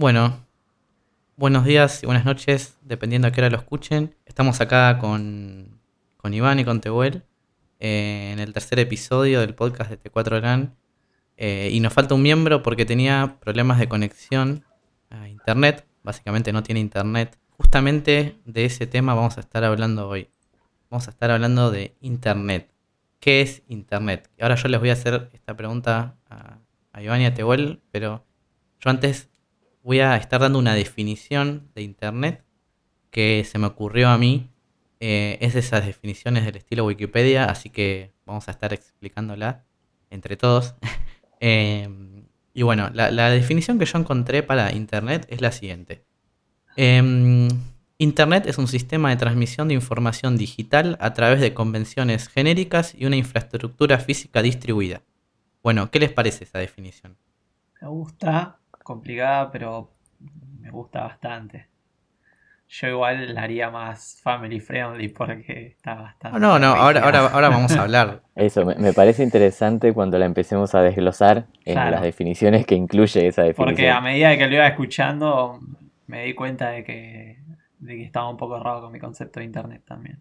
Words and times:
Bueno, 0.00 0.46
buenos 1.36 1.66
días 1.66 2.02
y 2.02 2.06
buenas 2.06 2.24
noches, 2.24 2.78
dependiendo 2.80 3.28
a 3.28 3.32
qué 3.32 3.42
hora 3.42 3.50
lo 3.50 3.58
escuchen. 3.58 4.16
Estamos 4.24 4.62
acá 4.62 4.96
con, 4.96 5.78
con 6.16 6.32
Iván 6.32 6.58
y 6.58 6.64
con 6.64 6.80
Tehuel 6.80 7.22
eh, 7.80 8.30
en 8.32 8.38
el 8.38 8.54
tercer 8.54 8.78
episodio 8.78 9.40
del 9.40 9.54
podcast 9.54 9.90
de 9.90 10.02
T4LAN. 10.02 10.74
Eh, 11.36 11.68
y 11.70 11.80
nos 11.80 11.92
falta 11.92 12.14
un 12.14 12.22
miembro 12.22 12.62
porque 12.62 12.86
tenía 12.86 13.36
problemas 13.42 13.78
de 13.78 13.90
conexión 13.90 14.64
a 15.10 15.28
internet. 15.28 15.86
Básicamente 16.02 16.50
no 16.50 16.62
tiene 16.62 16.80
internet. 16.80 17.38
Justamente 17.58 18.40
de 18.46 18.64
ese 18.64 18.86
tema 18.86 19.12
vamos 19.12 19.36
a 19.36 19.40
estar 19.40 19.64
hablando 19.64 20.08
hoy. 20.08 20.30
Vamos 20.88 21.08
a 21.08 21.10
estar 21.10 21.30
hablando 21.30 21.70
de 21.70 21.94
internet. 22.00 22.72
¿Qué 23.18 23.42
es 23.42 23.64
internet? 23.68 24.30
Ahora 24.40 24.54
yo 24.54 24.66
les 24.68 24.80
voy 24.80 24.88
a 24.88 24.94
hacer 24.94 25.28
esta 25.34 25.54
pregunta 25.58 26.16
a, 26.30 26.56
a 26.90 27.02
Iván 27.02 27.20
y 27.20 27.26
a 27.26 27.34
Tehuel, 27.34 27.82
pero 27.92 28.24
yo 28.80 28.88
antes 28.88 29.28
voy 29.82 30.00
a 30.00 30.16
estar 30.16 30.40
dando 30.40 30.58
una 30.58 30.74
definición 30.74 31.70
de 31.74 31.82
Internet 31.82 32.44
que 33.10 33.44
se 33.44 33.58
me 33.58 33.66
ocurrió 33.66 34.08
a 34.08 34.18
mí. 34.18 34.50
Eh, 35.00 35.38
es 35.40 35.54
de 35.54 35.60
esas 35.60 35.86
definiciones 35.86 36.44
del 36.44 36.56
estilo 36.56 36.84
Wikipedia, 36.84 37.46
así 37.46 37.70
que 37.70 38.12
vamos 38.26 38.48
a 38.48 38.50
estar 38.50 38.72
explicándola 38.72 39.64
entre 40.10 40.36
todos. 40.36 40.74
Em, 41.42 42.26
y 42.52 42.62
bueno, 42.64 42.90
la, 42.92 43.30
definición 43.30 43.78
que 43.78 43.86
yo 43.86 43.98
encontré 43.98 44.42
para 44.42 44.72
Internet 44.72 45.26
es 45.30 45.40
la 45.40 45.52
siguiente. 45.52 46.04
Em, 46.76 47.48
Internet 47.96 48.44
es 48.46 48.58
un 48.58 48.68
sistema 48.68 49.08
de 49.08 49.16
transmisión 49.16 49.68
de 49.68 49.74
información 49.74 50.36
digital 50.36 50.98
a 51.00 51.14
través 51.14 51.40
de 51.40 51.54
convenciones 51.54 52.28
genéricas 52.28 52.94
y 52.94 53.06
una 53.06 53.16
infraestructura 53.16 53.98
física 54.00 54.42
distribuida. 54.42 55.00
Bueno, 55.62 55.90
¿qué 55.90 55.98
les 55.98 56.12
parece 56.12 56.44
esa 56.44 56.58
definición? 56.58 57.16
Me 57.80 57.88
gusta, 57.88 58.59
complicada, 58.90 59.52
pero 59.52 59.92
me 60.60 60.70
gusta 60.70 61.02
bastante. 61.02 61.68
Yo 62.68 62.88
igual 62.88 63.34
la 63.34 63.42
haría 63.42 63.70
más 63.70 64.20
family 64.20 64.58
friendly 64.58 65.08
porque 65.08 65.68
está 65.76 65.94
bastante. 65.94 66.40
No, 66.40 66.58
no, 66.58 66.74
ahora, 66.74 67.02
ahora, 67.04 67.26
ahora 67.28 67.48
vamos 67.50 67.70
a 67.76 67.82
hablar. 67.82 68.22
Eso, 68.34 68.64
me, 68.64 68.92
parece 68.92 69.22
interesante 69.22 69.92
cuando 69.92 70.18
la 70.18 70.26
empecemos 70.26 70.74
a 70.74 70.82
desglosar 70.82 71.46
en 71.64 71.76
las 71.76 72.02
definiciones 72.02 72.66
que 72.66 72.74
incluye 72.74 73.28
esa 73.28 73.42
definición. 73.42 73.76
Porque 73.76 73.90
a 73.90 74.00
medida 74.00 74.36
que 74.36 74.46
lo 74.48 74.54
iba 74.54 74.66
escuchando, 74.66 75.60
me 76.08 76.24
di 76.24 76.34
cuenta 76.34 76.70
de 76.70 76.82
que, 76.82 77.38
de 77.78 77.96
que 77.96 78.02
estaba 78.02 78.28
un 78.28 78.36
poco 78.36 78.56
errado 78.56 78.82
con 78.82 78.92
mi 78.92 78.98
concepto 78.98 79.38
de 79.38 79.46
internet 79.46 79.82
también. 79.86 80.20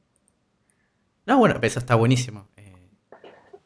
No, 1.25 1.39
bueno, 1.39 1.55
eso 1.61 1.79
está 1.79 1.95
buenísimo. 1.95 2.47
Eh, 2.57 2.73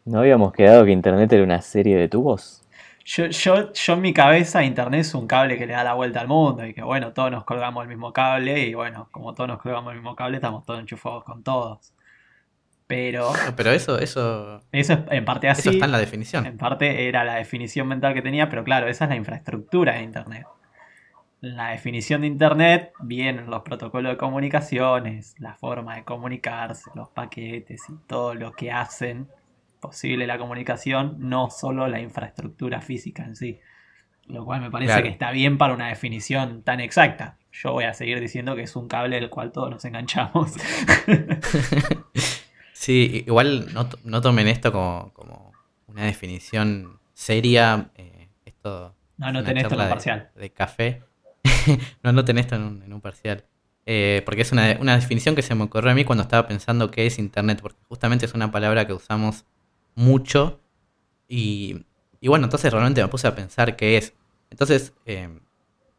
¿No 0.06 0.20
habíamos 0.20 0.54
quedado 0.54 0.86
que 0.86 0.92
internet 0.92 1.32
era 1.34 1.44
una 1.44 1.62
serie 1.62 1.98
de 1.98 2.08
tubos? 2.08 2.63
Yo, 3.06 3.26
yo, 3.28 3.74
yo 3.74 3.94
en 3.94 4.02
mi 4.02 4.14
cabeza 4.14 4.64
internet 4.64 5.02
es 5.02 5.14
un 5.14 5.28
cable 5.28 5.58
que 5.58 5.66
le 5.66 5.74
da 5.74 5.84
la 5.84 5.94
vuelta 5.94 6.22
al 6.22 6.28
mundo 6.28 6.66
y 6.66 6.74
que 6.74 6.82
bueno, 6.82 7.12
todos 7.12 7.32
nos 7.32 7.44
colgamos 7.44 7.84
el 7.84 7.90
mismo 7.90 8.14
cable 8.14 8.60
y 8.60 8.74
bueno, 8.74 9.10
como 9.12 9.34
todos 9.34 9.50
nos 9.50 9.62
colgamos 9.62 9.92
el 9.92 10.00
mismo 10.00 10.16
cable, 10.16 10.38
estamos 10.38 10.66
todos 10.66 10.80
enchufados 10.80 11.24
con 11.24 11.44
todos. 11.44 11.94
Pero... 12.88 13.32
Pero 13.56 13.72
eso, 13.72 14.00
eso... 14.00 14.62
Eso 14.72 14.94
es 14.94 15.00
en 15.10 15.26
parte 15.26 15.50
así. 15.50 15.62
Eso 15.62 15.72
está 15.72 15.86
en 15.86 15.92
la 15.92 15.98
definición. 15.98 16.46
En 16.46 16.58
parte 16.58 17.08
era 17.08 17.24
la 17.24 17.36
definición 17.36 17.88
mental 17.88 18.14
que 18.14 18.22
tenía, 18.22 18.50
pero 18.50 18.64
claro, 18.64 18.88
esa 18.88 19.06
es 19.06 19.10
la 19.10 19.16
infraestructura 19.16 19.94
de 19.94 20.04
internet. 20.04 20.48
La 21.42 21.72
definición 21.72 22.22
de 22.22 22.28
internet 22.28 22.94
vienen 23.02 23.50
los 23.50 23.64
protocolos 23.64 24.14
de 24.14 24.18
comunicaciones, 24.18 25.36
la 25.40 25.56
forma 25.56 25.96
de 25.96 26.06
comunicarse, 26.06 26.90
los 26.96 27.10
paquetes 27.10 27.82
y 27.90 27.94
todo 28.08 28.34
lo 28.34 28.54
que 28.54 28.72
hacen 28.72 29.28
posible 29.84 30.28
la 30.28 30.38
comunicación, 30.38 31.18
no 31.20 31.50
solo 31.50 31.90
la 31.90 32.00
infraestructura 32.00 32.80
física 32.80 33.26
en 33.26 33.36
sí. 33.36 33.60
Lo 34.28 34.46
cual 34.46 34.62
me 34.62 34.72
parece 34.72 35.04
que 35.04 35.10
está 35.10 35.32
bien 35.32 35.58
para 35.58 35.74
una 35.74 35.90
definición 35.90 36.64
tan 36.64 36.80
exacta. 36.80 37.38
Yo 37.52 37.74
voy 37.74 37.84
a 37.84 37.94
seguir 37.94 38.22
diciendo 38.22 38.56
que 38.56 38.64
es 38.64 38.78
un 38.78 38.88
cable 38.88 39.18
del 39.18 39.30
cual 39.30 39.52
todos 39.52 39.70
nos 39.70 39.84
enganchamos. 39.84 40.54
sí, 42.74 43.26
igual 43.28 43.68
no, 43.74 44.22
tomen 44.22 44.48
esto 44.48 44.72
como, 44.72 45.52
una 45.88 46.06
definición 46.06 47.02
seria. 47.14 47.92
Eh, 47.96 48.30
esto 48.46 48.96
no, 49.18 49.32
no 49.34 49.44
tenés 49.44 49.64
esto 49.64 49.76
en 49.76 49.82
un 49.82 49.90
parcial. 49.90 50.32
De, 50.34 50.54
café. 50.54 51.04
no, 52.04 52.14
no 52.14 52.24
tenés 52.24 52.46
esto 52.46 52.56
en 52.56 52.94
un, 52.94 53.02
parcial. 53.02 53.44
Eh, 53.86 54.22
porque 54.24 54.44
es 54.44 54.54
una, 54.54 54.78
una, 54.80 54.96
definición 54.96 55.36
que 55.36 55.42
se 55.42 55.56
me 55.56 55.66
ocurrió 55.66 55.92
a 55.92 55.94
mí 55.94 56.06
cuando 56.06 56.24
estaba 56.24 56.48
pensando 56.48 56.90
qué 56.90 57.06
es 57.06 57.20
Internet, 57.20 57.60
porque 57.62 57.82
justamente 57.90 58.26
es 58.26 58.34
una 58.34 58.50
palabra 58.50 58.88
que 58.88 58.94
usamos 58.94 59.44
mucho. 59.96 60.60
Y, 61.28 61.86
bueno, 62.22 62.46
entonces 62.46 62.72
realmente 62.72 63.02
me 63.02 63.08
puse 63.08 63.28
a 63.28 63.36
pensar 63.36 63.76
qué 63.76 63.98
es. 63.98 64.14
Entonces, 64.50 64.94
eh, 65.06 65.30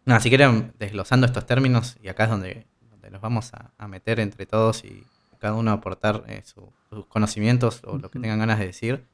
nada, 0.05 0.21
si 0.21 0.28
quieren 0.28 0.72
desglosando 0.78 1.27
estos 1.27 1.47
términos, 1.47 1.97
y 2.03 2.09
acá 2.09 2.25
es 2.25 2.31
donde, 2.31 2.66
donde 2.91 3.10
nos 3.10 3.21
vamos 3.21 3.53
a, 3.54 3.88
meter 3.88 4.21
entre 4.21 4.47
todos 4.47 4.84
y 4.84 5.04
cada 5.38 5.54
uno 5.54 5.72
aportar 5.72 6.25
eh, 6.28 6.43
sus 6.44 7.06
conocimientos 7.06 7.83
o 7.84 7.99
lo 7.99 8.10
que 8.10 8.19
tengan 8.19 8.38
ganas 8.38 8.59
de 8.59 8.66
decir. 8.66 9.04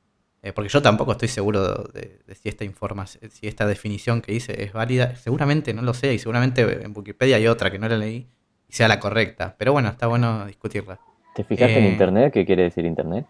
Eh, 0.43 0.53
porque 0.53 0.71
yo 0.71 0.81
tampoco 0.81 1.13
estoy 1.13 1.29
seguro 1.29 1.85
de, 1.93 2.23
si 2.41 2.49
esta 2.49 2.65
información, 2.65 3.31
si 3.31 3.47
esta 3.47 3.67
definición 3.67 4.23
que 4.23 4.33
hice 4.33 4.63
es 4.63 4.73
válida. 4.73 5.17
Seguramente 5.17 5.75
no 5.75 5.83
lo 5.83 5.93
sé, 5.93 6.15
y 6.15 6.19
seguramente 6.19 6.63
en 6.83 6.97
Wikipedia 6.97 7.37
hay 7.37 7.47
otra 7.47 7.71
que 7.71 7.79
no 7.79 7.89
la 7.89 7.99
leí 7.99 8.27
y 8.69 8.73
sea 8.73 8.89
la 8.89 9.01
correcta. 9.01 9.55
Pero 9.59 9.73
bueno, 9.73 9.89
está 9.89 10.07
bueno 10.07 10.47
discutirla. 10.47 10.99
¿Te 11.35 11.45
fijaste 11.45 11.79
en 11.79 11.87
internet? 11.87 12.33
¿Qué 12.33 12.47
quiere 12.47 12.65
decir 12.65 12.87
internet? 12.87 13.27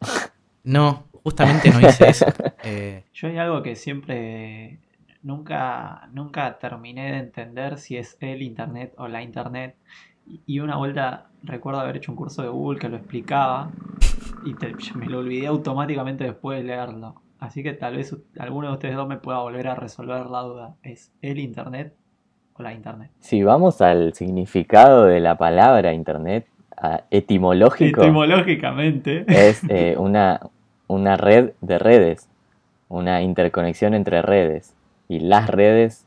No, 0.64 1.04
justamente 1.22 1.70
no 1.70 1.80
hice 1.80 2.08
eso. 2.08 2.26
Eh, 2.62 3.04
Yo 3.14 3.28
hay 3.28 3.38
algo 3.38 3.62
que 3.62 3.74
siempre 3.74 4.80
nunca, 5.22 6.08
nunca 6.12 6.58
terminé 6.58 7.12
de 7.12 7.18
entender 7.18 7.78
si 7.78 7.96
es 7.96 8.18
el 8.20 8.42
internet 8.42 8.92
o 8.98 9.08
la 9.08 9.22
internet. 9.22 9.76
Y 10.46 10.60
una 10.60 10.76
vuelta 10.76 11.28
recuerdo 11.42 11.80
haber 11.80 11.96
hecho 11.96 12.12
un 12.12 12.16
curso 12.16 12.42
de 12.42 12.48
Google 12.48 12.78
que 12.78 12.88
lo 12.88 12.96
explicaba 12.96 13.70
y 14.44 14.54
me 14.96 15.06
lo 15.06 15.20
olvidé 15.20 15.46
automáticamente 15.46 16.24
después 16.24 16.58
de 16.58 16.64
leerlo. 16.64 17.14
Así 17.38 17.62
que 17.62 17.72
tal 17.72 17.96
vez 17.96 18.14
alguno 18.38 18.68
de 18.68 18.74
ustedes 18.74 18.96
dos 18.96 19.08
me 19.08 19.16
pueda 19.16 19.38
volver 19.38 19.68
a 19.68 19.74
resolver 19.74 20.26
la 20.26 20.40
duda. 20.42 20.74
¿Es 20.82 21.12
el 21.22 21.38
internet 21.38 21.94
o 22.54 22.62
la 22.62 22.74
internet? 22.74 23.10
Si 23.20 23.42
vamos 23.42 23.80
al 23.80 24.12
significado 24.12 25.06
de 25.06 25.20
la 25.20 25.38
palabra 25.38 25.94
internet, 25.94 26.46
etimológico. 27.10 28.02
Etimológicamente. 28.02 29.24
Es 29.28 29.62
eh, 29.68 29.94
una, 29.98 30.40
una 30.86 31.16
red 31.16 31.52
de 31.60 31.78
redes, 31.78 32.28
una 32.88 33.22
interconexión 33.22 33.94
entre 33.94 34.22
redes. 34.22 34.74
Y 35.08 35.20
las 35.20 35.48
redes 35.48 36.06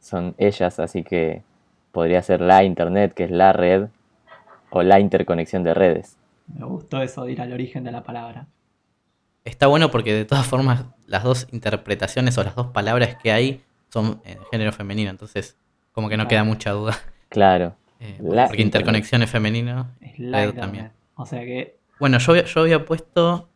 son 0.00 0.34
ellas, 0.38 0.80
así 0.80 1.02
que 1.02 1.42
podría 1.92 2.22
ser 2.22 2.40
la 2.40 2.64
internet, 2.64 3.14
que 3.14 3.24
es 3.24 3.30
la 3.30 3.52
red, 3.52 3.88
o 4.70 4.82
la 4.82 4.98
interconexión 5.00 5.62
de 5.62 5.74
redes. 5.74 6.16
Me 6.46 6.66
gustó 6.66 7.02
eso 7.02 7.24
de 7.24 7.32
ir 7.32 7.40
al 7.40 7.52
origen 7.52 7.84
de 7.84 7.92
la 7.92 8.02
palabra. 8.02 8.46
Está 9.44 9.66
bueno 9.66 9.90
porque 9.90 10.14
de 10.14 10.24
todas 10.24 10.46
formas 10.46 10.86
las 11.06 11.24
dos 11.24 11.46
interpretaciones 11.52 12.38
o 12.38 12.44
las 12.44 12.54
dos 12.54 12.68
palabras 12.68 13.16
que 13.16 13.32
hay 13.32 13.60
son 13.90 14.20
en 14.24 14.38
género 14.50 14.72
femenino, 14.72 15.10
entonces 15.10 15.56
como 15.92 16.08
que 16.08 16.16
no 16.16 16.26
queda 16.26 16.44
mucha 16.44 16.70
duda. 16.70 16.96
Claro. 17.28 17.76
Eh, 18.02 18.16
porque 18.18 18.62
interconexión 18.62 19.22
es 19.22 19.30
femenino. 19.30 19.94
Es 20.00 20.18
la 20.18 20.52
también. 20.52 20.90
O 21.14 21.24
sea 21.24 21.40
que. 21.40 21.78
Bueno, 22.00 22.18
yo, 22.18 22.44
yo 22.44 22.60
había 22.60 22.84
puesto. 22.84 23.48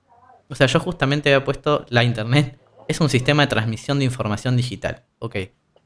O 0.48 0.54
sea, 0.54 0.68
yo 0.68 0.78
justamente 0.78 1.34
había 1.34 1.44
puesto 1.44 1.84
la 1.88 2.04
internet. 2.04 2.58
Es 2.86 3.00
un 3.00 3.08
sistema 3.08 3.42
de 3.42 3.48
transmisión 3.48 3.98
de 3.98 4.04
información 4.04 4.56
digital. 4.56 5.02
Ok. 5.18 5.36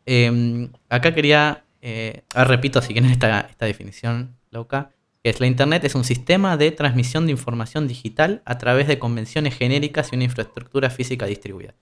Em, 0.04 0.70
acá 0.90 1.14
quería. 1.14 1.64
Eh, 1.80 2.24
repito 2.34 2.82
si 2.82 2.92
quieren 2.92 3.10
esta, 3.10 3.40
esta 3.40 3.64
definición 3.64 4.36
loca. 4.50 4.90
Que 5.22 5.30
es 5.30 5.40
la 5.40 5.46
internet 5.46 5.84
es 5.84 5.94
un 5.94 6.04
sistema 6.04 6.56
de 6.56 6.70
transmisión 6.70 7.26
de 7.26 7.32
información 7.32 7.88
digital 7.88 8.42
a 8.44 8.58
través 8.58 8.86
de 8.88 8.98
convenciones 8.98 9.54
genéricas 9.54 10.12
y 10.12 10.16
una 10.16 10.24
infraestructura 10.24 10.90
física 10.90 11.26
distribuida. 11.26 11.74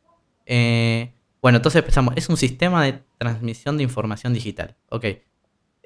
Eh, 0.46 1.12
bueno, 1.42 1.56
entonces 1.56 1.80
empezamos. 1.80 2.14
Es 2.16 2.28
un 2.28 2.36
sistema 2.36 2.84
de 2.84 3.02
transmisión 3.18 3.76
de 3.76 3.82
información 3.82 4.32
digital. 4.32 4.76
Ok. 4.90 5.06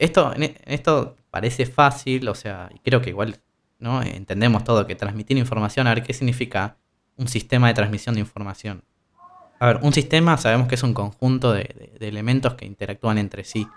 Esto, 0.02 0.34
e, 0.34 0.56
esto 0.66 1.16
parece 1.30 1.64
fácil, 1.64 2.28
o 2.28 2.34
sea, 2.34 2.68
creo 2.82 3.00
que 3.00 3.10
igual 3.10 3.40
¿no? 3.78 4.02
entendemos 4.02 4.64
todo, 4.64 4.84
que 4.84 4.96
transmitir 4.96 5.38
información, 5.38 5.86
a 5.86 5.94
ver 5.94 6.02
qué 6.02 6.12
significa 6.12 6.76
un 7.16 7.28
sistema 7.28 7.68
de 7.68 7.74
transmisión 7.74 8.16
de 8.16 8.20
información. 8.20 8.82
A 9.60 9.66
ver, 9.66 9.78
un 9.80 9.92
sistema 9.92 10.36
sabemos 10.38 10.66
que 10.66 10.74
es 10.74 10.82
un 10.82 10.92
conjunto 10.92 11.52
de, 11.52 11.92
elementos 12.00 12.54
que 12.54 12.66
interactúan 12.66 13.16
entre 13.16 13.44
sí. 13.44 13.68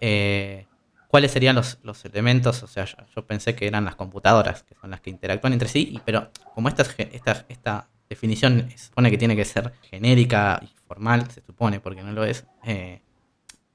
Eh, 0.00 0.66
¿Cuáles 1.08 1.30
serían 1.30 1.56
los, 1.56 2.04
elementos? 2.06 2.62
O 2.62 2.66
sea, 2.66 2.86
yo, 2.86 3.26
pensé 3.26 3.54
que 3.54 3.66
eran 3.66 3.84
las 3.84 3.96
computadoras, 3.96 4.62
que 4.62 4.74
son 4.80 4.88
las 4.88 5.02
que 5.02 5.10
interactúan 5.10 5.52
entre 5.52 5.68
sí, 5.68 6.00
pero 6.06 6.30
como 6.54 6.70
esta, 6.70 6.86
esta, 7.12 7.44
esta 7.50 7.90
definición 8.08 8.70
se 8.70 8.86
supone 8.86 9.10
que 9.10 9.18
tiene 9.18 9.36
que 9.36 9.44
ser 9.44 9.74
genérica 9.82 10.58
y 10.62 10.70
formal, 10.88 11.30
se 11.30 11.42
supone, 11.42 11.80
porque 11.80 12.02
no 12.02 12.12
lo 12.12 12.24
es, 12.24 12.46
eh, 12.64 13.02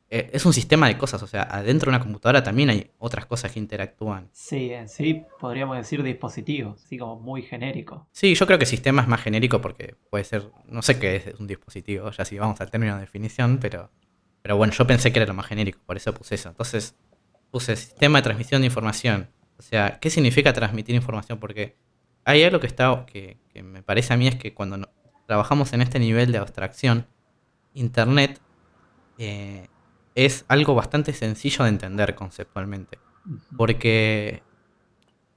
eh, 0.10 0.30
es 0.34 0.46
un 0.46 0.54
sistema 0.54 0.88
de 0.88 0.98
cosas, 0.98 1.22
o 1.24 1.28
sea, 1.28 1.44
adentro 1.44 1.92
de 1.92 1.98
una 1.98 2.04
computadora 2.04 2.44
también 2.44 2.70
hay 2.70 2.92
otras 3.00 3.26
cosas 3.26 3.52
que 3.52 3.60
interactúan. 3.60 4.30
Sí, 4.32 4.72
en 4.72 4.88
sí 4.88 5.24
podríamos 5.40 5.78
decir 5.78 6.04
dispositivos, 6.04 6.84
así 6.84 6.98
como 6.98 7.20
muy 7.20 7.42
genérico. 7.42 8.08
Sí, 8.12 8.36
yo 8.36 8.46
creo 8.46 8.60
que 8.60 8.66
sistema 8.66 9.02
es 9.02 9.08
más 9.08 9.22
genérico 9.22 9.62
porque 9.62 9.96
puede 10.10 10.24
ser, 10.24 10.52
no 10.68 10.82
sé 10.82 11.00
qué 11.00 11.16
es 11.16 11.40
un 11.40 11.48
dispositivo, 11.48 12.12
ya 12.12 12.24
si 12.24 12.38
vamos 12.38 12.62
al 12.62 12.70
término 12.70 12.96
de 12.96 13.02
definición, 13.02 13.58
pero 13.60 13.90
Pero 14.46 14.58
bueno, 14.58 14.74
yo 14.74 14.86
pensé 14.86 15.12
que 15.12 15.18
era 15.18 15.28
lo 15.28 15.34
más 15.34 15.48
genérico, 15.48 15.80
por 15.88 15.98
eso 15.98 16.14
puse 16.14 16.36
eso. 16.36 16.50
Entonces 16.50 16.96
puse 17.50 17.76
sistema 17.76 18.20
de 18.20 18.24
transmisión 18.24 18.62
de 18.62 18.68
información. 18.68 19.28
O 19.58 19.64
sea, 19.64 20.00
¿qué 20.00 20.12
significa 20.12 20.54
transmitir 20.54 20.94
información? 20.94 21.40
Porque 21.40 21.78
hay 22.26 22.44
algo 22.44 22.60
que, 22.60 22.68
está, 22.68 23.08
que, 23.08 23.40
me 23.64 23.82
parece 23.82 24.14
a 24.14 24.18
mí 24.18 24.28
es 24.28 24.36
que 24.36 24.54
cuando 24.54 24.88
trabajamos 25.26 25.74
en 25.74 25.82
este 25.82 25.98
nivel 25.98 26.32
de 26.32 26.38
abstracción, 26.38 27.08
Internet 27.74 28.40
eh, 29.18 29.68
es 30.16 30.46
algo 30.48 30.74
bastante 30.74 31.14
sencillo 31.14 31.66
de 31.66 31.70
entender 31.70 32.16
conceptualmente. 32.16 33.00
Porque, 33.58 34.44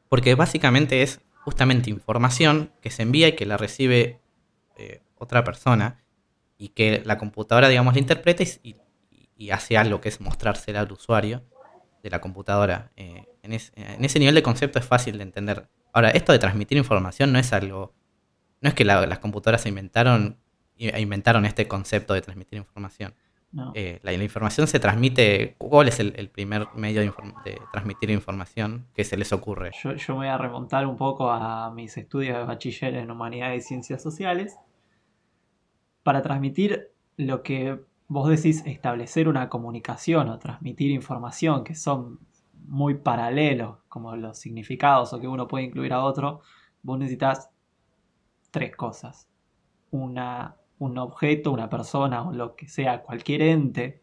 porque 0.09 0.35
básicamente 0.35 1.03
es 1.03 1.21
justamente 1.43 1.91
información 1.91 2.73
que 2.81 2.91
se 2.91 3.03
envía 3.03 3.29
y 3.29 3.33
que 3.33 3.47
la 3.47 3.57
recibe 3.57 4.21
eh, 4.77 5.03
otra 5.17 5.43
persona 5.45 6.05
y 6.57 6.71
que 6.71 7.03
la 7.05 7.19
computadora, 7.19 7.69
digamos, 7.69 7.95
la 7.95 8.01
interpreta 8.01 8.45
y, 8.63 8.77
hace 9.51 9.79
algo 9.79 10.01
que 10.01 10.09
es 10.09 10.21
mostrársela 10.21 10.81
al 10.81 10.91
usuario 10.91 11.45
de 12.03 12.11
la 12.11 12.21
computadora. 12.21 12.91
Eh, 12.97 13.25
en, 13.43 13.53
ese 13.53 14.19
nivel 14.19 14.35
de 14.35 14.43
concepto 14.43 14.79
es 14.79 14.85
fácil 14.85 15.17
de 15.17 15.23
entender. 15.23 15.69
Ahora, 15.93 16.11
esto 16.11 16.33
de 16.33 16.39
transmitir 16.39 16.77
información 16.77 17.33
no 17.33 17.39
es 17.39 17.53
algo... 17.53 17.95
No 18.61 18.69
es 18.69 18.75
que 18.75 18.85
las 18.85 19.19
computadoras 19.21 19.63
se 19.63 19.69
inventaron, 19.69 20.39
inventaron 20.77 21.45
este 21.45 21.69
concepto 21.69 22.15
de 22.15 22.21
transmitir 22.21 22.59
información. 22.59 23.15
Eh, 23.75 23.99
la, 24.03 24.13
información 24.13 24.67
se 24.67 24.79
transmite. 24.79 25.55
¿Cuál 25.59 25.89
es 25.89 26.01
el, 26.01 26.29
primer 26.29 26.69
medio 26.75 27.01
de, 27.01 27.59
transmitir 27.73 28.11
información 28.11 28.87
que 28.95 29.05
se 29.05 29.17
les 29.17 29.33
ocurre? 29.33 29.71
Yo, 29.83 29.95
yo, 29.95 30.15
me 30.15 30.19
voy 30.19 30.27
a 30.29 30.39
remontar 30.39 30.87
un 30.87 30.97
poco 30.97 31.31
a 31.31 31.71
mis 31.71 31.97
estudios 31.97 32.37
de 32.37 32.45
bachiller 32.45 32.95
en 32.95 33.11
Humanidades 33.11 33.65
y 33.65 33.69
Ciencias 33.69 34.03
Sociales. 34.03 34.57
Para 36.03 36.23
transmitir 36.23 36.93
lo 37.17 37.43
que 37.43 37.81
vos 38.09 38.29
decís, 38.29 38.63
establecer 38.67 39.29
una 39.29 39.49
comunicación 39.49 40.29
o 40.29 40.39
transmitir 40.39 40.91
información 40.91 41.63
que 41.63 41.75
son 41.75 42.19
muy 42.67 42.95
paralelos, 42.95 43.79
como 43.89 44.17
los 44.17 44.39
significados 44.39 45.13
o 45.13 45.21
que 45.21 45.29
uno 45.29 45.47
puede 45.47 45.65
incluir 45.65 45.93
a 45.93 46.05
otro, 46.05 46.41
vos 46.83 46.99
necesitas 46.99 47.51
tres 48.51 48.75
cosas. 48.77 49.29
Una 49.91 50.57
un 50.79 50.99
objeto, 50.99 51.53
una 51.53 51.69
persona 51.69 52.23
o 52.23 52.33
lo 52.33 52.55
que 52.57 52.69
sea, 52.69 53.03
cualquier 53.03 53.43
ente 53.43 54.03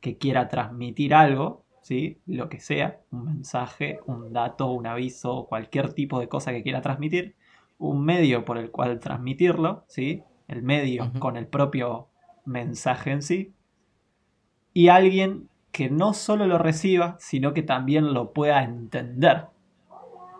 que 0.00 0.18
quiera 0.18 0.48
transmitir 0.48 1.14
algo, 1.14 1.64
¿sí? 1.82 2.20
lo 2.26 2.48
que 2.48 2.60
sea, 2.60 3.00
un 3.10 3.24
mensaje, 3.24 4.00
un 4.06 4.32
dato, 4.32 4.70
un 4.70 4.86
aviso, 4.86 5.46
cualquier 5.48 5.92
tipo 5.92 6.20
de 6.20 6.28
cosa 6.28 6.52
que 6.52 6.62
quiera 6.62 6.80
transmitir, 6.80 7.36
un 7.78 8.04
medio 8.04 8.44
por 8.44 8.58
el 8.58 8.70
cual 8.70 9.00
transmitirlo, 9.00 9.84
¿sí? 9.88 10.22
el 10.48 10.62
medio 10.62 11.12
con 11.18 11.36
el 11.36 11.46
propio 11.46 12.08
mensaje 12.44 13.12
en 13.12 13.22
sí, 13.22 13.54
y 14.74 14.88
alguien 14.88 15.48
que 15.70 15.88
no 15.90 16.12
solo 16.12 16.46
lo 16.46 16.58
reciba, 16.58 17.16
sino 17.18 17.54
que 17.54 17.62
también 17.62 18.12
lo 18.12 18.32
pueda 18.32 18.62
entender. 18.62 19.46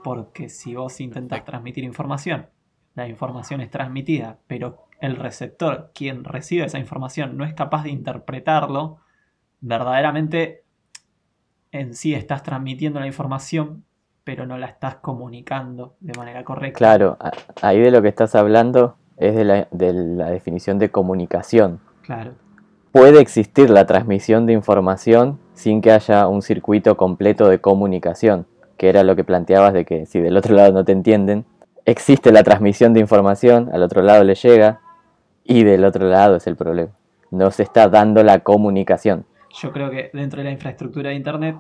Porque 0.05 0.49
si 0.49 0.75
vos 0.75 1.01
intentas 1.01 1.45
transmitir 1.45 1.85
información, 1.85 2.49
la 2.95 3.09
información 3.09 3.61
es 3.61 3.71
transmitida, 3.71 4.39
pero 4.47 4.87
el 5.03 5.17
receptor, 5.17 5.91
quien 5.93 6.23
recibe 6.23 6.65
esa 6.65 6.79
información, 6.79 7.37
no 7.37 7.45
es 7.45 7.55
capaz 7.55 7.83
de 7.83 7.91
interpretarlo, 7.91 8.99
verdaderamente 9.61 10.63
en 11.73 11.95
sí 11.95 12.15
estás 12.15 12.45
transmitiendo 12.45 13.01
la 13.01 13.09
información, 13.09 13.85
pero 14.23 14.47
no 14.47 14.57
la 14.59 14.67
estás 14.67 14.97
comunicando 14.97 15.97
de 15.99 16.17
manera 16.17 16.45
correcta. 16.45 16.79
Claro, 16.79 17.19
ahí 17.63 17.81
de 17.81 17.91
lo 17.91 18.01
que 18.01 18.09
estás 18.09 18.37
hablando 18.37 18.95
es 19.17 19.35
de 19.35 19.45
la, 19.45 20.31
definición 20.31 20.79
de 20.79 20.91
comunicación. 20.91 21.81
Claro. 22.03 22.35
Puede 22.93 23.21
existir 23.21 23.71
la 23.71 23.87
transmisión 23.87 24.47
de 24.47 24.53
información 24.53 25.41
sin 25.55 25.81
que 25.81 25.91
haya 25.91 26.29
un 26.29 26.43
circuito 26.43 26.97
completo 26.97 27.49
de 27.49 27.61
comunicación, 27.61 28.47
que 28.77 28.89
era 28.89 29.03
lo 29.03 29.17
que 29.17 29.25
planteabas 29.25 29.73
de 29.73 29.85
que 29.85 30.07
si 30.07 30.21
del 30.21 30.37
otro 30.37 30.55
lado 30.55 30.73
no 30.73 30.85
te 30.85 30.93
entienden, 30.93 31.45
existe 31.87 32.31
la 32.31 32.45
transmisión 32.45 32.93
de 32.95 33.01
información, 33.01 33.69
al 33.73 33.83
otro 33.83 34.03
lado 34.03 34.23
le 34.23 34.37
llega, 34.37 34.81
y 35.45 35.65
del 35.65 35.85
otro 35.85 36.09
lado 36.09 36.37
es 36.37 36.47
el 36.47 36.57
problema. 36.57 36.93
No 37.31 37.51
se 37.51 37.63
está 37.63 37.89
dando 37.89 38.23
la 38.23 38.41
comunicación. 38.41 39.27
Yo 39.51 39.73
creo 39.73 39.91
que 39.91 40.11
dentro 40.13 40.39
de 40.39 40.45
la 40.45 40.51
infraestructura 40.51 41.11
de 41.11 41.17
Internet, 41.17 41.57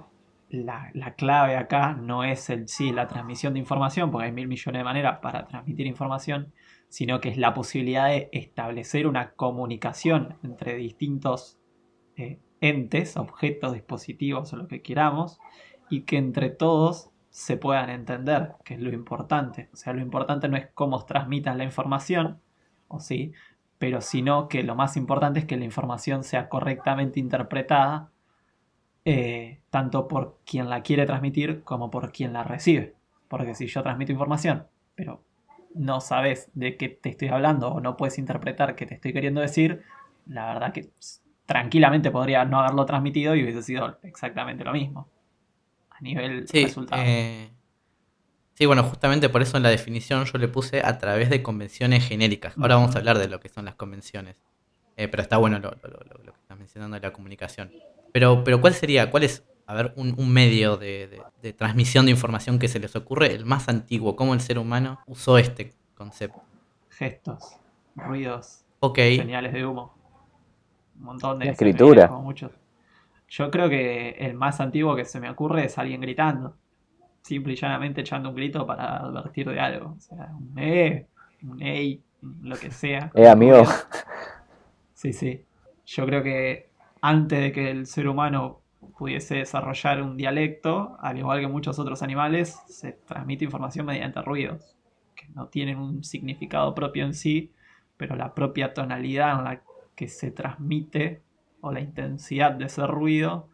la, 0.49 1.14
clave 1.17 1.56
acá 1.56 1.94
no 1.94 2.25
es 2.25 2.50
el 2.50 2.69
sí 2.69 2.93
la 2.93 3.08
transmisión 3.08 3.55
de 3.55 3.61
información, 3.61 4.11
porque 4.11 4.26
hay 4.26 4.32
mil 4.32 4.49
millones 4.49 4.81
de 4.81 4.84
maneras 4.84 5.19
para 5.20 5.46
transmitir 5.46 5.87
información, 5.87 6.52
sino 6.88 7.20
que 7.20 7.31
es 7.31 7.38
la 7.38 7.55
posibilidad 7.55 8.08
de 8.08 8.29
establecer 8.32 9.06
una 9.06 9.32
comunicación 9.32 10.37
entre 10.43 10.76
distintos 10.76 11.58
eh, 12.17 12.38
entes, 12.61 13.17
objetos, 13.17 13.73
dispositivos 13.73 14.52
o 14.52 14.56
lo 14.56 14.69
que 14.69 14.82
queramos, 14.82 15.38
y 15.88 16.02
que 16.02 16.19
entre 16.19 16.50
todos 16.50 17.11
se 17.31 17.56
puedan 17.56 17.88
entender, 17.88 18.52
que 18.62 18.75
es 18.75 18.81
lo 18.81 18.93
importante. 18.93 19.70
O 19.73 19.76
sea, 19.76 19.94
lo 19.94 20.02
importante 20.02 20.49
no 20.49 20.58
es 20.58 20.69
cómo 20.75 21.02
transmitas 21.06 21.56
la 21.56 21.64
información, 21.64 22.40
o 22.88 23.00
sí, 23.00 23.32
pero 23.82 24.00
sino 24.00 24.46
que 24.46 24.62
lo 24.62 24.76
más 24.76 24.96
importante 24.96 25.40
es 25.40 25.44
que 25.44 25.56
la 25.56 25.64
información 25.64 26.23
sea 26.23 26.49
correctamente 26.49 27.19
interpretada, 27.19 28.12
eh, 29.05 29.58
tanto 29.70 30.06
por 30.06 30.38
quien 30.46 30.70
la 30.70 30.82
quiere 30.84 31.05
transmitir 31.05 31.64
como 31.64 31.90
por 31.90 32.12
quien 32.12 32.32
la 32.32 32.44
recibe. 32.44 32.94
Porque 33.26 33.56
si 33.56 33.67
yo 33.67 33.82
transmito 33.82 34.12
información, 34.12 34.69
pero 34.94 35.25
no 35.75 36.00
sabes 36.00 36.49
de 36.55 36.76
qué 36.76 36.90
te 36.90 37.08
estoy 37.08 37.26
hablando 37.26 37.73
o 37.73 37.81
no 37.81 37.96
puedes 37.96 38.19
interpretar 38.19 38.76
qué 38.76 38.87
te 38.87 38.94
estoy 38.94 39.12
queriendo 39.12 39.40
decir, 39.40 39.82
la 40.26 40.46
verdad 40.46 40.73
que 40.73 40.90
tranquilamente 41.46 42.12
podría 42.12 42.44
no 42.44 42.61
haberlo 42.61 42.87
transmitido 42.87 43.34
y 43.34 43.43
hubiese 43.43 43.64
sido 43.64 43.99
exactamente 44.05 44.62
lo 44.62 44.75
mismo. 44.75 45.08
A 45.90 46.00
nivel 46.02 46.46
resultado. 46.46 47.02
Eh, 47.05 47.50
Sí, 48.62 48.67
bueno, 48.67 48.85
justamente 48.85 49.29
por 49.29 49.43
eso 49.43 49.56
en 49.56 49.64
la 49.64 49.70
definición 49.70 50.25
yo 50.25 50.38
le 50.38 50.47
puse 50.47 50.82
a 50.85 50.97
través 50.97 51.31
de 51.31 51.43
convenciones 51.43 52.06
genéricas. 52.06 52.56
Ahora 52.56 52.76
vamos 52.76 52.94
a 52.94 53.00
hablar 53.00 53.19
de 53.19 53.26
lo 53.26 53.41
que 53.41 53.49
son 53.49 53.64
las 53.64 53.75
convenciones. 53.75 54.37
Eh, 54.97 55.09
pero 55.09 55.20
está 55.20 55.37
bueno 55.37 55.59
lo, 55.59 55.70
que 55.73 56.31
estás 56.41 56.56
mencionando 56.56 56.94
de 56.94 57.00
la 57.00 57.12
comunicación. 57.12 57.73
Pero, 58.12 58.44
pero 58.44 58.61
¿cuál 58.61 58.73
sería, 58.75 59.11
cuál 59.11 59.25
es, 59.25 59.44
a 59.67 59.75
ver, 59.75 59.93
un, 59.97 60.32
medio 60.32 60.76
de, 60.76 61.25
transmisión 61.59 62.05
de 62.05 62.13
información 62.13 62.60
que 62.60 62.69
se 62.69 62.79
les 62.79 62.94
ocurre, 62.94 63.34
el 63.34 63.46
más 63.46 63.69
antiguo? 63.69 64.15
¿Cómo 64.15 64.32
el 64.32 64.41
ser 64.41 64.60
humano 64.60 65.01
usó 65.08 65.39
este 65.39 65.72
concepto? 65.96 66.41
Gestos, 66.91 67.56
ruidos, 67.96 68.65
okay. 68.79 69.17
señales 69.17 69.55
de 69.55 69.67
humo. 69.67 69.93
Un 71.01 71.03
montón 71.03 71.41
de... 71.41 71.48
escritura. 71.48 72.06
muchos. 72.06 72.53
Yo 73.29 73.51
creo 73.51 73.69
que 73.69 74.10
el 74.20 74.34
más 74.34 74.60
antiguo 74.60 74.94
que 74.94 75.05
se 75.05 75.19
me 75.19 75.29
ocurre 75.29 75.65
es 75.65 75.79
alguien 75.79 76.01
gritando 76.01 76.55
simple 77.22 77.55
y 77.55 77.56
llanamente 77.56 78.02
echando 78.02 78.29
un 78.29 78.34
grito 78.34 78.67
para 78.67 78.98
advertir 78.98 79.48
de 79.48 79.60
algo. 79.60 79.94
O 79.96 80.00
sea, 80.00 80.31
un 80.38 80.58
E, 80.58 81.06
un 81.43 81.62
EI, 81.62 82.02
lo 82.43 82.56
que 82.56 82.70
sea. 82.70 83.10
Eh, 83.14 83.29
amigo. 83.29 83.64
Sí, 84.94 85.12
sí. 85.12 85.44
Yo 85.86 86.06
creo 86.06 86.22
que 86.22 86.70
antes 87.00 87.41
de 87.41 87.52
que 87.52 87.70
el 87.70 87.86
ser 87.86 88.08
humano 88.08 88.60
pudiese 88.98 89.36
desarrollar 89.36 90.02
un 90.02 90.17
dialecto, 90.17 90.96
al 91.00 91.19
igual 91.19 91.41
que 91.41 91.48
muchos 91.48 91.79
otros 91.79 92.02
animales, 92.02 92.60
se 92.67 92.93
transmite 92.93 93.44
información 93.44 93.86
mediante 93.86 94.20
ruidos, 94.22 94.76
que 95.14 95.29
no 95.34 95.48
tienen 95.48 95.79
un 95.79 96.05
significado 96.05 96.74
propio 96.74 97.05
en 97.05 97.14
sí, 97.14 97.52
pero 97.96 98.17
la 98.17 98.34
propia 98.34 98.74
tonalidad 98.74 99.38
en 99.38 99.44
la 99.44 99.62
que 99.94 100.08
se 100.08 100.31
transmite 100.31 101.22
o 101.60 101.72
la 101.72 101.81
intensidad 101.81 102.52
de 102.52 102.67
ese 102.67 102.86
ruido 102.86 103.48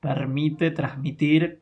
permite 0.00 0.70
transmitir 0.70 1.61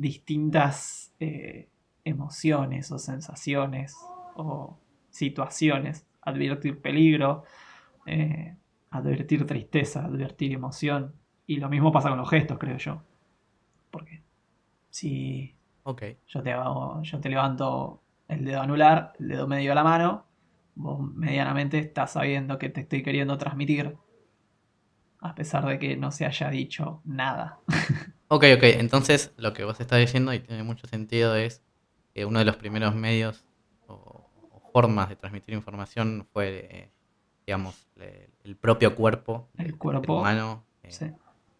distintas 0.00 1.14
eh, 1.20 1.68
emociones 2.04 2.90
o 2.92 2.98
sensaciones 2.98 3.96
o 4.36 4.78
situaciones. 5.10 6.06
Advertir 6.22 6.80
peligro, 6.80 7.44
eh, 8.04 8.56
advertir 8.90 9.46
tristeza, 9.46 10.04
advertir 10.04 10.52
emoción. 10.52 11.14
Y 11.46 11.56
lo 11.56 11.68
mismo 11.68 11.92
pasa 11.92 12.08
con 12.08 12.18
los 12.18 12.28
gestos, 12.28 12.58
creo 12.58 12.76
yo. 12.78 13.02
Porque 13.90 14.22
si 14.90 15.54
yo, 16.26 16.42
te 16.42 16.52
hago, 16.52 17.00
yo 17.02 17.20
te 17.20 17.28
levanto 17.28 18.02
el 18.28 18.44
dedo 18.44 18.60
anular, 18.60 19.12
el 19.20 19.28
dedo 19.28 19.46
medio 19.46 19.72
a 19.72 19.74
la 19.76 19.84
mano, 19.84 20.26
vos 20.74 21.00
medianamente 21.00 21.78
estás 21.78 22.12
sabiendo 22.12 22.58
que 22.58 22.70
te 22.70 22.80
estoy 22.80 23.02
queriendo 23.04 23.38
transmitir, 23.38 23.96
a 25.20 25.34
pesar 25.36 25.64
de 25.64 25.78
que 25.78 25.96
no 25.96 26.10
se 26.10 26.26
haya 26.26 26.50
dicho 26.50 27.02
nada. 27.04 27.60
Ok, 28.28 28.44
ok, 28.56 28.62
entonces 28.64 29.32
lo 29.36 29.52
que 29.52 29.64
vos 29.64 29.78
estás 29.78 30.00
diciendo 30.00 30.34
y 30.34 30.40
tiene 30.40 30.64
mucho 30.64 30.88
sentido 30.88 31.36
es 31.36 31.62
que 32.12 32.24
uno 32.24 32.40
de 32.40 32.44
los 32.44 32.56
primeros 32.56 32.94
medios 32.94 33.44
o, 33.86 34.28
formas 34.72 35.08
de 35.08 35.16
transmitir 35.16 35.54
información 35.54 36.26
fue, 36.32 36.68
eh, 36.70 36.90
digamos, 37.46 37.86
el 38.44 38.56
propio 38.56 38.94
cuerpo, 38.94 39.48
el 39.56 39.78
cuerpo 39.78 40.18
humano. 40.18 40.64
Eh, 40.82 41.12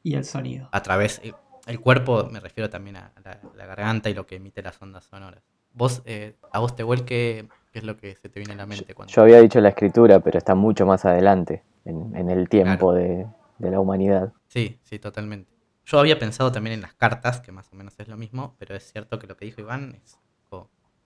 y 0.02 0.14
el 0.14 0.24
sonido. 0.24 0.68
A 0.72 0.82
través, 0.82 1.22
el, 1.66 1.80
cuerpo, 1.80 2.28
me 2.30 2.40
refiero 2.40 2.68
también 2.68 2.96
a 2.96 3.12
la, 3.54 3.66
garganta 3.66 4.10
y 4.10 4.14
lo 4.14 4.26
que 4.26 4.36
emite 4.36 4.60
las 4.60 4.80
ondas 4.82 5.04
sonoras. 5.04 5.42
Vos, 5.72 6.02
eh, 6.04 6.34
a 6.52 6.58
vos 6.58 6.74
te 6.74 6.82
vuelque, 6.82 7.48
¿qué 7.72 7.78
es 7.78 7.84
lo 7.84 7.96
que 7.96 8.16
se 8.16 8.28
te 8.28 8.40
viene 8.40 8.54
a 8.54 8.56
la 8.56 8.66
mente? 8.66 8.92
Cuando... 8.94 9.12
Yo 9.12 9.22
había 9.22 9.40
dicho 9.40 9.60
la 9.60 9.70
escritura, 9.70 10.20
pero 10.20 10.36
está 10.36 10.54
mucho 10.54 10.84
más 10.84 11.04
adelante 11.04 11.62
en, 11.84 12.28
el 12.28 12.48
tiempo 12.48 12.92
de, 12.92 13.26
de 13.58 13.70
la 13.70 13.80
humanidad. 13.80 14.32
Sí, 14.48 14.78
sí, 14.82 14.98
totalmente. 14.98 15.55
Yo 15.86 16.00
había 16.00 16.18
pensado 16.18 16.50
también 16.50 16.74
en 16.74 16.80
las 16.80 16.94
cartas, 16.94 17.40
que 17.40 17.52
más 17.52 17.72
o 17.72 17.76
menos 17.76 17.94
es 17.98 18.08
lo 18.08 18.16
mismo, 18.16 18.56
pero 18.58 18.74
es 18.74 18.90
cierto 18.90 19.20
que 19.20 19.28
lo 19.28 19.36
que 19.36 19.44
dijo 19.44 19.60
Iván 19.60 20.00
es 20.02 20.18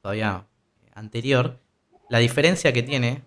todavía 0.01 0.47
eh, 0.83 0.91
anterior. 0.95 1.61
La 2.09 2.17
diferencia 2.17 2.73
que 2.73 2.83
tiene 2.83 3.23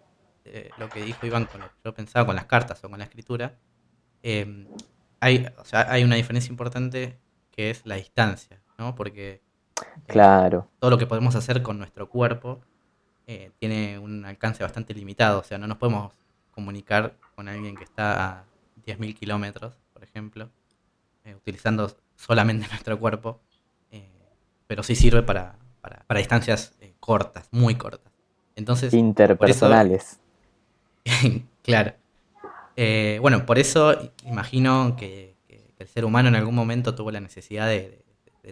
eh, 0.45 0.71
lo 0.79 0.89
que 0.89 1.03
dijo 1.03 1.27
Iván 1.27 1.45
con 1.45 1.61
lo 1.61 1.67
que 1.67 1.75
yo 1.85 1.93
pensaba 1.93 2.25
con 2.25 2.35
las 2.35 2.45
cartas 2.45 2.83
o 2.83 2.89
con 2.89 2.97
la 2.97 3.05
escritura, 3.05 3.53
eh, 4.23 4.67
hay, 5.19 5.45
o 5.57 5.63
sea, 5.63 5.91
hay 5.91 6.03
una 6.03 6.15
diferencia 6.15 6.49
importante 6.49 7.19
que 7.51 7.69
es 7.69 7.85
la 7.85 7.95
distancia, 7.95 8.59
¿no? 8.79 8.95
Porque 8.95 9.43
claro. 10.07 10.71
todo 10.79 10.89
lo 10.89 10.97
que 10.97 11.05
podemos 11.05 11.35
hacer 11.35 11.61
con 11.61 11.77
nuestro 11.77 12.09
cuerpo 12.09 12.61
tiene 13.57 13.97
un 13.99 14.25
alcance 14.25 14.63
bastante 14.63 14.93
limitado, 14.93 15.39
o 15.39 15.43
sea, 15.43 15.57
no 15.57 15.65
nos 15.65 15.77
podemos 15.77 16.13
comunicar 16.51 17.15
con 17.35 17.47
alguien 17.47 17.75
que 17.75 17.85
está 17.85 18.39
a 18.39 18.45
10.000 18.85 19.15
kilómetros, 19.15 19.79
por 19.93 20.03
ejemplo, 20.03 20.49
utilizando 21.35 21.95
solamente 22.15 22.67
nuestro 22.71 22.99
cuerpo, 22.99 23.41
pero 24.67 24.81
sí 24.81 24.95
sirve 24.95 25.21
para, 25.21 25.57
para, 25.81 26.19
distancias 26.19 26.73
cortas, 26.99 27.47
muy 27.51 27.75
cortas. 27.75 28.11
Entonces, 28.55 28.93
interpersonales. 28.93 30.19
claro. 31.63 31.93
Eh, 32.75 33.17
bueno, 33.21 33.45
por 33.45 33.59
eso 33.59 34.13
imagino 34.25 34.95
que, 34.97 35.33
el 35.79 35.87
ser 35.89 36.05
humano 36.05 36.29
en 36.29 36.35
algún 36.35 36.55
momento 36.55 36.95
tuvo 36.95 37.11
la 37.11 37.19
necesidad 37.19 37.67
de, 37.67 38.01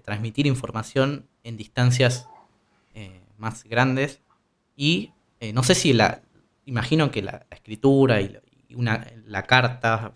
transmitir 0.04 0.48
información 0.48 1.28
en 1.44 1.58
distancias 1.58 2.28
eh, 2.94 3.22
más 3.38 3.66
grandes 3.66 4.22
y 4.76 5.12
eh, 5.42 5.52
no 5.52 5.64
sé 5.64 5.76
si 5.76 5.92
la, 5.94 6.22
imagino 6.66 7.12
que 7.12 7.22
la, 7.22 7.46
escritura 7.52 8.20
y, 8.22 8.38
una, 8.76 9.08
la 9.26 9.44
carta, 9.44 10.14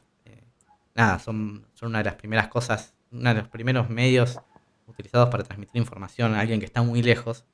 nada, 0.93 1.19
son, 1.19 1.64
son 1.75 1.89
una 1.89 1.99
de 1.99 2.05
las 2.05 2.15
primeras 2.15 2.47
cosas, 2.47 2.95
uno 3.11 3.29
de 3.33 3.41
los 3.41 3.49
primeros 3.49 3.89
medios 3.89 4.39
utilizados 4.87 5.29
para 5.29 5.43
transmitir 5.43 5.77
información 5.77 6.33
a 6.33 6.39
alguien 6.39 6.59
que 6.59 6.65
está 6.65 6.81
muy 6.81 7.03
lejos. 7.03 7.45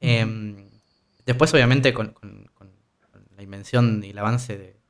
Em, 0.00 0.68
después, 1.24 1.52
obviamente, 1.54 1.92
con, 1.94 2.14
la 3.36 3.42
invención 3.42 4.02
y 4.04 4.10
el 4.10 4.18
avance 4.18 4.58
de, 4.58 4.80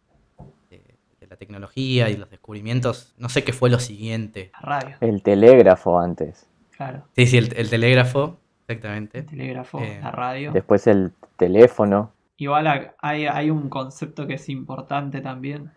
la 1.29 1.37
tecnología 1.37 2.11
y 2.11 2.17
los 2.17 2.29
descubrimientos, 2.29 3.15
no 3.17 3.29
sé 3.29 3.45
qué 3.45 3.53
fue 3.53 3.71
lo 3.71 3.79
siguiente. 3.79 4.51
La 4.55 4.81
radio. 4.81 4.97
El 5.01 5.23
telégrafo 5.23 6.01
antes. 6.01 6.49
Claro. 6.77 7.05
Sí, 7.15 7.27
sí, 7.27 7.39
el, 7.39 7.71
telégrafo, 7.71 8.41
exactamente. 8.63 9.21
El 9.21 9.27
telégrafo, 9.27 9.79
eh, 9.79 10.01
la 10.03 10.11
radio. 10.11 10.51
Después 10.51 10.89
el 10.89 11.13
teléfono. 11.37 12.11
Igual 12.37 12.93
hay, 12.99 13.27
hay 13.27 13.51
un 13.51 13.69
concepto 13.69 14.27
que 14.27 14.35
es 14.35 14.49
importante 14.49 15.21
también, 15.21 15.71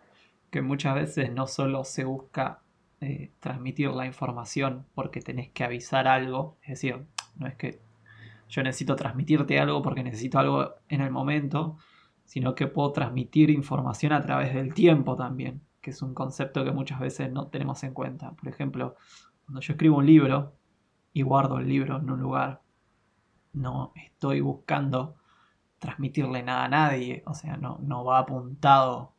que 0.54 0.62
muchas 0.62 0.94
veces 0.94 1.32
no 1.32 1.48
solo 1.48 1.82
se 1.82 2.04
busca 2.04 2.62
eh, 3.00 3.32
transmitir 3.40 3.90
la 3.90 4.06
información 4.06 4.86
porque 4.94 5.20
tenés 5.20 5.50
que 5.50 5.64
avisar 5.64 6.06
algo, 6.06 6.58
es 6.62 6.68
decir, 6.68 7.04
no 7.34 7.48
es 7.48 7.56
que 7.56 7.80
yo 8.48 8.62
necesito 8.62 8.94
transmitirte 8.94 9.58
algo 9.58 9.82
porque 9.82 10.04
necesito 10.04 10.38
algo 10.38 10.74
en 10.88 11.00
el 11.00 11.10
momento, 11.10 11.76
sino 12.24 12.54
que 12.54 12.68
puedo 12.68 12.92
transmitir 12.92 13.50
información 13.50 14.12
a 14.12 14.20
través 14.20 14.54
del 14.54 14.74
tiempo 14.74 15.16
también, 15.16 15.60
que 15.80 15.90
es 15.90 16.00
un 16.02 16.14
concepto 16.14 16.64
que 16.64 16.70
muchas 16.70 17.00
veces 17.00 17.32
no 17.32 17.48
tenemos 17.48 17.82
en 17.82 17.92
cuenta. 17.92 18.30
Por 18.30 18.46
ejemplo, 18.46 18.94
cuando 19.46 19.60
yo 19.60 19.72
escribo 19.72 19.98
un 19.98 20.06
libro 20.06 20.54
y 21.12 21.22
guardo 21.22 21.58
el 21.58 21.68
libro 21.68 21.98
en 21.98 22.08
un 22.08 22.20
lugar, 22.20 22.62
no 23.54 23.92
estoy 23.96 24.40
buscando 24.40 25.16
transmitirle 25.80 26.44
nada 26.44 26.66
a 26.66 26.68
nadie, 26.68 27.24
o 27.26 27.34
sea, 27.34 27.56
no, 27.56 27.80
no 27.82 28.04
va 28.04 28.20
apuntado 28.20 29.13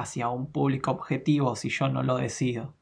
hacia 0.00 0.28
un 0.28 0.50
público 0.50 0.90
objetivo 0.90 1.56
si 1.56 1.68
yo 1.68 1.88
no 1.88 2.02
lo 2.02 2.16
decido. 2.16 2.74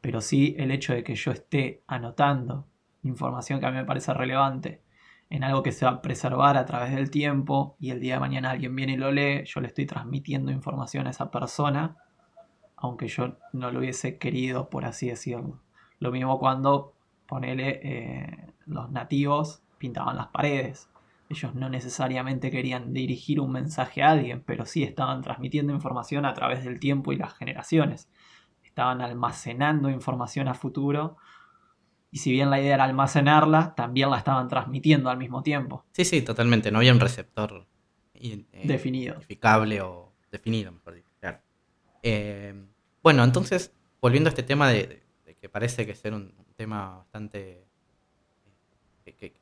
Pero 0.00 0.20
sí 0.20 0.54
el 0.58 0.70
hecho 0.70 0.92
de 0.92 1.04
que 1.04 1.14
yo 1.14 1.30
esté 1.30 1.82
anotando 1.86 2.66
información 3.02 3.60
que 3.60 3.66
a 3.66 3.70
mí 3.70 3.76
me 3.76 3.84
parece 3.84 4.12
relevante 4.14 4.82
en 5.30 5.44
algo 5.44 5.62
que 5.62 5.72
se 5.72 5.84
va 5.84 5.92
a 5.92 6.02
preservar 6.02 6.56
a 6.56 6.66
través 6.66 6.94
del 6.94 7.10
tiempo 7.10 7.76
y 7.78 7.90
el 7.90 8.00
día 8.00 8.14
de 8.14 8.20
mañana 8.20 8.50
alguien 8.50 8.74
viene 8.74 8.94
y 8.94 8.96
lo 8.96 9.12
lee, 9.12 9.44
yo 9.46 9.60
le 9.60 9.68
estoy 9.68 9.86
transmitiendo 9.86 10.50
información 10.50 11.06
a 11.06 11.10
esa 11.10 11.30
persona, 11.30 11.96
aunque 12.76 13.06
yo 13.06 13.36
no 13.52 13.70
lo 13.70 13.78
hubiese 13.78 14.18
querido, 14.18 14.68
por 14.68 14.84
así 14.84 15.08
decirlo. 15.08 15.60
Lo 16.00 16.10
mismo 16.10 16.38
cuando, 16.40 16.94
ponele, 17.28 17.80
eh, 17.82 18.52
los 18.66 18.90
nativos 18.90 19.62
pintaban 19.78 20.16
las 20.16 20.28
paredes. 20.28 20.88
Ellos 21.30 21.54
no 21.54 21.70
necesariamente 21.70 22.50
querían 22.50 22.92
dirigir 22.92 23.40
un 23.40 23.52
mensaje 23.52 24.02
a 24.02 24.10
alguien, 24.10 24.42
pero 24.44 24.66
sí 24.66 24.82
estaban 24.82 25.22
transmitiendo 25.22 25.72
información 25.72 26.26
a 26.26 26.34
través 26.34 26.64
del 26.64 26.78
tiempo 26.78 27.12
y 27.12 27.16
las 27.16 27.32
generaciones. 27.32 28.10
Estaban 28.62 29.00
almacenando 29.00 29.88
información 29.88 30.48
a 30.48 30.54
futuro 30.54 31.16
y 32.10 32.18
si 32.18 32.32
bien 32.32 32.50
la 32.50 32.60
idea 32.60 32.74
era 32.74 32.84
almacenarla, 32.84 33.74
también 33.74 34.10
la 34.10 34.18
estaban 34.18 34.48
transmitiendo 34.48 35.08
al 35.08 35.16
mismo 35.16 35.42
tiempo. 35.42 35.84
Sí, 35.92 36.04
sí, 36.04 36.22
totalmente. 36.22 36.70
No 36.70 36.78
había 36.78 36.92
un 36.92 37.00
receptor 37.00 37.66
eh, 38.14 38.44
definido. 38.64 39.14
Identificable 39.14 39.80
o 39.80 40.12
definido, 40.30 40.72
mejor 40.72 40.94
dicho. 40.94 41.08
Eh, 42.02 42.54
bueno, 43.02 43.24
entonces, 43.24 43.72
volviendo 44.00 44.28
a 44.28 44.30
este 44.30 44.42
tema 44.42 44.68
de, 44.70 45.02
que 45.40 45.48
parece 45.48 45.86
que 45.86 45.94
ser 45.94 46.14
un, 46.14 46.34
tema 46.56 46.96
bastante... 46.98 47.66
Eh, 49.06 49.32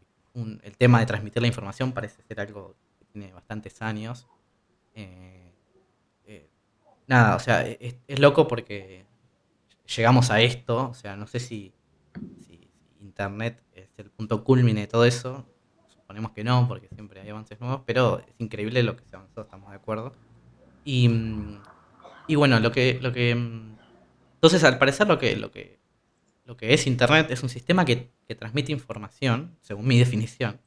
el 0.62 0.76
tema 0.76 1.00
de 1.00 1.07
transmitir 1.07 1.42
la 1.42 1.49
información 1.49 1.92
parece 1.92 2.23
ser 2.23 2.40
algo 2.40 2.76
que 2.99 3.04
tiene 3.07 3.33
bastantes 3.33 3.80
años. 3.83 4.26
nada, 7.07 7.37
o 7.37 7.38
sea, 7.40 7.66
es 7.66 8.18
loco 8.18 8.47
porque 8.49 9.07
llegamos 9.97 10.30
a 10.30 10.40
esto, 10.40 10.90
o 10.90 10.95
sea, 10.95 11.16
no 11.16 11.26
sé 11.26 11.40
si 11.40 11.73
Internet 13.00 13.62
es 13.73 13.88
el 13.99 14.11
punto 14.11 14.45
culmine 14.45 14.83
de 14.83 14.87
todo 14.87 15.04
eso. 15.04 15.47
Suponemos 15.88 16.33
que 16.33 16.45
no, 16.45 16.66
porque 16.68 16.88
siempre 16.88 17.21
hay 17.21 17.28
avances 17.28 17.61
nuevos, 17.61 17.83
pero 17.87 18.21
es 18.21 18.35
increíble 18.38 18.83
lo 18.83 18.97
que 18.97 19.04
se 19.04 19.16
avanzó, 19.16 19.42
estamos 19.42 19.71
de 19.71 19.76
acuerdo. 19.76 20.12
Y, 20.85 21.11
y 22.26 22.35
bueno, 22.35 22.61
lo 22.61 22.71
que, 22.71 22.99
lo 23.00 23.12
que. 23.12 23.30
Entonces, 23.30 24.62
al 24.64 24.78
parecer, 24.78 25.09
lo 25.09 25.18
que, 25.18 25.37
lo 25.37 25.50
que, 25.50 25.77
lo 26.49 26.57
que 26.57 26.73
es 26.73 26.87
Internet 26.87 27.31
es 27.31 27.43
un 27.43 27.50
sistema 27.50 27.85
que, 27.85 28.11
transmite 28.38 28.73
información, 28.73 29.59
según 29.61 29.87
mi 29.87 29.99
definición. 29.99 30.59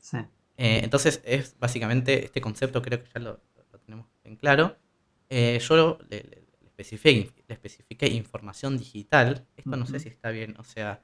Eh, 0.56 0.82
entonces, 0.84 1.24
es 1.26 1.58
básicamente 1.60 2.24
este 2.24 2.40
concepto, 2.40 2.84
creo 2.84 3.04
que 3.04 3.10
ya 3.12 3.20
lo, 3.20 3.42
tenemos 3.84 4.06
en 4.24 4.36
claro. 4.36 4.78
Eh, 5.32 5.60
yo 5.60 5.98
le, 6.08 6.24
le, 6.24 6.44
especifiqué, 6.78 8.08
información 8.10 8.78
digital. 8.78 9.48
Esto 9.58 9.76
no 9.76 9.88
sé 9.88 10.00
si 10.00 10.10
está 10.10 10.30
bien, 10.30 10.56
o 10.60 10.64
sea, 10.64 11.02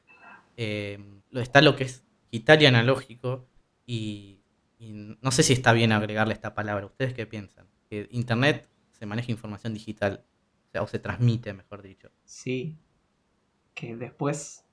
eh, 0.57 0.99
está 1.31 1.63
lo 1.63 1.75
que 1.75 1.85
es 1.85 2.05
digital 2.31 2.61
y 2.61 2.65
analógico 2.67 3.47
y, 3.87 4.43
no 4.79 5.31
sé 5.31 5.41
si 5.41 5.53
está 5.53 5.73
bien 5.73 5.91
agregarle 5.91 6.35
esta 6.35 6.53
palabra. 6.53 6.85
¿Ustedes 6.85 7.15
qué 7.15 7.25
piensan? 7.25 7.65
Que 7.89 8.07
Internet 8.11 8.69
se 8.91 9.07
maneja 9.07 9.31
información 9.31 9.73
digital, 9.73 10.23
o, 10.67 10.71
sea, 10.71 10.83
o 10.83 10.87
se 10.87 10.99
transmite, 10.99 11.51
mejor 11.53 11.81
dicho. 11.81 12.11
Sí, 12.25 12.77
que 13.73 13.95
después, 13.95 14.66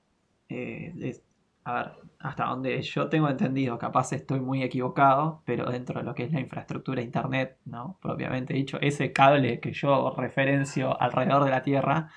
eh, 0.49 1.21
a 1.65 1.73
ver, 1.73 1.91
hasta 2.19 2.45
donde 2.45 2.81
yo 2.83 3.09
tengo 3.09 3.27
entendido, 3.27 3.77
capaz 3.79 4.13
estoy 4.13 4.39
muy 4.39 4.61
equivocado, 4.63 5.41
pero 5.45 5.65
dentro 5.69 5.99
de 5.99 6.05
lo 6.05 6.13
que 6.13 6.23
es 6.23 6.31
la 6.31 6.39
infraestructura 6.39 7.01
Internet, 7.01 7.57
¿no? 7.65 7.97
Propiamente 8.01 8.53
dicho, 8.53 8.77
ese 8.81 9.11
cable 9.11 9.59
que 9.59 9.73
yo 9.73 10.13
referencio 10.15 10.99
alrededor 11.01 11.43
de 11.43 11.51
la 11.51 11.63
Tierra, 11.63 12.09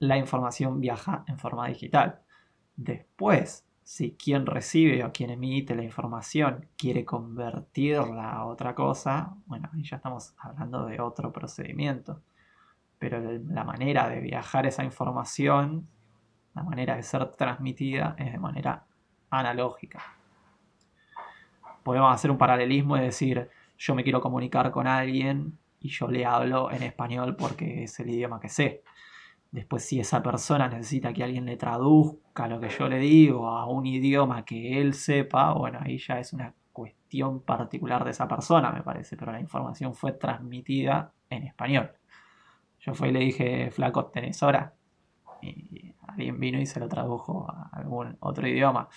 la 0.00 0.18
información 0.18 0.80
viaja 0.80 1.24
en 1.28 1.38
forma 1.38 1.68
digital. 1.68 2.22
Después, 2.74 3.64
si 3.84 4.16
quien 4.16 4.46
recibe 4.46 5.04
o 5.04 5.12
quien 5.12 5.30
emite 5.30 5.74
la 5.76 5.84
información 5.84 6.68
quiere 6.76 7.04
convertirla 7.04 8.32
a 8.32 8.46
otra 8.46 8.74
cosa, 8.74 9.36
bueno, 9.46 9.70
ahí 9.72 9.84
ya 9.84 9.96
estamos 9.96 10.34
hablando 10.38 10.86
de 10.86 11.00
otro 11.00 11.32
procedimiento. 11.32 12.22
Pero 12.98 13.20
la 13.20 13.64
manera 13.64 14.08
de 14.08 14.20
viajar 14.20 14.66
esa 14.66 14.84
información, 14.84 15.88
la 16.54 16.62
manera 16.62 16.96
de 16.96 17.02
ser 17.02 17.30
transmitida 17.32 18.14
es 18.18 18.32
de 18.32 18.38
manera 18.38 18.84
analógica. 19.30 20.02
Podemos 21.82 22.14
hacer 22.14 22.30
un 22.30 22.38
paralelismo 22.38 22.96
y 22.96 23.00
decir, 23.00 23.50
yo 23.78 23.94
me 23.94 24.04
quiero 24.04 24.20
comunicar 24.20 24.70
con 24.70 24.86
alguien 24.86 25.58
y 25.80 25.88
yo 25.88 26.08
le 26.08 26.24
hablo 26.24 26.70
en 26.70 26.82
español 26.82 27.34
porque 27.36 27.84
es 27.84 27.98
el 28.00 28.10
idioma 28.10 28.40
que 28.40 28.48
sé. 28.48 28.82
Después, 29.50 29.84
si 29.84 30.00
esa 30.00 30.22
persona 30.22 30.68
necesita 30.68 31.12
que 31.12 31.24
alguien 31.24 31.44
le 31.44 31.56
traduzca 31.56 32.48
lo 32.48 32.60
que 32.60 32.70
yo 32.70 32.88
le 32.88 32.98
digo 32.98 33.48
a 33.48 33.66
un 33.66 33.84
idioma 33.84 34.44
que 34.44 34.80
él 34.80 34.94
sepa, 34.94 35.52
bueno, 35.52 35.78
ahí 35.82 35.98
ya 35.98 36.18
es 36.20 36.32
una 36.32 36.54
cuestión 36.72 37.42
particular 37.42 38.04
de 38.04 38.12
esa 38.12 38.26
persona, 38.26 38.70
me 38.70 38.82
parece, 38.82 39.16
pero 39.16 39.32
la 39.32 39.40
información 39.40 39.94
fue 39.94 40.12
transmitida 40.12 41.12
en 41.28 41.42
español. 41.42 41.92
Yo 42.80 42.94
fui 42.94 43.08
y 43.08 43.12
le 43.12 43.20
dije, 43.20 43.70
flaco, 43.70 44.06
¿tenés 44.06 44.42
hora? 44.42 44.74
Y 45.42 45.91
alguien 46.12 46.38
vino 46.38 46.60
y 46.60 46.66
se 46.66 46.80
lo 46.80 46.88
tradujo 46.88 47.50
a 47.50 47.70
algún 47.72 48.16
otro 48.20 48.46
idioma. 48.46 48.88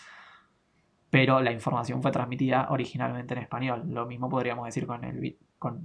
Pero 1.10 1.42
la 1.42 1.52
información 1.52 2.02
fue 2.02 2.12
transmitida 2.12 2.68
originalmente 2.70 3.34
en 3.34 3.42
español. 3.42 3.84
Lo 3.88 4.06
mismo 4.06 4.30
podríamos 4.30 4.66
decir 4.66 4.86
con, 4.86 5.04
el, 5.04 5.38
con, 5.58 5.82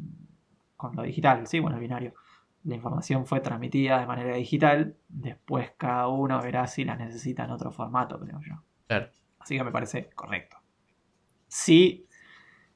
con 0.77 0.97
lo 0.97 1.03
digital, 1.03 1.47
sí, 1.47 1.61
bueno, 1.61 1.77
el 1.77 1.83
binario 1.83 2.15
la 2.65 2.75
información 2.75 3.27
fue 3.27 3.41
transmitida 3.41 4.01
de 4.01 4.07
manera 4.07 4.37
digital, 4.37 4.97
después 5.09 5.73
cada 5.77 6.09
uno 6.09 6.41
verá 6.43 6.67
si 6.67 6.85
la 6.85 6.97
necesita 6.97 7.45
en 7.45 7.51
otro 7.51 7.71
formato, 7.71 8.19
creo 8.21 8.41
yo. 8.41 8.63
Claro. 8.87 9.09
Así 9.39 9.57
que 9.57 9.65
me 9.65 9.71
parece 9.71 10.11
correcto. 10.11 10.59
Sí, 11.49 12.07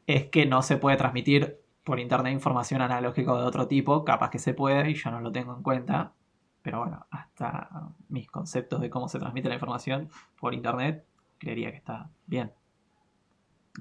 es 0.07 0.27
que 0.27 0.47
no 0.47 0.63
se 0.63 0.79
puede 0.79 0.97
transmitir 0.97 1.61
por 1.85 2.01
internet 2.01 2.33
información 2.33 2.81
analógica 2.81 3.33
de 3.33 3.43
otro 3.43 3.69
tipo, 3.69 4.05
capaz 4.05 4.31
que 4.31 4.39
se 4.39 4.55
puede 4.55 4.91
y 4.91 4.95
yo 4.95 5.11
no 5.11 5.21
lo 5.21 5.31
tengo 5.33 5.55
en 5.55 5.63
cuenta, 5.63 6.15
pero 6.65 6.79
bueno, 6.79 7.05
hasta 7.11 7.69
mis 8.09 8.27
conceptos 8.31 8.81
de 8.81 8.89
cómo 8.89 9.07
se 9.07 9.19
transmite 9.19 9.51
la 9.51 9.55
información 9.55 10.09
por 10.41 10.55
internet, 10.55 11.05
creería 11.37 11.71
que 11.71 11.77
está 11.77 12.09
bien. 12.27 12.53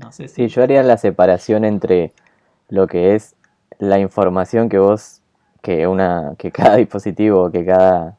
No 0.02 0.12
sé 0.12 0.28
si... 0.28 0.36
Sí, 0.36 0.48
yo 0.50 0.64
haría 0.64 0.84
la 0.84 0.98
separación 0.98 1.64
entre 1.64 2.12
lo 2.68 2.88
que 2.88 3.16
es 3.16 3.38
la 3.80 4.00
información 4.00 4.68
que 4.68 4.80
vos, 4.80 5.22
que 5.62 5.88
una, 5.88 6.36
que 6.38 6.52
cada 6.52 6.76
dispositivo, 6.76 7.50
que 7.52 7.66
cada 7.66 8.18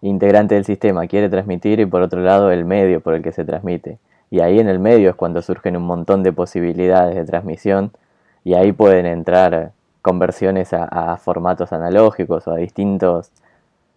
integrante 0.00 0.54
del 0.54 0.64
sistema 0.64 1.06
quiere 1.06 1.28
transmitir 1.28 1.78
y 1.78 1.84
por 1.84 2.00
otro 2.00 2.22
lado 2.22 2.50
el 2.50 2.64
medio 2.64 3.02
por 3.02 3.12
el 3.12 3.22
que 3.22 3.32
se 3.32 3.44
transmite. 3.44 3.98
Y 4.30 4.40
ahí 4.40 4.58
en 4.58 4.68
el 4.68 4.78
medio 4.78 5.10
es 5.10 5.16
cuando 5.16 5.42
surgen 5.42 5.76
un 5.76 5.84
montón 5.84 6.22
de 6.22 6.32
posibilidades 6.32 7.14
de 7.14 7.26
transmisión 7.26 7.92
y 8.42 8.54
ahí 8.54 8.72
pueden 8.72 9.04
entrar 9.04 9.72
conversiones 10.00 10.72
a, 10.72 10.84
a 10.84 11.18
formatos 11.18 11.74
analógicos 11.74 12.48
o 12.48 12.52
a 12.52 12.56
distintos 12.56 13.30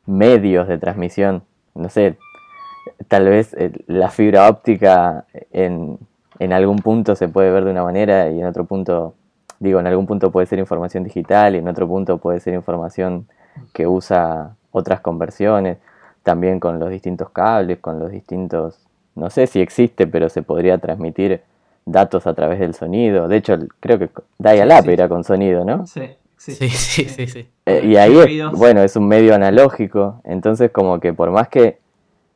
medios 0.05 0.67
de 0.67 0.77
transmisión. 0.77 1.43
No 1.73 1.89
sé, 1.89 2.17
tal 3.07 3.27
vez 3.27 3.53
eh, 3.55 3.71
la 3.87 4.09
fibra 4.09 4.49
óptica 4.49 5.25
en, 5.51 5.97
en 6.39 6.53
algún 6.53 6.77
punto 6.79 7.15
se 7.15 7.27
puede 7.27 7.51
ver 7.51 7.65
de 7.65 7.71
una 7.71 7.83
manera 7.83 8.29
y 8.29 8.39
en 8.39 8.45
otro 8.45 8.65
punto, 8.65 9.13
digo, 9.59 9.79
en 9.79 9.87
algún 9.87 10.05
punto 10.05 10.31
puede 10.31 10.47
ser 10.47 10.59
información 10.59 11.03
digital 11.03 11.55
y 11.55 11.59
en 11.59 11.67
otro 11.67 11.87
punto 11.87 12.17
puede 12.17 12.39
ser 12.39 12.53
información 12.53 13.27
que 13.73 13.87
usa 13.87 14.55
otras 14.71 14.99
conversiones, 15.01 15.77
también 16.23 16.59
con 16.59 16.79
los 16.79 16.89
distintos 16.89 17.29
cables, 17.29 17.79
con 17.79 17.99
los 17.99 18.11
distintos, 18.11 18.79
no 19.15 19.29
sé 19.29 19.47
si 19.47 19.61
existe, 19.61 20.07
pero 20.07 20.27
se 20.29 20.41
podría 20.41 20.77
transmitir 20.77 21.41
datos 21.85 22.27
a 22.27 22.33
través 22.33 22.59
del 22.59 22.73
sonido. 22.73 23.27
De 23.27 23.37
hecho, 23.37 23.57
creo 23.79 23.99
que 23.99 24.09
Dial-Up 24.39 24.79
Sí, 24.81 24.85
sí. 24.85 24.91
era 24.93 25.07
con 25.07 25.23
sonido, 25.23 25.63
¿no? 25.63 25.85
Sí, 25.87 26.01
sí, 26.37 26.51
Sí, 26.53 26.69
sí, 26.69 27.05
sí, 27.05 27.27
sí. 27.27 27.49
Eh, 27.65 27.81
y 27.83 27.95
ahí, 27.95 28.15
es, 28.17 28.51
bueno, 28.51 28.81
es 28.83 28.95
un 28.95 29.07
medio 29.07 29.33
analógico, 29.33 30.21
entonces 30.23 30.71
como 30.71 30.99
que 30.99 31.13
por 31.13 31.31
más 31.31 31.47
que 31.47 31.79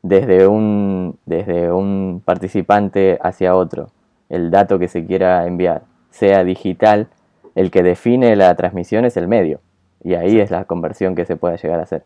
desde 0.02 0.48
un, 0.48 1.20
desde 1.26 1.72
un 1.72 2.22
participante 2.26 3.20
hacia 3.22 3.56
otro, 3.56 3.92
el 4.30 4.50
dato 4.50 4.80
que 4.80 4.88
se 4.88 5.06
quiera 5.06 5.46
enviar 5.46 5.84
sea 6.10 6.44
digital, 6.44 7.08
el 7.56 7.72
que 7.72 7.84
define 7.84 8.36
la 8.36 8.56
transmisión 8.56 9.06
es 9.06 9.18
el 9.18 9.28
medio. 9.28 9.60
Y 10.04 10.14
ahí 10.14 10.40
es 10.40 10.50
la 10.50 10.66
conversión 10.66 11.16
que 11.16 11.26
se 11.26 11.36
puede 11.36 11.58
llegar 11.58 11.80
a 11.80 11.84
hacer. 11.84 12.06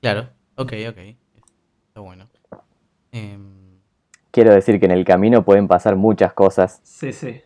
Claro. 0.00 0.28
Ok, 0.56 0.72
ok. 0.88 0.98
Está 1.88 2.00
bueno. 2.00 2.26
Em, 3.12 3.56
Quiero 4.30 4.52
decir 4.52 4.78
que 4.78 4.86
en 4.86 4.92
el 4.92 5.04
camino 5.04 5.44
pueden 5.44 5.66
pasar 5.66 5.96
muchas 5.96 6.34
cosas 6.34 6.80
sí, 6.82 7.12
sí. 7.12 7.40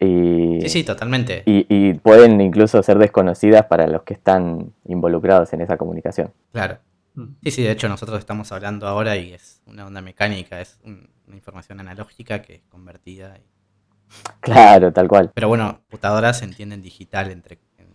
Y, 0.00 0.60
sí, 0.62 0.68
sí, 0.68 0.84
totalmente. 0.84 1.42
y, 1.46 1.66
y 1.68 1.94
pueden 1.94 2.40
incluso 2.40 2.82
ser 2.82 2.98
desconocidas 2.98 3.66
para 3.66 3.86
los 3.86 4.02
que 4.02 4.14
están 4.14 4.72
involucrados 4.86 5.52
en 5.52 5.60
esa 5.60 5.76
comunicación. 5.76 6.32
Claro. 6.52 6.78
Mm. 7.14 7.24
Sí, 7.44 7.50
sí, 7.52 7.62
de 7.62 7.70
hecho 7.70 7.88
nosotros 7.88 8.18
estamos 8.18 8.50
hablando 8.52 8.86
ahora 8.88 9.16
y 9.16 9.32
es 9.32 9.62
una 9.66 9.86
onda 9.86 10.00
mecánica, 10.02 10.60
es 10.60 10.78
un- 10.84 11.08
una 11.26 11.36
información 11.36 11.80
analógica 11.80 12.42
que 12.42 12.56
es 12.56 12.62
convertida. 12.68 13.38
y- 13.38 13.42
Claro, 14.40 14.92
tal 14.92 15.08
cual. 15.08 15.30
Pero 15.34 15.48
bueno, 15.48 15.80
computadoras 15.88 16.42
entienden 16.42 16.82
digital, 16.82 17.30
entre, 17.30 17.58
en- 17.78 17.86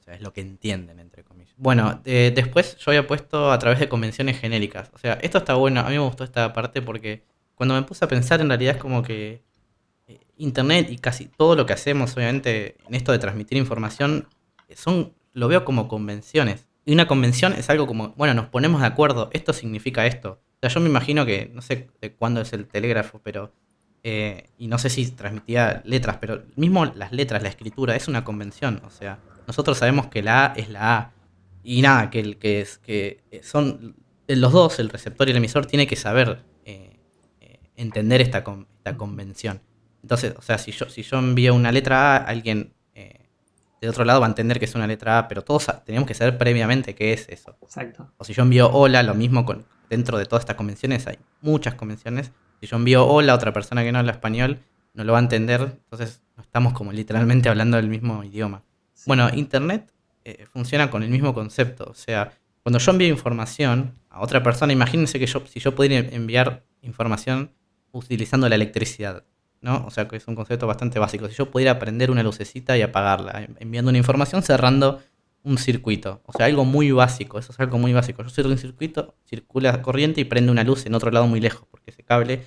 o 0.00 0.02
sea, 0.04 0.14
es 0.14 0.20
lo 0.20 0.32
que 0.32 0.40
entienden, 0.40 1.00
entre 1.00 1.24
comillas. 1.24 1.54
Bueno, 1.56 2.00
eh, 2.04 2.32
después 2.34 2.76
yo 2.76 2.90
había 2.92 3.06
puesto 3.06 3.50
a 3.50 3.58
través 3.58 3.80
de 3.80 3.88
convenciones 3.88 4.38
genéricas. 4.38 4.90
O 4.94 4.98
sea, 4.98 5.14
esto 5.14 5.38
está 5.38 5.54
bueno, 5.54 5.80
a 5.80 5.84
mí 5.84 5.94
me 5.94 5.98
gustó 6.04 6.22
esta 6.24 6.52
parte 6.52 6.80
porque 6.82 7.24
cuando 7.54 7.74
me 7.74 7.82
puse 7.82 8.04
a 8.04 8.08
pensar 8.08 8.40
en 8.40 8.48
realidad 8.48 8.76
es 8.76 8.80
como 8.80 9.02
que 9.02 9.42
Internet 10.36 10.88
y 10.90 10.98
casi 10.98 11.26
todo 11.26 11.56
lo 11.56 11.66
que 11.66 11.72
hacemos, 11.72 12.16
obviamente, 12.16 12.76
en 12.88 12.94
esto 12.94 13.12
de 13.12 13.18
transmitir 13.18 13.58
información, 13.58 14.28
son, 14.74 15.12
lo 15.32 15.48
veo 15.48 15.64
como 15.64 15.88
convenciones. 15.88 16.68
Y 16.84 16.92
una 16.92 17.08
convención 17.08 17.52
es 17.52 17.68
algo 17.68 17.86
como, 17.86 18.10
bueno, 18.16 18.34
nos 18.34 18.46
ponemos 18.46 18.80
de 18.80 18.86
acuerdo, 18.86 19.30
esto 19.32 19.52
significa 19.52 20.06
esto. 20.06 20.40
O 20.56 20.58
sea, 20.60 20.70
yo 20.70 20.80
me 20.80 20.88
imagino 20.88 21.26
que, 21.26 21.50
no 21.52 21.60
sé 21.62 21.88
de 22.00 22.12
cuándo 22.12 22.40
es 22.40 22.52
el 22.52 22.66
telégrafo, 22.66 23.20
pero, 23.22 23.52
eh, 24.04 24.50
y 24.56 24.68
no 24.68 24.78
sé 24.78 24.88
si 24.88 25.10
transmitía 25.10 25.82
letras, 25.84 26.18
pero 26.20 26.44
mismo 26.54 26.86
las 26.86 27.12
letras, 27.12 27.42
la 27.42 27.48
escritura, 27.48 27.96
es 27.96 28.08
una 28.08 28.24
convención. 28.24 28.80
O 28.86 28.90
sea, 28.90 29.18
nosotros 29.46 29.78
sabemos 29.78 30.06
que 30.06 30.22
la 30.22 30.46
A 30.46 30.52
es 30.54 30.68
la 30.68 30.96
A. 30.96 31.12
Y 31.64 31.82
nada, 31.82 32.10
que, 32.10 32.20
el, 32.20 32.36
que, 32.36 32.60
es, 32.60 32.78
que 32.78 33.20
son 33.42 33.96
los 34.28 34.52
dos, 34.52 34.78
el 34.78 34.88
receptor 34.88 35.26
y 35.28 35.32
el 35.32 35.38
emisor, 35.38 35.66
tiene 35.66 35.86
que 35.88 35.96
saber 35.96 36.44
eh, 36.64 37.00
eh, 37.40 37.58
entender 37.76 38.20
esta, 38.20 38.44
esta 38.78 38.96
convención. 38.96 39.60
Entonces, 40.06 40.34
o 40.38 40.42
sea, 40.42 40.56
si 40.56 40.70
yo, 40.70 40.88
si 40.88 41.02
yo 41.02 41.18
envío 41.18 41.52
una 41.52 41.72
letra 41.72 42.14
A, 42.14 42.16
alguien 42.18 42.72
eh, 42.94 43.26
de 43.80 43.88
otro 43.88 44.04
lado 44.04 44.20
va 44.20 44.26
a 44.26 44.28
entender 44.28 44.60
que 44.60 44.64
es 44.64 44.74
una 44.76 44.86
letra 44.86 45.18
A, 45.18 45.26
pero 45.26 45.42
todos 45.42 45.66
tenemos 45.84 46.06
que 46.06 46.14
saber 46.14 46.38
previamente 46.38 46.94
qué 46.94 47.12
es 47.12 47.28
eso. 47.28 47.56
Exacto. 47.60 48.12
O 48.16 48.22
si 48.24 48.32
yo 48.32 48.44
envío 48.44 48.70
hola, 48.70 49.02
lo 49.02 49.16
mismo 49.16 49.44
con, 49.44 49.66
dentro 49.90 50.16
de 50.16 50.24
todas 50.24 50.42
estas 50.42 50.54
convenciones, 50.54 51.08
hay 51.08 51.18
muchas 51.40 51.74
convenciones. 51.74 52.30
Si 52.60 52.68
yo 52.68 52.76
envío 52.76 53.04
hola 53.04 53.32
a 53.32 53.34
otra 53.34 53.52
persona 53.52 53.82
que 53.82 53.90
no 53.90 53.98
habla 53.98 54.12
español, 54.12 54.60
no 54.94 55.02
lo 55.02 55.12
va 55.12 55.18
a 55.18 55.22
entender, 55.22 55.60
entonces 55.60 56.22
no 56.36 56.44
estamos 56.44 56.72
como 56.72 56.92
literalmente 56.92 57.48
hablando 57.48 57.76
del 57.76 57.88
mismo 57.88 58.22
idioma. 58.22 58.62
Sí. 58.94 59.02
Bueno, 59.08 59.28
Internet 59.34 59.92
eh, 60.24 60.46
funciona 60.46 60.88
con 60.88 61.02
el 61.02 61.10
mismo 61.10 61.34
concepto. 61.34 61.88
O 61.90 61.94
sea, 61.94 62.30
cuando 62.62 62.78
yo 62.78 62.92
envío 62.92 63.08
información 63.08 63.92
a 64.08 64.20
otra 64.20 64.44
persona, 64.44 64.72
imagínense 64.72 65.18
que 65.18 65.26
yo, 65.26 65.42
si 65.48 65.58
yo 65.58 65.74
pudiera 65.74 66.08
enviar 66.14 66.62
información 66.82 67.50
utilizando 67.90 68.48
la 68.48 68.54
electricidad, 68.54 69.24
¿no? 69.60 69.84
O 69.86 69.90
sea, 69.90 70.06
que 70.08 70.16
es 70.16 70.26
un 70.28 70.34
concepto 70.34 70.66
bastante 70.66 70.98
básico. 70.98 71.28
Si 71.28 71.34
yo 71.34 71.50
pudiera 71.50 71.78
prender 71.78 72.10
una 72.10 72.22
lucecita 72.22 72.76
y 72.76 72.82
apagarla, 72.82 73.42
en- 73.44 73.56
enviando 73.60 73.88
una 73.90 73.98
información 73.98 74.42
cerrando 74.42 75.00
un 75.42 75.58
circuito. 75.58 76.22
O 76.26 76.32
sea, 76.32 76.46
algo 76.46 76.64
muy 76.64 76.90
básico. 76.90 77.38
Eso 77.38 77.52
es 77.52 77.60
algo 77.60 77.78
muy 77.78 77.92
básico. 77.92 78.22
Yo 78.22 78.30
cierro 78.30 78.50
un 78.50 78.58
circuito, 78.58 79.14
circula 79.24 79.80
corriente 79.82 80.20
y 80.20 80.24
prende 80.24 80.50
una 80.50 80.64
luz 80.64 80.86
en 80.86 80.94
otro 80.94 81.10
lado 81.10 81.26
muy 81.26 81.40
lejos, 81.40 81.66
porque 81.70 81.90
ese 81.90 82.02
cable, 82.02 82.42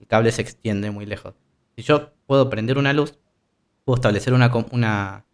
el 0.00 0.06
cable 0.06 0.30
se 0.32 0.42
extiende 0.42 0.90
muy 0.90 1.06
lejos. 1.06 1.34
Si 1.76 1.82
yo 1.82 2.12
puedo 2.26 2.48
prender 2.50 2.78
una 2.78 2.92
luz, 2.92 3.18
puedo 3.84 3.96
establecer 3.96 4.32
una, 4.34 4.52
una, 4.70 5.26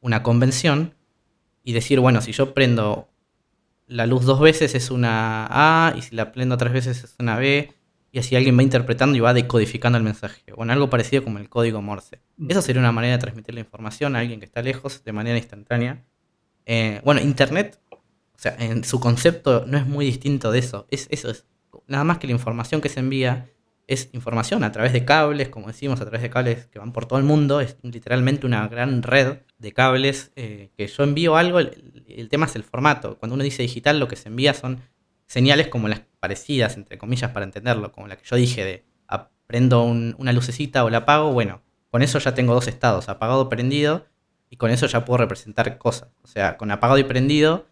una 0.00 0.22
convención 0.22 0.94
y 1.64 1.72
decir, 1.72 1.98
bueno, 2.00 2.20
si 2.20 2.32
yo 2.32 2.52
prendo 2.54 3.08
la 3.86 4.06
luz 4.06 4.24
dos 4.24 4.40
veces 4.40 4.74
es 4.74 4.90
una 4.90 5.46
A 5.50 5.94
y 5.96 6.02
si 6.02 6.14
la 6.14 6.32
prendo 6.32 6.56
tres 6.58 6.72
veces 6.72 7.04
es 7.04 7.16
una 7.18 7.36
B 7.36 7.72
y 8.16 8.18
así 8.18 8.34
alguien 8.34 8.56
va 8.56 8.62
interpretando 8.62 9.14
y 9.14 9.20
va 9.20 9.34
decodificando 9.34 9.98
el 9.98 10.02
mensaje. 10.02 10.40
Bueno, 10.56 10.72
algo 10.72 10.88
parecido 10.88 11.22
como 11.22 11.38
el 11.38 11.50
código 11.50 11.82
Morse. 11.82 12.22
Mm. 12.38 12.50
Eso 12.50 12.62
sería 12.62 12.80
una 12.80 12.90
manera 12.90 13.12
de 13.12 13.20
transmitir 13.20 13.52
la 13.52 13.60
información 13.60 14.16
a 14.16 14.20
alguien 14.20 14.40
que 14.40 14.46
está 14.46 14.62
lejos 14.62 15.04
de 15.04 15.12
manera 15.12 15.36
instantánea. 15.36 16.02
Eh, 16.64 17.02
bueno, 17.04 17.20
Internet, 17.20 17.78
o 17.92 17.98
sea, 18.38 18.56
en 18.58 18.84
su 18.84 19.00
concepto 19.00 19.66
no 19.66 19.76
es 19.76 19.86
muy 19.86 20.06
distinto 20.06 20.50
de 20.50 20.60
eso. 20.60 20.86
Es, 20.90 21.08
eso 21.10 21.28
es 21.28 21.44
nada 21.88 22.04
más 22.04 22.16
que 22.16 22.26
la 22.26 22.32
información 22.32 22.80
que 22.80 22.88
se 22.88 23.00
envía 23.00 23.50
es 23.86 24.08
información 24.14 24.64
a 24.64 24.72
través 24.72 24.94
de 24.94 25.04
cables, 25.04 25.50
como 25.50 25.66
decimos, 25.66 26.00
a 26.00 26.04
través 26.04 26.22
de 26.22 26.30
cables 26.30 26.68
que 26.68 26.78
van 26.78 26.94
por 26.94 27.04
todo 27.04 27.18
el 27.18 27.26
mundo. 27.26 27.60
Es 27.60 27.76
literalmente 27.82 28.46
una 28.46 28.66
gran 28.66 29.02
red 29.02 29.40
de 29.58 29.72
cables 29.72 30.32
eh, 30.36 30.70
que 30.74 30.86
yo 30.86 31.02
envío 31.02 31.36
algo. 31.36 31.58
El, 31.58 32.02
el 32.08 32.30
tema 32.30 32.46
es 32.46 32.56
el 32.56 32.64
formato. 32.64 33.18
Cuando 33.18 33.34
uno 33.34 33.44
dice 33.44 33.60
digital, 33.60 34.00
lo 34.00 34.08
que 34.08 34.16
se 34.16 34.30
envía 34.30 34.54
son 34.54 34.80
señales 35.26 35.68
como 35.68 35.88
las 35.88 36.02
parecidas, 36.20 36.76
entre 36.76 36.98
comillas, 36.98 37.30
para 37.32 37.44
entenderlo, 37.44 37.92
como 37.92 38.08
la 38.08 38.16
que 38.16 38.24
yo 38.24 38.36
dije 38.36 38.64
de 38.64 38.84
prendo 39.46 39.84
un- 39.84 40.16
una 40.18 40.32
lucecita 40.32 40.84
o 40.84 40.90
la 40.90 40.98
apago. 40.98 41.32
Bueno, 41.32 41.62
con 41.90 42.02
eso 42.02 42.18
ya 42.18 42.34
tengo 42.34 42.52
dos 42.52 42.66
estados, 42.66 43.08
apagado 43.08 43.48
prendido, 43.48 44.06
y 44.50 44.56
con 44.56 44.70
eso 44.72 44.86
ya 44.86 45.04
puedo 45.04 45.18
representar 45.18 45.78
cosas. 45.78 46.08
O 46.22 46.26
sea, 46.26 46.56
con 46.56 46.70
apagado 46.72 46.98
y 46.98 47.04
prendido 47.04 47.66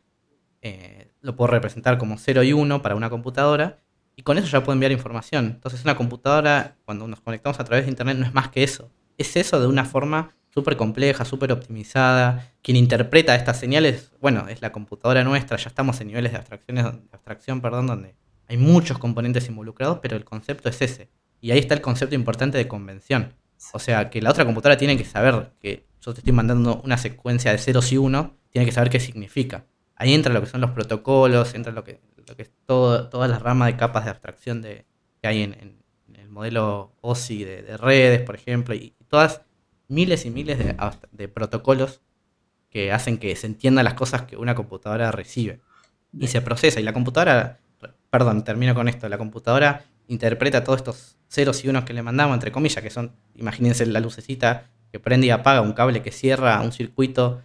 eh, 0.62 1.10
lo 1.20 1.36
puedo 1.36 1.50
representar 1.50 1.98
como 1.98 2.16
0 2.18 2.42
y 2.42 2.52
1 2.52 2.80
para 2.82 2.94
una 2.94 3.10
computadora, 3.10 3.80
y 4.16 4.22
con 4.22 4.38
eso 4.38 4.46
ya 4.46 4.62
puedo 4.62 4.74
enviar 4.74 4.92
información. 4.92 5.46
Entonces 5.46 5.82
una 5.84 5.96
computadora, 5.96 6.76
cuando 6.84 7.08
nos 7.08 7.20
conectamos 7.20 7.58
a 7.60 7.64
través 7.64 7.84
de 7.86 7.90
Internet, 7.90 8.16
no 8.18 8.26
es 8.26 8.32
más 8.34 8.48
que 8.50 8.62
eso. 8.62 8.90
Es 9.18 9.36
eso 9.36 9.60
de 9.60 9.66
una 9.66 9.84
forma 9.84 10.36
súper 10.54 10.76
compleja, 10.76 11.24
súper 11.24 11.50
optimizada. 11.50 12.52
Quien 12.62 12.76
interpreta 12.76 13.34
estas 13.34 13.58
señales, 13.58 14.12
bueno, 14.20 14.46
es 14.48 14.62
la 14.62 14.70
computadora 14.70 15.24
nuestra, 15.24 15.56
ya 15.56 15.68
estamos 15.68 16.00
en 16.00 16.06
niveles 16.06 16.30
de, 16.30 16.38
abstracciones, 16.38 16.86
abstracción, 17.10 17.60
perdón, 17.60 17.88
donde 17.88 18.14
hay 18.46 18.56
muchos 18.56 18.98
componentes 18.98 19.48
involucrados, 19.48 19.98
pero 20.00 20.16
el 20.16 20.24
concepto 20.24 20.68
es 20.68 20.80
ese. 20.80 21.10
Y 21.40 21.50
ahí 21.50 21.58
está 21.58 21.74
el 21.74 21.80
concepto 21.80 22.14
importante 22.14 22.56
de 22.56 22.68
convención. 22.68 23.34
O 23.72 23.80
sea, 23.80 24.10
que 24.10 24.22
la 24.22 24.30
otra 24.30 24.44
computadora 24.44 24.76
tiene 24.76 24.96
que 24.96 25.04
saber 25.04 25.52
que 25.60 25.86
yo 26.00 26.14
te 26.14 26.20
estoy 26.20 26.32
mandando 26.32 26.80
una 26.84 26.98
secuencia 26.98 27.50
de 27.50 27.58
ceros 27.58 27.90
y 27.92 27.98
uno, 27.98 28.36
tiene 28.50 28.64
que 28.64 28.72
saber 28.72 28.90
qué 28.90 29.00
significa. 29.00 29.66
Ahí 29.96 30.14
entra 30.14 30.32
lo 30.32 30.40
que 30.40 30.46
son 30.46 30.60
los 30.60 30.70
protocolos, 30.70 31.54
entra 31.54 31.72
lo 31.72 31.82
que, 31.82 32.00
lo 32.28 32.36
que 32.36 32.42
es 32.42 32.52
todo, 32.64 33.08
toda 33.08 33.26
la 33.26 33.38
rama 33.38 33.66
de 33.66 33.76
capas 33.76 34.04
de 34.04 34.10
abstracción 34.10 34.62
de, 34.62 34.86
que 35.20 35.28
hay 35.28 35.42
en, 35.42 35.82
el 36.14 36.28
modelo 36.28 36.92
OSI 37.00 37.44
de, 37.44 37.62
de 37.62 37.76
redes, 37.76 38.20
por 38.22 38.34
ejemplo, 38.34 38.74
y 38.74 38.94
todas 39.08 39.42
miles 39.88 40.25
y 40.25 40.31
miles 40.31 40.59
de, 41.12 41.29
protocolos 41.29 42.01
que 42.70 42.92
hacen 42.92 43.18
que 43.18 43.35
se 43.37 43.47
entiendan 43.47 43.85
las 43.85 43.94
cosas 43.94 44.23
que 44.23 44.37
una 44.37 44.55
computadora 44.55 45.12
recibe. 45.12 45.61
Y 46.18 46.29
se 46.29 46.40
procesa. 46.40 46.81
Y 46.81 46.83
la 46.85 46.92
computadora, 46.92 47.59
perdón, 48.11 48.44
termino 48.44 48.75
con 48.75 48.88
esto, 48.88 49.09
la 49.09 49.18
computadora 49.18 49.85
interpreta 50.07 50.64
todos 50.64 50.79
estos 50.79 51.16
ceros 51.29 51.64
y 51.64 51.68
unos 51.68 51.85
que 51.85 51.92
le 51.92 52.03
mandamos, 52.03 52.35
entre 52.35 52.53
comillas, 52.53 52.83
que 52.83 52.90
son, 52.90 53.12
imagínense 53.35 53.87
la 53.87 54.01
lucecita 54.01 54.70
que 54.92 55.01
prende 55.01 55.27
y 55.27 55.31
apaga, 55.31 55.61
un 55.61 55.73
cable 55.73 56.03
que 56.03 56.12
cierra 56.12 56.61
un 56.61 56.70
circuito 56.70 57.42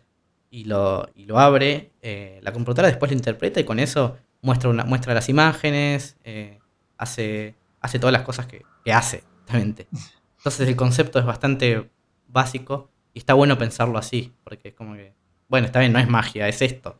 y 0.52 0.66
lo, 0.66 1.10
y 1.16 1.26
lo 1.26 1.40
abre. 1.40 1.92
Eh, 2.02 2.40
la 2.44 2.52
computadora 2.52 2.90
después 2.90 3.12
lo 3.12 3.18
interpreta 3.18 3.60
y 3.60 3.64
con 3.64 3.80
eso 3.80 4.18
muestra, 4.42 4.70
una, 4.70 4.84
muestra 4.84 5.14
las 5.14 5.30
imágenes, 5.30 6.18
eh, 6.24 6.60
hace, 6.98 7.56
hace 7.82 7.98
todas 8.00 8.14
las 8.14 8.22
cosas 8.22 8.46
que, 8.46 8.64
que 8.84 8.94
hace. 8.94 9.24
Entonces 9.50 10.68
el 10.68 10.76
concepto 10.76 11.20
es 11.20 11.26
bastante 11.26 11.90
básico 12.30 12.90
y 13.14 13.20
está 13.20 13.34
bueno 13.34 13.58
pensarlo 13.58 13.98
así, 13.98 14.34
porque 14.44 14.70
es 14.70 14.74
como 14.76 14.94
que 14.94 15.14
bueno, 15.50 15.66
está 15.66 15.80
bien, 15.80 15.92
no 15.92 16.00
es 16.00 16.08
magia, 16.08 16.48
es 16.48 16.62
esto. 16.62 16.96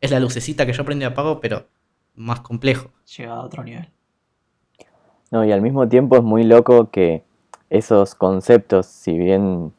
es 0.00 0.10
la 0.10 0.18
lucecita 0.18 0.66
que 0.66 0.72
yo 0.72 0.84
prendo 0.84 1.04
y 1.04 1.06
apago, 1.06 1.40
pero 1.40 1.66
más 2.16 2.40
complejo. 2.40 2.90
Llega 3.16 3.32
a 3.32 3.42
otro 3.42 3.62
nivel. 3.62 3.88
No, 5.30 5.44
y 5.44 5.52
al 5.52 5.62
mismo 5.62 5.88
tiempo 5.88 6.16
es 6.16 6.22
muy 6.22 6.42
loco 6.42 6.90
que 6.90 7.22
esos 7.70 8.16
conceptos, 8.16 8.86
si 8.86 9.16
bien 9.16 9.72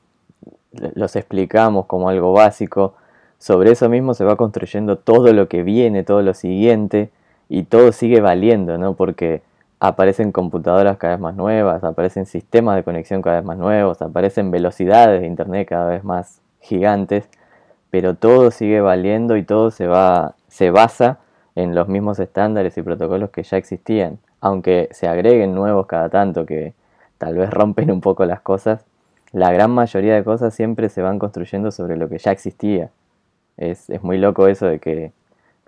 los 0.72 1.18
explicamos 1.18 1.86
como 1.86 2.08
algo 2.08 2.32
básico, 2.32 2.96
sobre 3.38 3.72
eso 3.72 3.90
mismo 3.90 4.14
se 4.14 4.24
va 4.24 4.38
construyendo 4.38 4.98
todo 4.98 5.34
lo 5.34 5.50
que 5.50 5.62
viene, 5.62 6.04
todo 6.04 6.22
lo 6.22 6.34
siguiente, 6.34 7.12
y 7.50 7.64
todo 7.64 7.92
sigue 7.92 8.22
valiendo, 8.22 8.78
¿no? 8.78 8.96
Porque 8.96 9.44
aparecen 9.86 10.32
computadoras 10.32 10.98
cada 10.98 11.16
vez 11.16 11.22
más 11.22 11.36
nuevas, 11.36 11.84
aparecen 11.84 12.26
sistemas 12.26 12.78
de 12.78 12.84
conexión 12.84 13.22
cada 13.22 13.36
vez 13.36 13.46
más 13.46 13.58
nuevos, 13.58 14.02
aparecen 14.02 14.50
velocidades 14.50 15.20
de 15.20 15.28
Internet 15.28 15.68
cada 15.68 15.90
vez 15.90 16.06
más 16.06 16.40
gigantes, 16.62 17.28
pero 17.90 18.14
todo 18.14 18.50
sigue 18.50 18.80
valiendo 18.80 19.36
y 19.36 19.44
todo 19.44 19.72
se, 19.72 19.88
va, 19.88 20.36
se 20.48 20.72
basa 20.72 21.18
en 21.56 21.76
los 21.76 21.90
mismos 21.90 22.18
estándares 22.20 22.78
y 22.78 22.82
protocolos 22.82 23.30
que 23.32 23.44
ya 23.44 23.58
existían, 23.58 24.20
aunque 24.40 24.88
se 24.92 25.10
agreguen 25.10 25.54
nuevos 25.54 25.86
cada 25.86 26.08
tanto 26.08 26.46
que 26.46 26.74
tal 27.18 27.36
vez 27.36 27.50
rompen 27.50 27.92
un 27.92 28.00
poco 28.00 28.24
las 28.24 28.40
cosas, 28.40 28.86
la 29.34 29.52
gran 29.52 29.72
mayoría 29.72 30.16
de 30.16 30.24
cosas 30.24 30.54
siempre 30.54 30.88
se 30.88 31.02
van 31.02 31.20
construyendo 31.20 31.72
sobre 31.72 31.98
lo 31.98 32.08
que 32.08 32.20
ya 32.20 32.32
existía. 32.32 32.90
Es, 33.58 33.90
es 33.90 34.02
muy 34.02 34.18
loco 34.18 34.48
eso 34.48 34.66
de 34.66 34.80
que 34.80 35.12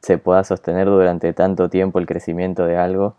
se 0.02 0.18
pueda 0.18 0.46
sostener 0.46 0.86
durante 0.86 1.34
tanto 1.34 1.68
tiempo 1.68 2.00
el 2.00 2.06
crecimiento 2.06 2.66
de 2.66 2.78
algo 2.78 3.16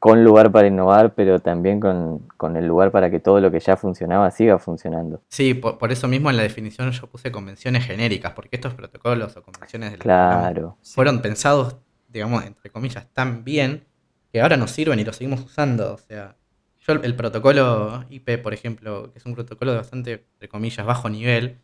con 0.00 0.24
lugar 0.24 0.50
para 0.50 0.66
innovar, 0.66 1.14
pero 1.14 1.40
también 1.40 1.78
con, 1.78 2.56
el 2.56 2.66
lugar 2.66 2.90
para 2.90 3.10
que 3.10 3.20
todo 3.20 3.38
lo 3.38 3.50
que 3.50 3.60
ya 3.60 3.76
funcionaba 3.76 4.30
siga 4.30 4.58
funcionando. 4.58 5.22
Sí, 5.28 5.52
por, 5.52 5.92
eso 5.92 6.08
mismo 6.08 6.30
en 6.30 6.38
la 6.38 6.42
definición 6.42 6.90
yo 6.90 7.06
puse 7.06 7.30
convenciones 7.30 7.84
genéricas, 7.84 8.32
porque 8.32 8.56
estos 8.56 8.72
protocolos 8.72 9.36
o 9.36 9.42
convenciones 9.42 9.90
del 9.90 10.00
claro. 10.00 10.78
fueron 10.82 11.20
pensados, 11.20 11.76
digamos, 12.08 12.46
entre 12.46 12.70
comillas, 12.70 13.06
tan 13.12 13.44
bien 13.44 13.84
que 14.32 14.40
ahora 14.40 14.56
nos 14.56 14.70
sirven 14.70 14.98
y 15.00 15.04
los 15.04 15.16
seguimos 15.16 15.44
usando. 15.44 15.92
O 15.92 15.98
sea, 15.98 16.34
yo 16.78 16.94
el, 16.94 17.14
protocolo 17.14 18.06
IP, 18.08 18.42
por 18.42 18.54
ejemplo, 18.54 19.12
que 19.12 19.18
es 19.18 19.26
un 19.26 19.34
protocolo 19.34 19.72
de 19.72 19.76
bastante, 19.76 20.26
entre 20.32 20.48
comillas, 20.48 20.86
bajo 20.86 21.10
nivel, 21.10 21.58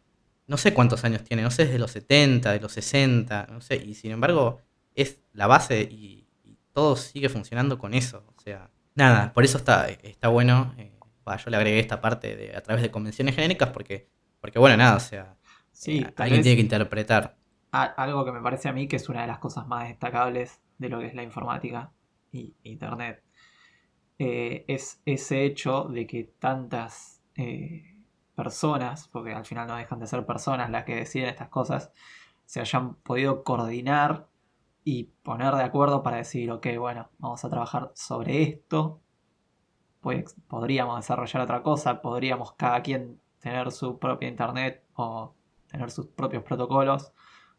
no 0.47 0.59
sé 0.59 0.75
cuántos 0.75 1.05
años 1.05 1.25
tiene, 1.25 1.43
no 1.43 1.51
sé, 1.51 1.63
es 1.63 1.71
de 1.71 1.79
los 1.79 1.91
70, 1.93 2.53
de 2.53 2.61
los 2.61 2.73
60, 2.73 3.49
no 3.51 3.63
sé, 3.63 3.77
y 3.77 3.95
sin 3.95 4.13
embargo 4.13 4.61
es 4.95 5.21
la 5.33 5.47
base 5.47 5.81
y 5.83 6.26
todo 6.77 6.95
sigue 6.95 7.31
funcionando 7.31 7.79
con 7.79 7.95
eso. 7.95 8.23
O 8.37 8.39
sea, 8.39 8.71
nada, 8.95 9.33
por 9.33 9.45
eso 9.45 9.57
está, 9.57 9.89
está 9.89 10.29
bueno. 10.29 10.75
Eh, 10.77 10.93
yo 11.43 11.51
le 11.51 11.57
agregué 11.57 11.81
esta 11.81 12.03
parte 12.03 12.37
de, 12.37 12.55
a 12.55 12.61
través 12.61 12.83
de 12.83 12.91
convenciones 12.91 13.35
genéricas 13.35 13.71
porque, 13.71 14.11
porque 14.43 14.59
bueno, 14.59 14.77
nada, 14.77 14.97
o 14.97 15.01
sea, 15.01 15.37
sí, 15.73 16.01
eh, 16.01 16.13
alguien 16.19 16.43
tiene 16.43 16.57
que 16.57 16.63
interpretar. 16.63 17.35
algo 17.73 18.27
que 18.27 18.33
me 18.33 18.43
parece 18.43 18.69
a 18.69 18.75
mí 18.75 18.89
que 18.89 18.97
es 18.97 19.09
una 19.09 19.23
de 19.23 19.27
las 19.27 19.39
cosas 19.39 19.67
más 19.67 19.89
destacables 19.89 20.61
de 20.77 20.91
lo 20.91 20.99
que 20.99 21.07
es 21.07 21.15
la 21.15 21.23
informática 21.23 21.93
y 22.31 22.55
Internet. 22.63 23.23
Eh, 24.19 24.67
es 24.69 25.01
ese 25.07 25.47
hecho 25.47 25.85
de 25.85 26.07
que 26.07 26.25
tantas 26.39 27.23
personas, 28.35 29.09
porque 29.09 29.33
al 29.33 29.47
final 29.47 29.67
no 29.67 29.77
dejan 29.77 29.99
de 29.99 30.07
ser 30.07 30.27
personas 30.27 30.69
las 30.69 30.85
que 30.85 30.95
deciden 30.95 31.31
estas 31.31 31.49
cosas, 31.49 31.91
se 32.45 32.61
hayan 32.61 32.97
podido 32.97 33.45
coordinar 33.45 34.29
y 34.89 35.03
poner 35.25 35.53
de 35.57 35.65
acuerdo 35.65 36.05
para 36.05 36.19
decir, 36.19 36.49
ok, 36.53 36.69
bueno, 36.79 37.11
vamos 37.19 37.45
a 37.45 37.51
trabajar 37.51 37.91
sobre 37.97 38.45
esto, 38.45 39.01
pues 40.01 40.37
podríamos 40.47 40.95
desarrollar 40.95 41.43
otra 41.43 41.65
cosa, 41.65 42.01
podríamos 42.01 42.53
cada 42.53 42.83
quien 42.83 43.21
tener 43.41 43.73
su 43.73 43.99
propia 43.99 44.29
internet 44.29 44.85
o 44.95 45.35
tener 45.67 45.91
sus 45.91 46.07
propios 46.07 46.45
protocolos, 46.45 47.13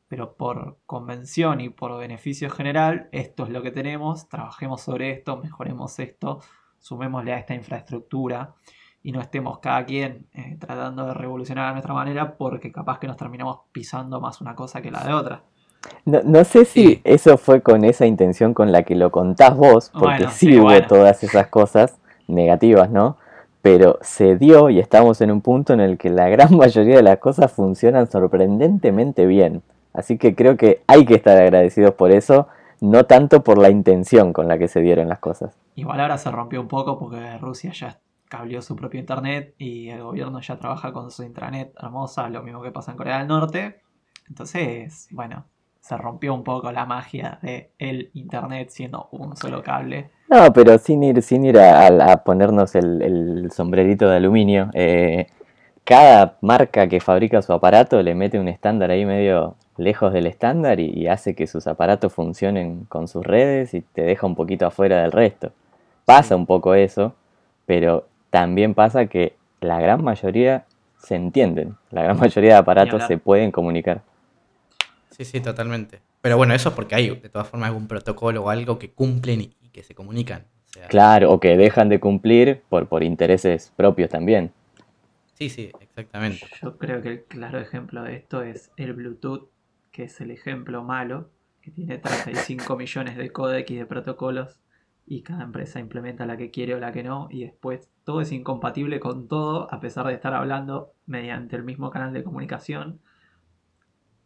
pero 0.08 0.38
por 0.38 0.80
convención 0.86 1.60
y 1.60 1.68
por 1.68 1.98
beneficio 1.98 2.50
general, 2.50 3.10
esto 3.12 3.44
es 3.44 3.50
lo 3.50 3.62
que 3.62 3.72
tenemos, 3.72 4.30
trabajemos 4.30 4.80
sobre 4.80 5.12
esto, 5.12 5.36
mejoremos 5.36 6.00
esto, 6.00 6.40
sumémosle 6.80 7.34
a 7.34 7.40
esta 7.40 7.56
infraestructura 7.56 8.56
y 9.04 9.12
no 9.12 9.20
estemos 9.20 9.60
cada 9.60 9.86
quien 9.86 10.30
eh, 10.32 10.56
tratando 10.58 11.06
de 11.08 11.14
revolucionar 11.14 11.68
a 11.68 11.72
nuestra 11.74 11.94
manera 11.94 12.38
porque 12.38 12.72
capaz 12.72 13.00
que 13.00 13.08
nos 13.08 13.18
terminamos 13.18 13.64
pisando 13.74 14.22
más 14.22 14.40
una 14.40 14.56
cosa 14.56 14.82
que 14.82 14.92
la 14.92 15.04
de 15.04 15.14
otra. 15.14 15.44
No, 16.06 16.44
sé 16.46 16.64
si 16.64 17.02
eso 17.04 17.38
fue 17.38 17.62
con 17.62 17.84
esa 17.84 18.06
intención 18.06 18.54
con 18.54 18.72
la 18.72 18.84
que 18.84 18.96
lo 18.96 19.12
contás 19.12 19.58
vos, 19.58 19.92
porque 19.94 20.28
sí, 20.30 20.58
hubo 20.58 20.82
todas 20.84 21.22
esas 21.24 21.48
cosas 21.48 21.98
negativas, 22.28 22.90
¿no? 22.90 23.18
Pero 23.62 24.00
se 24.02 24.38
dio 24.38 24.70
y 24.70 24.80
estamos 24.80 25.20
en 25.20 25.32
un 25.32 25.42
punto 25.42 25.74
en 25.74 25.82
el 25.82 25.98
que 25.98 26.10
la 26.10 26.30
gran 26.30 26.56
mayoría 26.58 26.96
de 26.96 27.04
las 27.04 27.18
cosas 27.18 27.52
funcionan 27.52 28.10
sorprendentemente 28.10 29.26
bien. 29.26 29.64
Así 29.94 30.18
que 30.18 30.34
creo 30.36 30.56
que 30.56 30.82
hay 30.88 31.06
que 31.06 31.16
estar 31.16 31.38
agradecidos 31.38 31.94
por 31.96 32.12
eso, 32.12 32.48
no 32.80 33.06
tanto 33.06 33.44
por 33.44 33.58
la 33.58 33.70
intención 33.70 34.32
con 34.32 34.48
la 34.48 34.58
que 34.58 34.68
se 34.68 34.80
dieron 34.80 35.10
las 35.10 35.20
cosas. 35.20 35.58
Igual 35.76 36.00
ahora 36.00 36.18
se 36.18 36.32
rompió 36.32 36.62
un 36.62 36.68
poco 36.68 36.98
porque 36.98 37.38
Rusia 37.40 37.72
ya 37.74 38.00
cableó 38.30 38.62
su 38.62 38.76
propio 38.76 39.00
internet 39.00 39.56
y 39.58 39.90
el 39.90 40.04
gobierno 40.04 40.40
ya 40.40 40.58
trabaja 40.58 40.94
con 40.94 41.12
su 41.12 41.24
intranet 41.24 41.74
hermosa, 41.82 42.30
lo 42.30 42.44
mismo 42.44 42.62
que 42.62 42.72
pasa 42.72 42.92
en 42.92 42.98
Corea 42.98 43.20
del 43.20 43.28
Norte. 43.28 43.82
Entonces, 44.30 45.08
bueno, 45.12 45.46
se 45.88 45.96
rompió 45.96 46.34
un 46.34 46.44
poco 46.44 46.72
la 46.72 46.86
magia 46.86 47.40
de 47.42 47.72
el 47.80 48.10
internet 48.14 48.70
siendo 48.70 49.08
un 49.12 49.38
solo 49.38 49.64
cable. 49.64 50.10
No, 50.30 50.52
pero 50.52 50.78
sin 50.78 51.02
ir, 51.04 51.22
sin 51.22 51.46
ir 51.46 51.58
a, 51.58 52.24
ponernos 52.26 52.76
el, 52.76 53.50
sombrerito 53.52 54.10
de 54.10 54.18
aluminio, 54.18 54.70
eh, 54.74 55.28
cada 55.86 56.38
marca 56.42 56.88
que 56.88 57.00
fabrica 57.00 57.42
su 57.42 57.54
aparato 57.54 58.02
le 58.04 58.14
mete 58.16 58.38
un 58.38 58.50
estándar 58.50 58.92
ahí 58.92 59.06
medio 59.06 59.56
lejos 59.78 60.12
del 60.12 60.28
estándar 60.28 60.82
y, 60.82 61.08
hace 61.08 61.36
que 61.36 61.48
sus 61.48 61.68
aparatos 61.68 62.12
funcionen 62.12 62.84
con 62.90 63.08
sus 63.08 63.26
redes 63.26 63.74
y 63.74 63.80
te 63.82 64.02
deja 64.02 64.28
un 64.28 64.36
poquito 64.36 64.66
afuera 64.66 65.02
del 65.02 65.14
resto. 65.14 65.54
Pasa 66.04 66.36
un 66.36 66.46
poco 66.46 66.74
eso, 66.76 67.14
pero 67.66 68.08
también 68.30 68.74
pasa 68.74 69.06
que 69.06 69.36
la 69.62 69.80
gran 69.80 70.04
mayoría 70.04 70.66
se 70.98 71.16
entienden, 71.16 71.76
la 71.92 72.04
gran 72.04 72.20
mayoría 72.20 72.54
de 72.54 72.58
aparatos 72.58 73.04
se 73.06 73.18
pueden 73.18 73.52
comunicar. 73.52 74.02
Sí, 75.18 75.26
sí, 75.26 75.42
totalmente. 75.42 76.02
Pero 76.22 76.38
bueno, 76.38 76.54
eso 76.54 76.70
es 76.70 76.76
porque 76.76 76.94
hay 76.94 77.10
de 77.10 77.30
todas 77.30 77.48
formas 77.48 77.70
algún 77.70 77.88
protocolo 77.88 78.44
o 78.44 78.50
algo 78.50 78.78
que 78.78 78.92
cumplen 78.92 79.42
y, 79.42 79.48
que 79.72 79.82
se 79.84 79.96
comunican. 79.96 80.46
claro, 80.90 81.32
o 81.32 81.40
que 81.40 81.58
dejan 81.58 81.90
de 81.90 82.00
cumplir 82.00 82.62
por, 82.70 82.88
por 82.88 83.04
intereses 83.04 83.74
propios 83.76 84.10
también. 84.10 84.52
Sí, 85.34 85.50
sí, 85.50 85.72
exactamente. 85.80 86.46
Yo 86.62 86.78
creo 86.78 87.02
que 87.02 87.10
el 87.10 87.24
claro 87.26 87.60
ejemplo 87.60 88.04
de 88.04 88.16
esto 88.16 88.44
es 88.44 88.72
el 88.78 88.94
Bluetooth, 88.94 89.50
que 89.92 90.04
es 90.04 90.22
el 90.22 90.32
ejemplo 90.32 90.84
malo, 90.84 91.30
que 91.62 91.72
tiene 91.72 91.98
35 91.98 92.76
millones 92.78 93.18
de 93.18 93.32
códex 93.32 93.70
y 93.72 93.76
de 93.76 93.86
protocolos 93.86 94.60
y 95.08 95.22
cada 95.24 95.44
empresa 95.44 95.80
implementa 95.80 96.26
la 96.26 96.38
que 96.38 96.52
quiere 96.52 96.76
o 96.76 96.80
la 96.80 96.92
que 96.92 97.02
no 97.02 97.28
y 97.32 97.44
después 97.46 97.90
todo 98.04 98.22
es 98.22 98.32
incompatible 98.32 99.00
con 99.00 99.28
todo 99.28 99.74
a 99.74 99.80
pesar 99.80 100.06
de 100.08 100.14
estar 100.14 100.34
hablando 100.34 100.94
mediante 101.06 101.56
el 101.56 101.64
mismo 101.64 101.90
canal 101.90 102.14
de 102.14 102.24
comunicación 102.24 103.00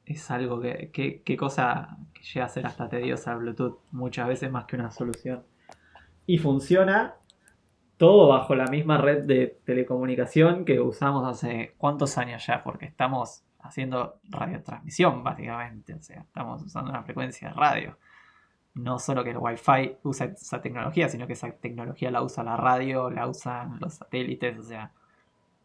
es 0.05 0.31
algo 0.31 0.59
que, 0.59 0.91
que, 0.91 1.37
cosa 1.37 1.97
que 2.13 2.23
llega 2.23 2.45
a 2.45 2.49
ser 2.49 2.65
hasta 2.65 2.89
tediosa 2.89 3.35
Bluetooth 3.35 3.79
muchas 3.91 4.27
veces 4.27 4.51
más 4.51 4.65
que 4.65 4.75
una 4.75 4.91
solución. 4.91 5.43
Y 6.25 6.37
funciona 6.37 7.15
todo 7.97 8.27
bajo 8.29 8.55
la 8.55 8.65
misma 8.65 8.97
red 8.97 9.25
de 9.25 9.59
telecomunicación 9.65 10.65
que 10.65 10.79
usamos 10.79 11.27
hace 11.27 11.75
cuántos 11.77 12.17
años 12.17 12.45
ya, 12.45 12.63
porque 12.63 12.85
estamos 12.85 13.43
haciendo 13.59 14.19
radiotransmisión 14.29 15.23
básicamente, 15.23 15.93
o 15.93 16.01
sea, 16.01 16.21
estamos 16.21 16.63
usando 16.63 16.89
una 16.89 17.03
frecuencia 17.03 17.49
de 17.49 17.53
radio. 17.53 17.97
No 18.73 18.99
solo 18.99 19.23
que 19.23 19.31
el 19.31 19.37
Wi-Fi 19.37 19.97
usa 20.03 20.27
esa 20.27 20.61
tecnología, 20.61 21.09
sino 21.09 21.27
que 21.27 21.33
esa 21.33 21.51
tecnología 21.51 22.09
la 22.09 22.23
usa 22.23 22.43
la 22.43 22.57
radio, 22.57 23.09
la 23.09 23.27
usan 23.27 23.79
los 23.79 23.95
satélites, 23.95 24.57
o 24.57 24.63
sea, 24.63 24.93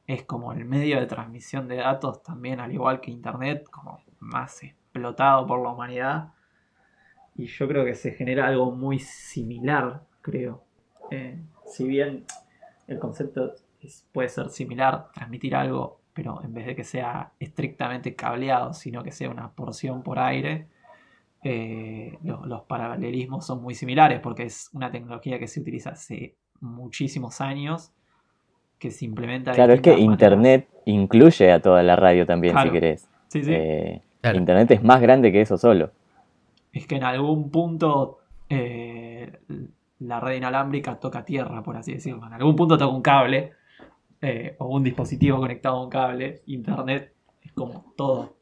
es 0.06 0.24
como 0.24 0.52
el 0.52 0.64
medio 0.64 1.00
de 1.00 1.06
transmisión 1.06 1.68
de 1.68 1.76
datos 1.76 2.22
también, 2.22 2.60
al 2.60 2.72
igual 2.72 3.00
que 3.00 3.10
Internet, 3.10 3.64
como 3.70 4.00
más 4.20 4.62
explotado 4.62 5.46
por 5.46 5.62
la 5.62 5.70
humanidad. 5.70 6.28
Y 7.36 7.46
yo 7.46 7.68
creo 7.68 7.84
que 7.84 7.94
se 7.94 8.12
genera 8.12 8.46
algo 8.46 8.70
muy 8.72 8.98
similar, 8.98 10.02
creo. 10.22 10.62
Eh, 11.10 11.38
si 11.66 11.84
bien 11.86 12.24
el 12.86 12.98
concepto 12.98 13.54
puede 14.12 14.28
ser 14.28 14.48
similar, 14.50 15.08
transmitir 15.12 15.54
algo 15.54 16.00
pero 16.12 16.42
en 16.42 16.54
vez 16.54 16.64
de 16.64 16.74
que 16.74 16.82
sea 16.82 17.32
estrictamente 17.38 18.14
cableado, 18.14 18.72
sino 18.72 19.02
que 19.04 19.12
sea 19.12 19.28
una 19.28 19.50
porción 19.50 20.02
por 20.02 20.18
aire, 20.18 20.66
eh, 21.44 22.18
lo- 22.24 22.46
los 22.46 22.62
paralelismos 22.62 23.44
son 23.46 23.62
muy 23.62 23.74
similares 23.74 24.20
porque 24.20 24.44
es 24.44 24.70
una 24.72 24.90
tecnología 24.90 25.38
que 25.38 25.46
se 25.46 25.60
utiliza 25.60 25.90
hace 25.90 26.34
muchísimos 26.60 27.42
años, 27.42 27.92
que 28.78 28.90
se 28.90 29.04
implementa 29.04 29.52
Claro, 29.52 29.74
es 29.74 29.82
que 29.82 29.90
maneras. 29.90 30.10
Internet 30.10 30.68
incluye 30.86 31.52
a 31.52 31.60
toda 31.60 31.82
la 31.82 31.96
radio 31.96 32.24
también, 32.24 32.54
Claro. 32.54 32.70
si 32.70 32.72
querés. 32.72 33.08
Sí, 33.28 33.44
sí. 33.44 33.52
Eh, 33.52 34.00
Claro. 34.20 34.38
Internet 34.38 34.70
es 34.72 34.82
más 34.82 35.00
grande 35.00 35.30
que 35.30 35.40
eso 35.40 35.56
solo. 35.56 35.90
Es 36.72 36.86
que 36.86 36.96
en 36.96 37.04
algún 37.04 37.50
punto 37.50 38.18
eh, 38.48 39.30
la 40.00 40.20
red 40.20 40.36
inalámbrica 40.36 40.96
toca 40.96 41.24
tierra, 41.24 41.62
por 41.62 41.76
así 41.76 41.94
decirlo. 41.94 42.26
En 42.26 42.32
algún 42.32 42.56
punto 42.56 42.76
toca 42.76 42.92
un 42.92 43.02
cable 43.02 43.52
eh, 44.20 44.56
o 44.58 44.66
un 44.68 44.82
dispositivo 44.82 45.38
conectado 45.38 45.76
a 45.76 45.84
un 45.84 45.90
cable. 45.90 46.42
Internet 46.46 47.12
es 47.42 47.52
como 47.52 47.92
todo. 47.96 48.34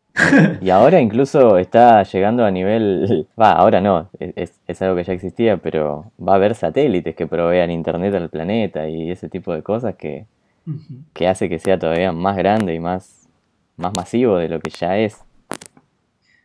Y 0.61 0.70
ahora 0.70 1.01
incluso 1.01 1.59
está 1.59 2.03
llegando 2.05 2.44
a 2.44 2.51
nivel, 2.51 3.27
va, 3.40 3.53
ahora 3.53 3.81
no, 3.81 4.09
es, 4.20 4.61
es 4.66 4.83
algo 4.83 4.97
que 4.97 5.05
ya 5.05 5.12
existía, 5.12 5.57
pero 5.57 6.12
va 6.18 6.33
a 6.33 6.37
haber 6.37 6.55
satélites 6.55 7.16
que 7.16 7.27
provean 7.27 7.70
internet 7.70 8.14
al 8.14 8.31
planeta 8.31 8.88
y 8.88 9.11
ese 9.11 9.29
tipo 9.29 9.53
de 9.53 9.62
cosas 9.62 9.97
que, 9.97 10.27
que 11.12 11.27
hace 11.27 11.49
que 11.49 11.59
sea 11.59 11.79
todavía 11.81 12.12
más 12.12 12.37
grande 12.37 12.75
y 12.75 12.81
más, 12.81 13.23
más 13.76 13.92
masivo 13.92 14.37
de 14.38 14.48
lo 14.48 14.60
que 14.60 14.70
ya 14.70 14.98
es. 14.98 15.18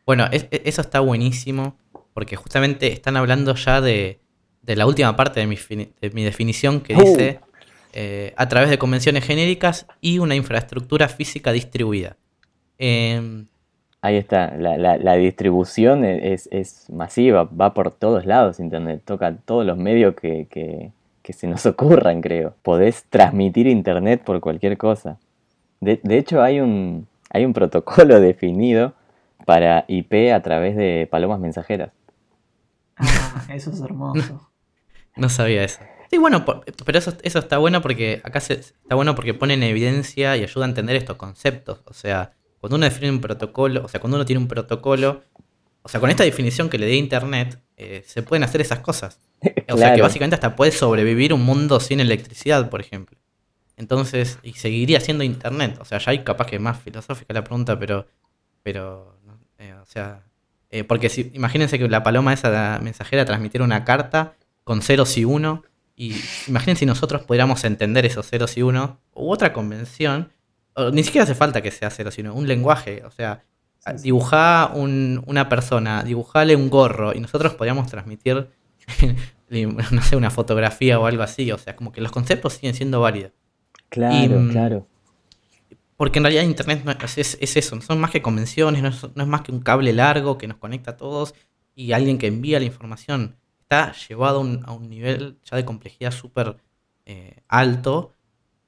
Bueno, 0.06 0.28
es- 0.32 0.48
e- 0.52 0.62
eso 0.66 0.82
está 0.82 1.00
buenísimo 1.00 1.76
porque 2.14 2.36
justamente 2.36 2.92
están 2.92 3.18
hablando 3.18 3.54
ya 3.56 3.82
de, 3.82 4.20
de 4.64 4.76
la 4.76 4.86
última 4.86 5.16
parte 5.16 5.40
de 5.40 5.48
mi, 5.48 5.56
de 5.56 6.10
mi 6.12 6.24
definición 6.24 6.82
que 6.82 6.96
Uh. 6.96 7.00
dice 7.00 7.40
eh, 7.94 8.34
a 8.38 8.48
través 8.48 8.70
de 8.70 8.78
convenciones 8.78 9.24
genéricas 9.26 9.88
y 10.02 10.20
una 10.20 10.36
infraestructura 10.36 11.08
física 11.10 11.52
distribuida. 11.52 12.18
Em, 12.78 13.48
Ahí 14.02 14.16
está, 14.16 14.56
la, 14.56 14.78
la- 14.78 14.98
la 14.98 15.16
distribución 15.16 16.06
e- 16.06 16.34
es, 16.34 16.48
es 16.52 16.90
masiva, 16.90 17.44
va 17.44 17.74
por 17.74 17.92
todos 17.92 18.26
lados 18.26 18.60
internet, 18.60 19.02
toca 19.04 19.36
todos 19.36 19.66
los 19.66 19.78
medios 19.78 20.16
que, 20.16 20.48
que- 20.50 20.92
que 21.22 21.34
se 21.34 21.48
nos 21.48 21.66
ocurran, 21.66 22.22
creo. 22.22 22.56
Podés 22.64 23.04
transmitir 23.10 23.68
internet 23.68 24.22
por 24.24 24.40
cualquier 24.40 24.78
cosa. 24.78 25.18
De, 25.82 26.00
de 26.02 26.18
hecho, 26.18 26.42
hay 26.42 26.60
un, 26.62 27.08
hay 27.30 27.46
un 27.46 27.54
protocolo 27.54 28.20
definido 28.22 28.94
para 29.46 29.86
IP 29.88 30.32
a 30.34 30.42
través 30.42 30.76
de 30.76 31.08
palomas 31.10 31.40
mensajeras. 31.40 31.92
Ah, 32.98 33.46
eso 33.54 33.72
es 33.72 33.82
hermoso. 33.82 34.52
no 35.16 35.30
sabía 35.30 35.64
eso. 35.64 35.80
Sí, 36.10 36.18
bueno, 36.18 36.44
pero 36.44 36.98
eso, 36.98 37.14
eso 37.22 37.40
está 37.40 37.60
bueno 37.60 37.82
porque 37.82 38.22
acá 38.24 38.40
se, 38.40 38.54
está 38.56 38.96
bueno 38.96 39.14
porque 39.14 39.34
pone 39.34 39.54
en 39.54 39.64
evidencia 39.64 40.36
y 40.38 40.44
ayuda 40.44 40.66
a 40.66 40.70
entender 40.70 40.96
estos 40.96 41.18
conceptos. 41.18 41.82
O 41.86 41.94
sea, 41.94 42.34
cuando 42.60 42.78
uno 42.78 42.86
define 42.86 43.12
un 43.12 43.22
protocolo, 43.22 43.86
o 43.86 43.88
sea, 43.88 44.00
cuando 44.00 44.18
uno 44.18 44.26
tiene 44.26 44.42
un 44.42 44.48
protocolo, 44.48 45.22
o 45.84 45.90
sea, 45.90 46.00
con 46.00 46.10
esta 46.10 46.24
definición 46.24 46.70
que 46.70 46.80
le 46.80 46.88
dé 46.88 46.96
Internet, 46.96 47.62
eh, 47.78 48.04
se 48.06 48.24
pueden 48.24 48.44
hacer 48.44 48.60
esas 48.60 48.80
cosas. 48.80 49.20
O 49.72 49.78
sea, 49.78 49.94
que 49.94 50.02
básicamente 50.02 50.36
hasta 50.36 50.56
puede 50.56 50.72
sobrevivir 50.72 51.34
un 51.34 51.44
mundo 51.44 51.80
sin 51.80 52.00
electricidad, 52.00 52.70
por 52.70 52.82
ejemplo. 52.82 53.18
Entonces, 53.80 54.40
y 54.44 54.54
seguiría 54.54 55.00
siendo 55.00 55.24
Internet. 55.24 55.78
O 55.82 55.86
sea, 55.86 55.98
ya 56.00 56.12
hay 56.12 56.24
capaz 56.24 56.48
que 56.48 56.58
es 56.58 56.62
más 56.62 56.80
filosófica 56.80 57.34
la 57.34 57.44
pregunta, 57.44 57.80
pero, 57.80 58.08
pero, 58.64 59.18
eh, 59.58 59.74
o 59.82 59.86
sea, 59.86 60.24
eh, 60.70 60.84
porque 60.84 61.10
si, 61.10 61.32
imagínense 61.34 61.80
que 61.80 61.88
la 61.90 62.04
paloma 62.04 62.34
esa 62.34 62.50
la 62.50 62.80
mensajera 62.84 63.26
transmitiera 63.26 63.66
una 63.66 63.86
carta 63.86 64.36
con 64.64 64.82
ceros 64.84 65.18
y 65.18 65.26
uno, 65.26 65.64
y 65.96 66.16
imagínense 66.48 66.82
si 66.82 66.86
nosotros 66.86 67.24
pudiéramos 67.24 67.64
entender 67.64 68.06
esos 68.06 68.28
ceros 68.30 68.56
y 68.58 68.62
uno, 68.64 69.00
u 69.14 69.32
otra 69.32 69.54
convención, 69.54 70.32
o 70.76 70.92
ni 70.92 71.04
siquiera 71.04 71.24
hace 71.24 71.36
falta 71.36 71.62
que 71.62 71.72
sea 71.72 71.90
ceros 71.90 72.18
y 72.18 72.22
uno, 72.22 72.34
un 72.36 72.48
lenguaje, 72.48 73.04
o 73.06 73.12
sea, 73.12 73.44
dibujá 74.04 74.72
un- 74.76 75.24
una 75.26 75.50
persona, 75.50 76.04
dibujale 76.04 76.56
un 76.56 76.70
gorro, 76.70 77.14
y 77.16 77.20
nosotros 77.22 77.56
podríamos 77.56 77.88
transmitir, 77.90 78.50
no 79.50 80.02
sé, 80.02 80.16
una 80.16 80.30
fotografía 80.32 81.00
o 81.00 81.06
algo 81.06 81.24
así, 81.24 81.52
o 81.52 81.58
sea, 81.58 81.76
como 81.76 81.92
que 81.92 82.02
los 82.02 82.12
conceptos 82.12 82.54
siguen 82.54 82.76
siendo 82.76 83.02
válidos. 83.02 83.32
Claro, 83.90 84.16
Y, 84.16 84.28
mm, 84.30 84.52
claro. 84.52 84.88
Porque 85.98 86.20
en 86.20 86.24
realidad 86.24 86.44
Internet 86.44 86.84
no 86.86 86.92
es, 86.92 87.18
es- 87.18 87.38
es 87.42 87.58
eso, 87.58 87.76
no 87.76 87.82
son 87.82 88.00
más 88.00 88.12
que 88.12 88.22
convenciones, 88.22 88.82
no 88.82 88.88
es, 88.90 89.04
no 89.16 89.24
es 89.24 89.30
más 89.30 89.42
que 89.42 89.52
un 89.52 89.60
cable 89.60 89.92
largo 89.94 90.38
que 90.38 90.48
nos 90.48 90.58
conecta 90.58 90.92
a 90.92 90.98
todos 90.98 91.34
y 91.76 91.92
alguien 91.92 92.18
que 92.18 92.28
envía 92.28 92.60
la 92.60 92.66
información. 92.66 93.36
Está 93.60 93.94
llevado 94.08 94.38
a 94.38 94.42
un, 94.42 94.64
a 94.66 94.72
un 94.72 94.90
nivel 94.90 95.38
ya 95.44 95.58
de 95.58 95.66
complejidad 95.66 96.12
súper 96.12 96.58
eh, 97.06 97.42
alto, 97.48 98.14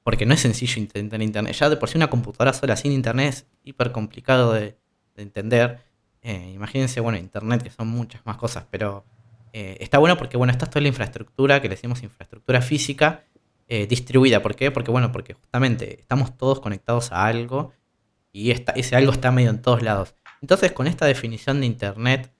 porque 0.04 0.26
no 0.26 0.34
es 0.34 0.40
sencillo 0.40 0.80
entender 0.80 1.22
Internet. 1.22 1.54
Ya 1.56 1.70
de 1.70 1.76
por 1.76 1.88
sí 1.88 1.96
una 1.96 2.10
computadora 2.10 2.52
sola 2.52 2.76
sin 2.76 2.92
Internet 2.92 3.28
es 3.34 3.46
hiper 3.64 3.92
complicado 3.92 4.52
de, 4.52 4.76
de 5.16 5.22
entender. 5.22 5.80
Eh, 6.22 6.52
imagínense, 6.54 7.00
bueno, 7.00 7.18
Internet, 7.18 7.62
que 7.62 7.70
son 7.70 7.88
muchas 7.88 8.24
más 8.26 8.36
cosas, 8.36 8.66
pero 8.70 9.04
eh, 9.52 9.76
está 9.80 9.98
bueno 9.98 10.16
porque, 10.18 10.36
bueno, 10.36 10.50
está 10.52 10.66
toda 10.66 10.82
la 10.82 10.88
infraestructura, 10.88 11.60
que 11.62 11.68
le 11.68 11.76
decimos 11.76 12.02
infraestructura 12.02 12.60
física, 12.62 13.24
eh, 13.74 13.86
distribuida. 13.86 14.42
¿Por 14.42 14.54
qué? 14.54 14.70
Porque, 14.70 14.90
bueno, 14.90 15.12
porque 15.12 15.32
justamente 15.34 15.98
estamos 16.00 16.36
todos 16.36 16.60
conectados 16.60 17.10
a 17.12 17.24
algo 17.26 17.72
y 18.32 18.50
ese 18.50 18.96
algo 18.96 19.12
está 19.12 19.30
medio 19.30 19.50
en 19.50 19.62
todos 19.62 19.82
lados. 19.82 20.14
Entonces, 20.42 20.72
con 20.72 20.86
esta 20.86 21.06
definición 21.06 21.60
de 21.60 21.66
Internet, 21.66 22.32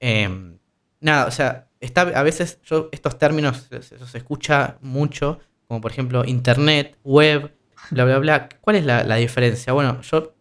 em, 0.00 0.58
nada, 1.00 1.26
o 1.26 1.30
sea, 1.30 1.68
está, 1.80 2.02
a 2.02 2.22
veces 2.22 2.60
estos 2.92 3.18
términos 3.18 3.66
se, 3.68 3.82
se- 3.82 4.18
escucha 4.18 4.78
mucho, 4.80 5.38
como 5.68 5.80
por 5.80 5.90
ejemplo 5.90 6.24
Internet, 6.24 6.96
web, 7.04 7.54
bla, 7.90 8.04
bla, 8.04 8.18
bla. 8.18 8.48
¿Cuál 8.60 8.76
es 8.76 8.84
la, 8.84 9.04
la 9.04 9.16
diferencia? 9.16 9.72
Bueno, 9.72 10.00
yo 10.02 10.34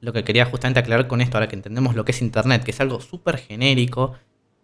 lo 0.00 0.12
que 0.12 0.24
quería 0.24 0.46
justamente 0.46 0.80
aclarar 0.80 1.06
con 1.08 1.20
esto, 1.20 1.36
ahora 1.36 1.48
que 1.48 1.56
entendemos 1.56 1.94
lo 1.94 2.04
que 2.04 2.12
es 2.12 2.22
Internet, 2.22 2.64
que 2.64 2.70
es 2.70 2.80
algo 2.80 3.00
súper 3.00 3.36
genérico, 3.38 4.14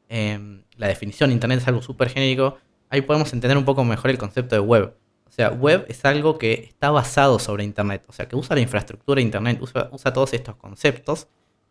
em, 0.08 0.62
la 0.76 0.88
definición 0.88 1.30
de 1.30 1.34
Internet 1.34 1.60
es 1.60 1.68
algo 1.68 1.82
súper 1.82 2.08
genérico, 2.10 2.58
ahí 2.88 3.02
podemos 3.02 3.32
entender 3.32 3.56
un 3.58 3.64
poco 3.64 3.84
mejor 3.84 4.10
el 4.10 4.18
concepto 4.18 4.54
de 4.54 4.60
web. 4.60 4.96
O 5.30 5.32
sea, 5.32 5.50
web 5.50 5.86
es 5.88 6.04
algo 6.04 6.38
que 6.38 6.54
está 6.54 6.90
basado 6.90 7.38
sobre 7.38 7.62
Internet, 7.62 8.04
o 8.08 8.12
sea, 8.12 8.26
que 8.26 8.34
usa 8.34 8.56
la 8.56 8.62
infraestructura 8.62 9.20
de 9.20 9.22
Internet, 9.22 9.58
usa, 9.62 9.88
usa 9.92 10.12
todos 10.12 10.34
estos 10.34 10.56
conceptos. 10.56 11.28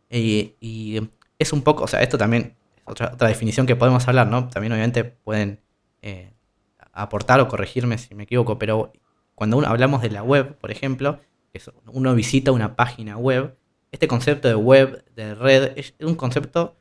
Y, 0.10 1.02
es 1.38 1.54
un 1.54 1.62
poco, 1.62 1.84
o 1.84 1.88
sea, 1.88 2.02
esto 2.02 2.18
también 2.18 2.56
es 2.76 2.84
otra, 2.86 3.12
otra 3.14 3.28
definición 3.28 3.66
que 3.66 3.76
podemos 3.76 4.08
hablar, 4.08 4.28
¿no? 4.28 4.50
También 4.50 4.74
obviamente 4.74 5.04
pueden 5.04 5.62
eh, 6.02 6.34
aportar 6.94 7.40
o 7.42 7.48
corregirme 7.48 7.98
si 7.98 8.16
me 8.16 8.24
equivoco, 8.24 8.58
pero 8.58 8.94
cuando 9.36 9.58
uno, 9.58 9.68
hablamos 9.68 10.02
de 10.02 10.10
la 10.10 10.24
web, 10.24 10.58
por 10.58 10.72
ejemplo, 10.72 11.20
que 11.54 11.62
uno 11.88 12.16
visita 12.16 12.52
una 12.52 12.76
página 12.76 13.18
web, 13.18 13.58
este 13.92 14.08
concepto 14.08 14.48
de 14.48 14.56
web, 14.56 15.04
de 15.16 15.36
red, 15.36 15.74
es 15.76 15.94
un 16.00 16.16
concepto 16.16 16.78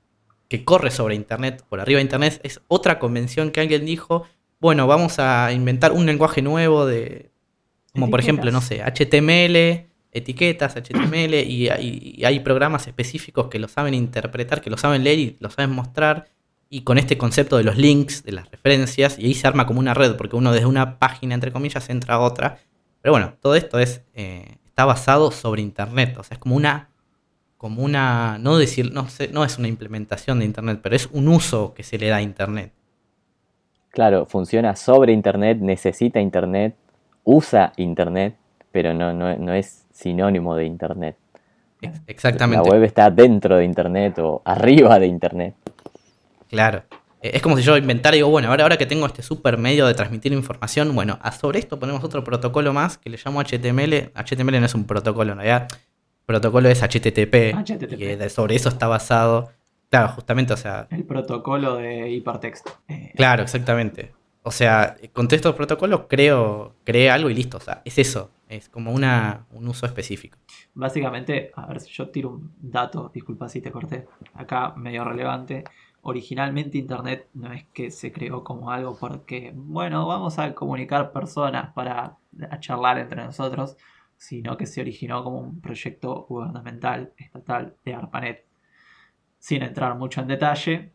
que 0.49 0.65
corre 0.65 0.91
sobre 0.91 1.15
Internet, 1.15 1.65
por 1.69 1.81
arriba 1.81 1.99
de 1.99 2.03
Internet, 2.03 2.41
es 2.43 2.61
otra 2.69 2.99
convención 2.99 3.51
que 3.51 3.61
alguien 3.61 3.85
dijo, 3.85 4.25
bueno, 4.61 4.87
vamos 4.87 5.19
a 5.19 5.53
inventar 5.53 5.93
un 5.93 6.07
lenguaje 6.07 6.43
nuevo 6.43 6.87
de, 6.87 7.31
como 7.93 8.07
por 8.11 8.21
ejemplo, 8.21 8.51
no 8.51 8.61
sé, 8.61 8.83
HTML, 8.83 9.87
etiquetas, 10.13 10.77
HTML, 10.77 11.35
y, 11.45 11.69
hay- 11.69 12.15
y 12.17 12.25
hay 12.25 12.41
programas 12.41 12.87
específicos 12.87 13.49
que 13.49 13.59
lo 13.59 13.69
saben 13.69 13.95
interpretar, 13.95 14.61
que 14.61 14.71
lo 14.71 14.77
saben 14.79 15.05
leer 15.05 15.19
y 15.19 15.37
lo 15.41 15.51
saben 15.51 15.71
mostrar, 15.71 16.29
y 16.71 16.83
con 16.83 16.99
este 16.99 17.17
concepto 17.17 17.57
de 17.57 17.65
los 17.65 17.77
links, 17.77 18.25
de 18.25 18.33
las 18.33 18.51
referencias, 18.51 19.19
y 19.19 19.27
ahí 19.27 19.35
se 19.35 19.47
arma 19.47 19.67
como 19.67 19.81
una 19.81 19.95
red, 19.95 20.17
porque 20.17 20.37
uno 20.37 20.53
desde 20.53 20.67
una 20.67 20.99
página, 20.99 21.35
entre 21.35 21.53
comillas, 21.53 21.89
entra 21.89 22.15
a 22.15 22.21
otra. 22.21 22.59
Pero 23.01 23.13
bueno, 23.13 23.35
todo 23.41 23.55
esto 23.55 23.79
es 23.79 24.03
eh, 24.15 24.57
está 24.67 24.85
basado 24.85 25.31
sobre 25.31 25.63
Internet, 25.63 26.17
o 26.19 26.23
sea, 26.25 26.35
es 26.35 26.39
como 26.39 26.57
una 26.57 26.91
como 27.57 27.83
una, 27.83 28.39
no 28.39 28.57
decir, 28.57 28.93
no 28.93 29.09
sé, 29.09 29.29
no 29.33 29.45
es 29.45 29.59
una 29.59 29.67
implementación 29.67 30.39
de 30.39 30.45
Internet, 30.45 30.79
pero 30.83 30.95
es 30.95 31.09
un 31.11 31.27
uso 31.27 31.75
que 31.75 31.83
se 31.83 31.99
le 31.99 32.07
da 32.09 32.17
a 32.17 32.23
Internet. 32.23 32.73
Claro, 33.99 34.27
funciona 34.27 34.77
sobre 34.77 35.13
Internet, 35.13 35.59
necesita 35.61 36.21
Internet, 36.21 36.77
usa 37.25 37.73
Internet, 37.79 38.37
pero 38.71 38.95
no, 38.95 39.13
no, 39.13 39.37
no 39.37 39.53
es 39.53 39.87
sinónimo 39.93 40.55
de 40.55 40.67
Internet. 40.67 41.17
Ex- 41.83 42.01
Exactamente. 42.07 42.65
La 42.65 42.73
web 42.73 42.85
está 42.85 43.11
dentro 43.11 43.57
de 43.57 43.65
Internet 43.65 44.17
o 44.21 44.41
arriba 44.45 45.01
de 45.01 45.09
Internet. 45.09 45.55
Claro. 46.49 46.85
Eh, 47.23 47.33
Es 47.35 47.43
como 47.43 47.57
si 47.57 47.65
yo 47.65 47.77
inventara 47.77 48.15
y 48.15 48.21
digo, 48.21 48.31
bueno, 48.31 48.51
ahora, 48.51 48.63
ahora 48.63 48.77
que 48.77 48.87
tengo 48.87 49.05
este 49.05 49.23
super 49.23 49.59
medio 49.59 49.85
de 49.89 49.95
transmitir 49.95 50.33
información, 50.33 50.95
bueno, 50.95 51.19
sobre 51.37 51.59
esto 51.59 51.81
ponemos 51.81 52.05
otro 52.05 52.23
protocolo 52.23 52.73
más 52.73 52.99
que 52.99 53.11
le 53.11 53.19
llamo 53.25 53.41
HTML. 53.43 54.13
HTML 54.15 54.61
no 54.61 54.67
es 54.67 54.75
un 54.77 54.85
protocolo, 54.85 55.33
en 55.33 55.39
realidad. 55.39 55.67
Protocolo 56.25 56.69
es 56.69 56.83
HTTP. 56.85 57.53
HTTP. 57.57 58.01
Y 58.25 58.29
sobre 58.31 58.55
eso 58.55 58.69
está 58.69 58.87
basado. 58.87 59.51
Claro, 59.91 60.09
justamente, 60.09 60.53
o 60.53 60.57
sea, 60.57 60.87
El 60.91 61.05
protocolo 61.05 61.77
de 61.77 62.11
hipertexto. 62.11 62.71
Eh, 62.89 63.13
claro, 63.17 63.43
exactamente. 63.43 64.13
O 64.43 64.51
sea, 64.51 64.97
con 65.13 65.29
estos 65.31 65.55
protocolos 65.55 66.03
creo, 66.09 66.75
creé 66.85 67.11
algo 67.11 67.29
y 67.31 67.35
listo. 67.35 67.57
O 67.59 67.61
sea, 67.61 67.83
es 67.85 67.99
eso. 67.99 68.31
Es 68.49 68.69
como 68.69 68.93
una, 68.93 69.47
un 69.51 69.69
uso 69.69 69.85
específico. 69.87 70.39
Básicamente, 70.75 71.51
a 71.55 71.67
ver 71.67 71.81
si 71.81 71.91
yo 71.93 72.09
tiro 72.11 72.31
un 72.31 72.55
dato, 72.59 73.11
disculpa 73.13 73.49
si 73.49 73.61
te 73.61 73.71
corté, 73.71 74.07
acá 74.35 74.75
medio 74.77 75.05
relevante. 75.05 75.65
Originalmente 76.03 76.79
Internet 76.79 77.29
no 77.35 77.53
es 77.53 77.67
que 77.75 77.91
se 77.91 78.13
creó 78.13 78.45
como 78.45 78.71
algo 78.71 78.97
porque, 78.99 79.53
bueno, 79.55 80.07
vamos 80.07 80.39
a 80.39 80.55
comunicar 80.55 81.13
personas 81.13 81.73
para 81.75 82.17
charlar 82.61 82.99
entre 82.99 83.25
nosotros. 83.25 83.77
sino 84.17 84.57
que 84.57 84.67
se 84.67 84.81
originó 84.81 85.23
como 85.25 85.39
un 85.39 85.61
proyecto 85.61 86.27
gubernamental 86.29 87.13
estatal 87.17 87.77
de 87.85 87.95
ARPANET. 87.95 88.45
Sin 89.39 89.63
entrar 89.63 89.97
mucho 89.97 90.21
en 90.21 90.29
detalle, 90.29 90.93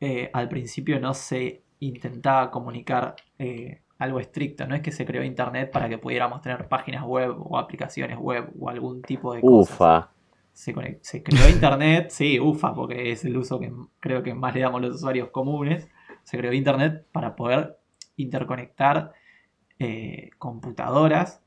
eh, 0.00 0.30
al 0.32 0.48
principio 0.48 1.00
no 1.00 1.14
se 1.14 1.62
intentaba 1.80 2.50
comunicar 2.50 3.16
eh, 3.38 3.82
algo 3.98 4.20
estricto, 4.20 4.66
no 4.66 4.74
es 4.74 4.82
que 4.82 4.92
se 4.92 5.06
creó 5.06 5.22
Internet 5.22 5.70
para 5.70 5.88
que 5.88 5.98
pudiéramos 5.98 6.42
tener 6.42 6.68
páginas 6.68 7.04
web 7.04 7.34
o 7.38 7.58
aplicaciones 7.58 8.18
web 8.18 8.50
o 8.58 8.68
algún 8.68 9.02
tipo 9.02 9.34
de 9.34 9.40
cosas. 9.40 9.74
Ufa. 9.74 10.10
Se, 10.52 10.72
creó 10.72 11.48
Internet, 11.50 12.08
sí, 12.10 12.40
ufa, 12.40 12.74
porque 12.74 13.12
es 13.12 13.24
el 13.24 13.36
uso 13.36 13.60
que 13.60 13.72
creo 14.00 14.22
que 14.22 14.34
más 14.34 14.54
le 14.54 14.60
damos 14.60 14.80
los 14.80 14.96
usuarios 14.96 15.30
comunes. 15.30 15.88
Se 16.24 16.38
creó 16.38 16.52
Internet 16.52 17.06
para 17.12 17.36
poder 17.36 17.78
interconectar 18.16 19.12
eh, 19.78 20.30
computadoras 20.38 21.42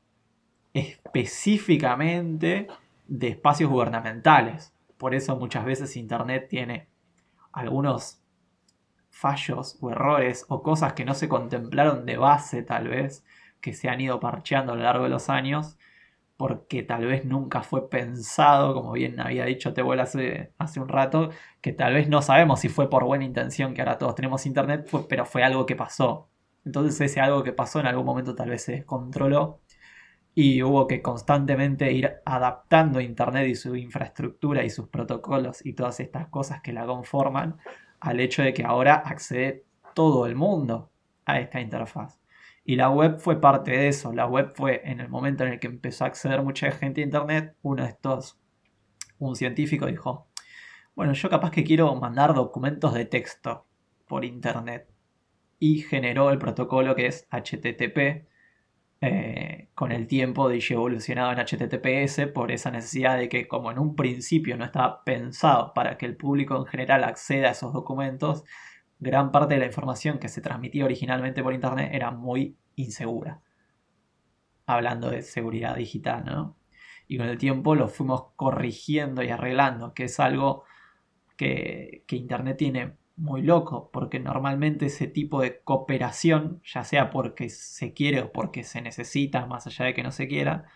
específicamente 0.72 2.68
de 3.08 3.28
espacios 3.28 3.70
gubernamentales. 3.70 4.72
Por 5.00 5.14
eso 5.14 5.34
muchas 5.36 5.64
veces 5.64 5.96
Internet 5.96 6.48
tiene 6.50 6.90
algunos 7.52 8.22
fallos 9.08 9.78
o 9.80 9.90
errores 9.90 10.44
o 10.50 10.62
cosas 10.62 10.92
que 10.92 11.06
no 11.06 11.14
se 11.14 11.26
contemplaron 11.26 12.04
de 12.04 12.18
base 12.18 12.62
tal 12.62 12.88
vez, 12.88 13.24
que 13.62 13.72
se 13.72 13.88
han 13.88 14.02
ido 14.02 14.20
parcheando 14.20 14.74
a 14.74 14.76
lo 14.76 14.82
largo 14.82 15.04
de 15.04 15.08
los 15.08 15.30
años, 15.30 15.78
porque 16.36 16.82
tal 16.82 17.06
vez 17.06 17.24
nunca 17.24 17.62
fue 17.62 17.88
pensado, 17.88 18.74
como 18.74 18.92
bien 18.92 19.18
había 19.20 19.46
dicho 19.46 19.72
Tehuel 19.72 20.00
hace, 20.00 20.52
hace 20.58 20.80
un 20.80 20.88
rato, 20.88 21.30
que 21.62 21.72
tal 21.72 21.94
vez 21.94 22.06
no 22.10 22.20
sabemos 22.20 22.60
si 22.60 22.68
fue 22.68 22.90
por 22.90 23.04
buena 23.04 23.24
intención 23.24 23.72
que 23.72 23.80
ahora 23.80 23.96
todos 23.96 24.14
tenemos 24.14 24.44
internet, 24.44 24.86
pero 25.08 25.24
fue 25.24 25.42
algo 25.42 25.64
que 25.64 25.76
pasó. 25.76 26.28
Entonces 26.66 27.00
ese 27.00 27.20
algo 27.20 27.42
que 27.42 27.54
pasó 27.54 27.80
en 27.80 27.86
algún 27.86 28.04
momento 28.04 28.34
tal 28.34 28.50
vez 28.50 28.64
se 28.64 28.72
descontroló 28.72 29.60
y 30.34 30.62
hubo 30.62 30.86
que 30.86 31.02
constantemente 31.02 31.92
ir 31.92 32.20
adaptando 32.24 33.00
internet 33.00 33.48
y 33.48 33.54
su 33.54 33.76
infraestructura 33.76 34.64
y 34.64 34.70
sus 34.70 34.88
protocolos 34.88 35.64
y 35.64 35.72
todas 35.72 36.00
estas 36.00 36.28
cosas 36.28 36.60
que 36.62 36.72
la 36.72 36.86
conforman 36.86 37.58
al 38.00 38.20
hecho 38.20 38.42
de 38.42 38.54
que 38.54 38.64
ahora 38.64 38.94
accede 38.94 39.64
todo 39.94 40.26
el 40.26 40.36
mundo 40.36 40.90
a 41.26 41.40
esta 41.40 41.60
interfaz. 41.60 42.20
Y 42.64 42.76
la 42.76 42.90
web 42.90 43.18
fue 43.18 43.40
parte 43.40 43.72
de 43.72 43.88
eso. 43.88 44.12
La 44.12 44.26
web 44.26 44.52
fue 44.54 44.82
en 44.84 45.00
el 45.00 45.08
momento 45.08 45.44
en 45.44 45.54
el 45.54 45.60
que 45.60 45.66
empezó 45.66 46.04
a 46.04 46.08
acceder 46.08 46.42
mucha 46.42 46.70
gente 46.70 47.00
a 47.00 47.04
Internet, 47.04 47.56
uno 47.62 47.82
de 47.82 47.88
estos, 47.88 48.38
un 49.18 49.34
científico 49.34 49.86
dijo, 49.86 50.28
bueno, 50.94 51.12
yo 51.12 51.30
capaz 51.30 51.50
que 51.50 51.64
quiero 51.64 51.94
mandar 51.96 52.34
documentos 52.34 52.94
de 52.94 53.06
texto 53.06 53.66
por 54.06 54.24
Internet. 54.24 54.88
Y 55.58 55.80
generó 55.80 56.30
el 56.30 56.38
protocolo 56.38 56.94
que 56.94 57.06
es 57.06 57.28
HTTP. 57.30 58.26
Eh, 59.02 59.70
con 59.74 59.92
el 59.92 60.06
tiempo 60.06 60.50
de 60.50 60.62
evolucionado 60.68 61.32
en 61.32 61.38
HTTPS 61.38 62.26
por 62.34 62.52
esa 62.52 62.70
necesidad 62.70 63.16
de 63.16 63.30
que 63.30 63.48
como 63.48 63.70
en 63.70 63.78
un 63.78 63.96
principio 63.96 64.58
no 64.58 64.64
estaba 64.66 65.02
pensado 65.04 65.72
para 65.72 65.96
que 65.96 66.04
el 66.04 66.16
público 66.16 66.54
en 66.56 66.66
general 66.66 67.04
acceda 67.04 67.48
a 67.48 67.52
esos 67.52 67.72
documentos, 67.72 68.44
gran 68.98 69.32
parte 69.32 69.54
de 69.54 69.60
la 69.60 69.66
información 69.66 70.18
que 70.18 70.28
se 70.28 70.42
transmitía 70.42 70.84
originalmente 70.84 71.42
por 71.42 71.54
internet 71.54 71.90
era 71.94 72.10
muy 72.10 72.58
insegura. 72.76 73.40
Hablando 74.66 75.10
de 75.10 75.22
seguridad 75.22 75.76
digital, 75.76 76.24
¿no? 76.26 76.58
Y 77.08 77.16
con 77.18 77.26
el 77.28 77.38
tiempo 77.38 77.74
lo 77.74 77.88
fuimos 77.88 78.32
corrigiendo 78.36 79.22
y 79.22 79.30
arreglando, 79.30 79.94
que 79.94 80.04
es 80.04 80.20
algo 80.20 80.64
que, 81.38 82.04
que 82.06 82.16
internet 82.16 82.58
tiene 82.58 82.99
muy 83.20 83.42
loco, 83.42 83.90
porque 83.92 84.18
normalmente 84.18 84.86
ese 84.86 85.06
tipo 85.06 85.42
de 85.42 85.60
cooperación, 85.60 86.62
ya 86.64 86.84
sea 86.84 87.10
porque 87.10 87.50
se 87.50 87.92
quiere 87.92 88.22
o 88.22 88.32
porque 88.32 88.64
se 88.64 88.80
necesita, 88.82 89.46
más 89.46 89.66
allá 89.66 89.86
de 89.86 89.94
que 89.94 90.02
no 90.02 90.10
se 90.12 90.26
quiera, 90.28 90.66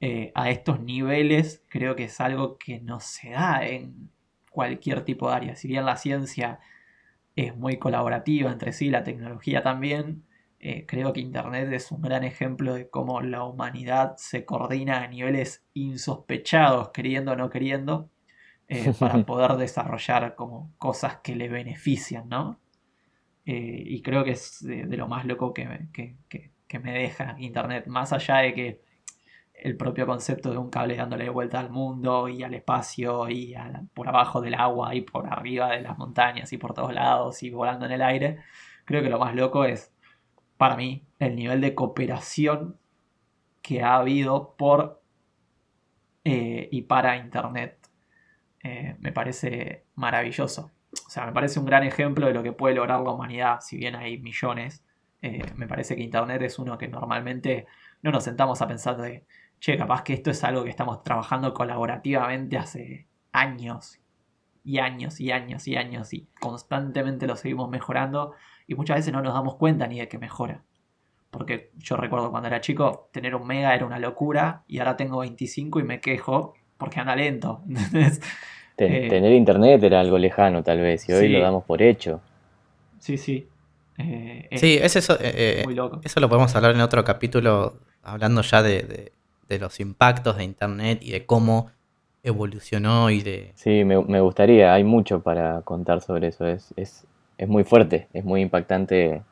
eh, 0.00 0.32
a 0.34 0.50
estos 0.50 0.80
niveles 0.80 1.64
creo 1.68 1.96
que 1.96 2.04
es 2.04 2.20
algo 2.20 2.58
que 2.58 2.80
no 2.80 3.00
se 3.00 3.30
da 3.30 3.66
en 3.66 4.10
cualquier 4.50 5.04
tipo 5.04 5.28
de 5.28 5.36
área. 5.36 5.56
Si 5.56 5.68
bien 5.68 5.86
la 5.86 5.96
ciencia 5.96 6.60
es 7.36 7.56
muy 7.56 7.78
colaborativa 7.78 8.50
entre 8.52 8.72
sí, 8.72 8.90
la 8.90 9.04
tecnología 9.04 9.62
también. 9.62 10.24
Eh, 10.60 10.86
creo 10.86 11.12
que 11.12 11.20
Internet 11.20 11.72
es 11.72 11.92
un 11.92 12.02
gran 12.02 12.24
ejemplo 12.24 12.74
de 12.74 12.88
cómo 12.90 13.20
la 13.22 13.44
humanidad 13.44 14.16
se 14.18 14.44
coordina 14.46 15.02
a 15.02 15.08
niveles 15.08 15.64
insospechados, 15.74 16.90
queriendo 16.90 17.32
o 17.32 17.36
no 17.36 17.50
queriendo, 17.50 18.10
eh, 18.68 18.92
para 18.98 19.18
poder 19.26 19.52
desarrollar 19.54 20.34
como 20.34 20.72
cosas 20.78 21.18
que 21.22 21.36
le 21.36 21.48
benefician, 21.48 22.28
¿no? 22.28 22.60
Eh, 23.46 23.82
y 23.86 24.02
creo 24.02 24.24
que 24.24 24.32
es 24.32 24.64
de, 24.64 24.86
de 24.86 24.96
lo 24.96 25.08
más 25.08 25.24
loco 25.26 25.54
que 25.54 25.66
me, 25.66 25.90
que- 25.92 26.16
que- 26.28 26.52
que 26.68 26.78
me 26.80 26.92
deja 26.92 27.36
Internet, 27.38 27.86
más 27.88 28.12
allá 28.12 28.38
de 28.38 28.54
que 28.54 28.82
el 29.54 29.76
propio 29.76 30.06
concepto 30.06 30.50
de 30.50 30.58
un 30.58 30.70
cable 30.70 30.96
dándole 30.96 31.28
vuelta 31.30 31.60
al 31.60 31.70
mundo 31.70 32.28
y 32.28 32.42
al 32.42 32.54
espacio 32.54 33.28
y 33.30 33.54
a 33.54 33.82
por 33.94 34.08
abajo 34.08 34.40
del 34.40 34.54
agua 34.54 34.94
y 34.94 35.00
por 35.02 35.26
arriba 35.32 35.70
de 35.72 35.82
las 35.82 35.98
montañas 35.98 36.52
y 36.52 36.58
por 36.58 36.74
todos 36.74 36.92
lados 36.94 37.42
y 37.42 37.50
volando 37.50 37.86
en 37.86 37.92
el 37.92 38.02
aire, 38.02 38.38
creo 38.84 39.02
que 39.02 39.10
lo 39.10 39.18
más 39.18 39.34
loco 39.34 39.64
es, 39.64 39.92
para 40.58 40.76
mí, 40.76 41.04
el 41.20 41.36
nivel 41.36 41.60
de 41.62 41.74
cooperación 41.74 42.78
que 43.62 43.82
ha 43.82 43.96
habido 43.96 44.54
por 44.58 45.02
eh, 46.24 46.68
y 46.72 46.82
para 46.82 47.16
Internet. 47.16 47.85
Eh, 48.66 48.96
me 48.98 49.12
parece 49.12 49.84
maravilloso. 49.94 50.72
O 51.06 51.10
sea, 51.10 51.24
me 51.24 51.32
parece 51.32 51.60
un 51.60 51.66
gran 51.66 51.84
ejemplo 51.84 52.26
de 52.26 52.34
lo 52.34 52.42
que 52.42 52.52
puede 52.52 52.74
lograr 52.74 53.00
la 53.00 53.12
humanidad, 53.12 53.60
si 53.60 53.76
bien 53.76 53.94
hay 53.94 54.18
millones. 54.18 54.82
eh, 55.22 55.42
me 55.56 55.68
parece 55.68 55.94
que 55.96 56.02
Internet 56.02 56.42
es 56.42 56.58
uno 56.58 56.76
que 56.76 56.88
normalmente 56.88 57.66
no 58.02 58.10
nos 58.10 58.24
sentamos 58.24 58.60
a 58.62 58.68
pensar 58.68 58.96
de, 58.96 59.24
che, 59.60 59.76
capaz 59.78 60.02
que 60.02 60.14
esto 60.14 60.30
es 60.30 60.42
algo 60.44 60.64
que 60.64 60.70
estamos 60.70 61.02
trabajando 61.04 61.54
colaborativamente 61.54 62.58
hace 62.58 63.06
años 63.32 64.00
y 64.64 64.78
años 64.78 65.20
y 65.20 65.30
años 65.30 65.68
y 65.68 65.76
años 65.76 66.12
y 66.12 66.28
constantemente 66.40 67.26
lo 67.26 67.36
seguimos 67.36 67.70
mejorando 67.70 68.34
y 68.66 68.74
muchas 68.74 68.96
veces 68.96 69.12
no 69.12 69.22
nos 69.22 69.34
damos 69.34 69.56
cuenta 69.56 69.86
ni 69.86 70.00
de 70.00 70.08
que 70.08 70.18
mejora. 70.18 70.64
Porque 71.30 71.70
yo 71.76 71.96
recuerdo 71.96 72.30
cuando 72.30 72.48
era 72.48 72.60
chico, 72.60 73.08
tener 73.12 73.34
un 73.36 73.46
mega 73.46 73.74
era 73.74 73.86
una 73.86 73.98
locura 74.00 74.64
y 74.66 74.78
ahora 74.80 74.96
tengo 74.96 75.18
25 75.18 75.80
y 75.80 75.84
me 75.84 76.00
quejo 76.00 76.54
porque 76.78 77.00
anda 77.00 77.16
lento. 77.16 77.62
¿entendés? 77.68 78.20
Ten- 78.76 78.92
Eh, 78.92 79.08
tener 79.08 79.32
internet 79.32 79.82
era 79.82 80.00
algo 80.00 80.18
lejano 80.18 80.62
tal 80.62 80.80
vez 80.80 81.08
y 81.08 81.12
hoy 81.12 81.28
sí. 81.28 81.32
lo 81.32 81.40
damos 81.40 81.64
por 81.64 81.82
hecho. 81.82 82.20
Sí, 82.98 83.16
sí. 83.18 83.46
Eh, 83.98 84.48
es 84.50 84.60
Sí, 84.60 84.78
es 84.80 84.96
eso. 84.96 85.16
eh, 85.20 85.62
muy 85.64 85.74
loco. 85.74 86.00
Eso 86.04 86.20
lo 86.20 86.28
podemos 86.28 86.54
hablar 86.54 86.74
en 86.74 86.80
otro 86.80 87.04
capítulo, 87.04 87.74
hablando 88.02 88.42
ya 88.42 88.62
de, 88.62 88.82
de- 88.82 89.12
de 89.48 89.58
los 89.58 89.78
impactos 89.80 90.36
de 90.36 90.44
Internet 90.44 90.98
y 91.02 91.12
de 91.12 91.24
cómo 91.24 91.70
evolucionó 92.24 93.10
y 93.10 93.22
de... 93.22 93.52
Sí, 93.54 93.84
me, 93.84 94.02
me 94.02 94.20
gustaría, 94.20 94.74
hay 94.74 94.82
mucho 94.84 95.22
para 95.22 95.62
contar 95.62 96.00
sobre 96.02 96.28
eso, 96.28 96.46
es, 96.46 96.74
es, 96.76 97.04
es 97.38 97.48
muy 97.48 97.62
fuerte, 97.62 98.08
es 98.12 98.24
muy 98.24 98.40
impactante 98.42 99.22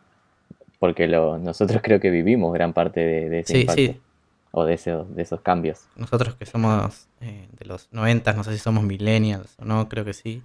porque 0.79 1.09
lo, 1.09 1.39
nosotros 1.39 1.81
creo 1.83 2.01
que 2.01 2.11
vivimos 2.11 2.53
gran 2.53 2.73
parte 2.73 3.01
de, 3.01 3.29
de 3.31 3.41
ese 3.41 3.53
Sí, 3.55 3.61
impacto 3.63 3.83
sí, 3.83 4.01
o 4.57 4.65
de, 4.65 4.75
ese- 4.75 4.93
de 5.09 5.23
esos 5.23 5.41
cambios. 5.41 5.81
nosotros 5.97 6.35
que 6.37 6.47
somos 6.47 7.09
eh, 7.21 7.49
de 7.59 7.65
los 7.67 7.89
90, 7.93 8.33
no 8.35 8.45
sé 8.45 8.53
si 8.53 8.59
somos 8.59 8.85
millennials 8.85 9.55
o 9.59 9.65
no, 9.65 9.89
creo 9.89 10.05
que 10.05 10.13
sí. 10.15 10.43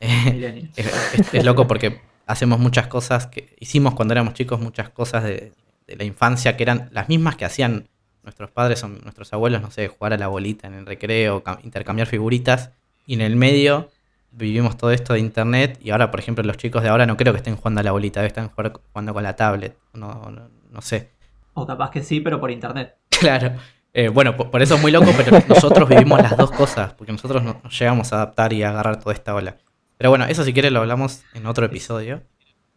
Eh, 0.00 0.30
Millennials. 0.32 0.78
es, 0.78 0.86
es- 1.14 1.34
es 1.34 1.44
loco 1.44 1.66
porque 1.66 2.00
hacemos 2.26 2.58
muchas 2.58 2.86
cosas 2.86 3.26
que 3.26 3.54
hicimos 3.60 3.94
cuando 3.94 4.12
éramos 4.14 4.34
chicos, 4.34 4.60
muchas 4.60 4.88
cosas 4.90 5.24
de, 5.24 5.52
de 5.86 5.96
la 5.96 6.04
infancia 6.04 6.56
que 6.56 6.62
eran 6.62 6.88
las 6.92 7.08
mismas 7.08 7.36
que 7.36 7.44
hacían 7.44 7.88
nuestros 8.22 8.50
padres 8.50 8.82
o 8.84 8.88
nuestros 8.88 9.32
abuelos, 9.32 9.60
no 9.62 9.70
sé, 9.72 9.88
jugar 9.88 10.12
a 10.12 10.16
la 10.18 10.28
bolita 10.28 10.66
en 10.68 10.74
el 10.74 10.86
recreo, 10.86 11.42
cam- 11.42 11.58
intercambiar 11.64 12.06
figuritas, 12.06 12.70
y 13.06 13.14
en 13.14 13.20
el 13.20 13.34
medio 13.34 13.90
vivimos 14.30 14.76
todo 14.76 14.92
esto 14.92 15.12
de 15.14 15.18
internet, 15.18 15.78
y 15.82 15.90
ahora, 15.90 16.10
por 16.12 16.20
ejemplo, 16.20 16.44
los 16.44 16.56
chicos 16.56 16.82
de 16.84 16.88
ahora 16.88 17.04
no 17.06 17.16
creo 17.16 17.32
que 17.32 17.38
estén 17.38 17.56
jugando 17.56 17.80
a 17.80 17.84
la 17.84 17.90
bolita, 17.92 18.20
deben 18.20 18.28
estar 18.28 18.48
jugar- 18.54 18.80
jugando 18.92 19.12
con 19.12 19.22
la 19.24 19.34
tablet, 19.36 19.76
no, 19.92 20.30
no, 20.30 20.48
no 20.70 20.80
sé. 20.82 21.10
O 21.54 21.66
capaz 21.66 21.90
que 21.90 22.02
sí, 22.02 22.20
pero 22.20 22.40
por 22.40 22.50
internet. 22.50 22.94
Claro. 23.22 23.56
Eh, 23.94 24.08
bueno, 24.08 24.36
por, 24.36 24.62
eso 24.62 24.76
es 24.76 24.80
muy 24.82 24.90
loco, 24.90 25.10
pero 25.16 25.38
nosotros 25.48 25.88
vivimos 25.88 26.20
las 26.20 26.36
dos 26.36 26.50
cosas, 26.50 26.94
porque 26.94 27.12
nosotros 27.12 27.42
no- 27.42 27.60
nos 27.62 27.78
llegamos 27.78 28.12
a 28.12 28.16
adaptar 28.16 28.52
y 28.52 28.62
a 28.62 28.70
agarrar 28.70 28.98
toda 28.98 29.14
esta 29.14 29.34
ola. 29.34 29.58
Pero 29.98 30.10
bueno, 30.10 30.24
eso 30.24 30.44
si 30.44 30.52
quieres 30.52 30.72
lo 30.72 30.80
hablamos 30.80 31.24
en 31.34 31.46
otro 31.46 31.66
episodio. 31.66 32.22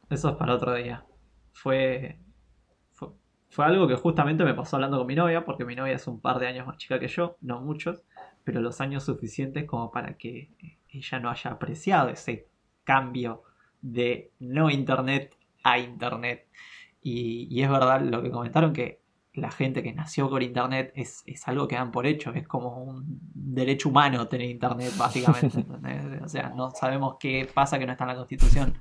Eso 0.09 0.29
es 0.29 0.35
para 0.35 0.53
otro 0.53 0.73
día. 0.75 1.05
Fue, 1.53 2.19
fue, 2.91 3.09
fue 3.49 3.65
algo 3.65 3.87
que 3.87 3.95
justamente 3.95 4.43
me 4.43 4.53
pasó 4.53 4.75
hablando 4.75 4.97
con 4.97 5.07
mi 5.07 5.15
novia, 5.15 5.45
porque 5.45 5.65
mi 5.65 5.75
novia 5.75 5.93
es 5.93 6.05
un 6.07 6.19
par 6.19 6.37
de 6.39 6.47
años 6.47 6.67
más 6.67 6.77
chica 6.77 6.99
que 6.99 7.07
yo, 7.07 7.37
no 7.41 7.61
muchos, 7.61 8.03
pero 8.43 8.59
los 8.61 8.81
años 8.81 9.03
suficientes 9.05 9.65
como 9.65 9.91
para 9.91 10.17
que 10.17 10.51
ella 10.89 11.19
no 11.19 11.29
haya 11.29 11.51
apreciado 11.51 12.09
ese 12.09 12.47
cambio 12.83 13.41
de 13.81 14.31
no 14.39 14.69
internet 14.69 15.33
a 15.63 15.79
internet. 15.79 16.47
Y, 17.01 17.47
y 17.49 17.63
es 17.63 17.69
verdad 17.69 18.01
lo 18.01 18.21
que 18.21 18.31
comentaron 18.31 18.73
que 18.73 19.04
la 19.35 19.51
gente 19.51 19.81
que 19.83 19.93
nació 19.93 20.29
con 20.29 20.41
internet 20.41 20.91
es, 20.95 21.23
es 21.25 21.47
algo 21.47 21.67
que 21.67 21.75
dan 21.75 21.91
por 21.91 22.05
hecho, 22.07 22.33
es 22.33 22.47
como 22.47 22.77
un 22.83 23.03
derecho 23.33 23.89
humano 23.89 24.27
tener 24.27 24.49
internet, 24.49 24.91
básicamente. 24.97 25.59
¿entendés? 25.59 26.21
O 26.23 26.27
sea, 26.29 26.49
no 26.49 26.71
sabemos 26.71 27.15
qué 27.19 27.47
pasa 27.53 27.77
que 27.79 27.85
no 27.85 27.91
está 27.91 28.03
en 28.05 28.09
la 28.09 28.15
constitución. 28.15 28.73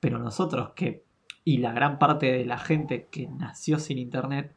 Pero 0.00 0.18
nosotros 0.18 0.70
que, 0.74 1.04
y 1.44 1.58
la 1.58 1.72
gran 1.72 1.98
parte 1.98 2.30
de 2.32 2.44
la 2.44 2.58
gente 2.58 3.08
que 3.10 3.26
nació 3.28 3.78
sin 3.78 3.98
internet, 3.98 4.54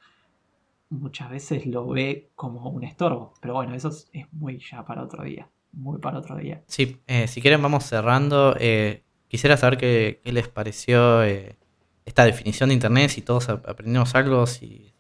muchas 0.90 1.30
veces 1.30 1.66
lo 1.66 1.88
ve 1.88 2.32
como 2.36 2.70
un 2.70 2.84
estorbo. 2.84 3.34
Pero 3.42 3.54
bueno, 3.54 3.74
eso 3.76 3.90
es, 3.90 4.10
es 4.14 4.26
muy 4.34 4.58
ya 4.60 4.86
para 4.86 5.04
otro 5.04 5.24
día. 5.24 5.50
Muy 5.74 6.00
para 6.00 6.20
otro 6.20 6.36
día. 6.38 6.64
Sí, 6.68 7.02
eh, 7.08 7.28
si 7.28 7.42
quieren 7.42 7.62
vamos 7.62 7.84
cerrando. 7.84 8.56
Eh, 8.60 9.04
quisiera 9.28 9.58
saber 9.58 9.78
qué, 9.78 10.22
qué 10.24 10.32
les 10.32 10.48
pareció 10.48 11.24
eh, 11.24 11.58
esta 12.06 12.24
definición 12.26 12.70
de 12.70 12.76
Internet, 12.76 13.10
si 13.10 13.22
todos 13.22 13.50
ap- 13.50 13.68
aprendimos 13.68 14.16
algo, 14.16 14.48
si, 14.48 14.94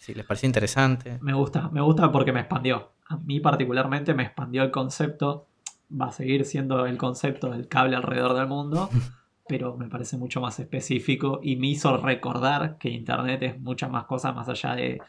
si 0.00 0.14
les 0.14 0.24
pareció 0.24 0.46
interesante. 0.46 1.18
Me 1.20 1.34
gusta, 1.34 1.68
me 1.68 1.80
gusta 1.82 2.10
porque 2.10 2.32
me 2.32 2.40
expandió. 2.40 2.92
A 3.08 3.16
mí 3.18 3.38
particularmente 3.40 4.14
me 4.14 4.22
expandió 4.24 4.62
el 4.62 4.70
concepto. 4.70 5.46
Va 5.92 6.06
a 6.06 6.12
seguir 6.12 6.44
siendo 6.46 6.86
el 6.86 6.96
concepto 6.96 7.50
del 7.50 7.68
cable 7.68 7.96
alrededor 7.96 8.34
del 8.34 8.46
mundo, 8.46 8.88
pero 9.48 9.76
me 9.76 9.88
parece 9.88 10.16
mucho 10.16 10.40
más 10.40 10.58
específico 10.58 11.40
y 11.42 11.56
me 11.56 11.66
hizo 11.68 11.96
recordar 11.98 12.78
que 12.78 12.88
Internet 12.88 13.42
es 13.42 13.60
muchas 13.60 13.90
más 13.90 14.04
cosas 14.04 14.34
más 14.34 14.48
allá 14.48 14.74
de, 14.74 15.00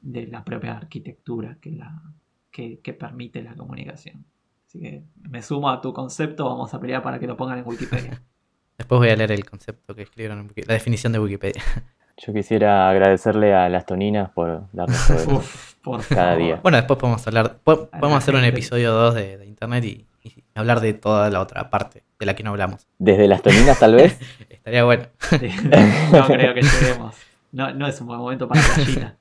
de 0.00 0.26
la 0.26 0.42
propia 0.44 0.76
arquitectura 0.78 1.58
que, 1.60 1.70
la, 1.72 2.02
que, 2.50 2.80
que 2.80 2.92
permite 2.92 3.42
la 3.42 3.54
comunicación. 3.54 4.24
Así 4.66 4.80
que 4.80 5.04
me 5.28 5.42
sumo 5.42 5.68
a 5.70 5.80
tu 5.80 5.92
concepto, 5.92 6.44
vamos 6.46 6.72
a 6.74 6.80
pelear 6.80 7.02
para 7.02 7.18
que 7.20 7.26
lo 7.26 7.36
pongan 7.36 7.58
en 7.58 7.66
Wikipedia. 7.68 8.20
Después 8.78 8.98
voy 8.98 9.10
a 9.10 9.16
leer 9.16 9.32
el 9.32 9.44
concepto 9.44 9.94
que 9.94 10.02
escribieron, 10.02 10.38
en 10.40 10.48
Wiki- 10.48 10.66
la 10.66 10.74
definición 10.74 11.12
de 11.12 11.18
Wikipedia. 11.20 11.62
Yo 12.22 12.34
quisiera 12.34 12.90
agradecerle 12.90 13.54
a 13.54 13.68
las 13.70 13.86
toninas 13.86 14.30
por 14.30 14.64
darnos 14.72 15.06
todo. 15.06 15.36
Uf, 15.38 15.74
por 15.82 16.06
Cada 16.06 16.32
favor. 16.32 16.38
día. 16.42 16.60
Bueno, 16.62 16.76
después 16.76 16.98
podemos 16.98 17.26
hablar, 17.26 17.56
podemos 17.64 18.18
hacer 18.18 18.34
un 18.34 18.44
episodio 18.44 18.92
2 18.92 19.14
de, 19.14 19.38
de 19.38 19.46
Internet 19.46 19.84
y, 19.84 20.06
y 20.22 20.44
hablar 20.54 20.80
de 20.80 20.92
toda 20.92 21.30
la 21.30 21.40
otra 21.40 21.70
parte 21.70 22.04
de 22.18 22.26
la 22.26 22.34
que 22.34 22.42
no 22.42 22.50
hablamos. 22.50 22.86
Desde 22.98 23.26
las 23.26 23.40
toninas 23.42 23.78
tal 23.78 23.94
vez. 23.94 24.20
Estaría 24.50 24.84
bueno. 24.84 25.04
no 26.12 26.26
creo 26.26 26.52
que 26.52 26.60
lleguemos. 26.62 27.16
No, 27.52 27.72
no 27.72 27.86
es 27.86 27.98
un 28.02 28.08
buen 28.08 28.18
momento 28.20 28.46
para 28.46 28.60
la 28.60 28.84
China. 28.84 29.16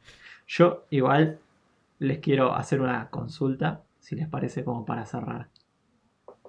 Yo 0.48 0.86
igual 0.90 1.40
les 2.00 2.20
quiero 2.20 2.54
hacer 2.54 2.82
una 2.82 3.10
consulta, 3.10 3.82
si 4.00 4.16
les 4.16 4.28
parece 4.28 4.66
como 4.66 4.86
para 4.86 5.06
cerrar. 5.06 5.48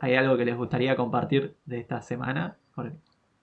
¿Hay 0.01 0.17
algo 0.17 0.37
que 0.37 0.45
les 0.45 0.57
gustaría 0.57 0.97
compartir 0.97 1.55
de 1.65 1.79
esta 1.79 2.03
semana? 2.03 2.57
Porque 2.75 2.93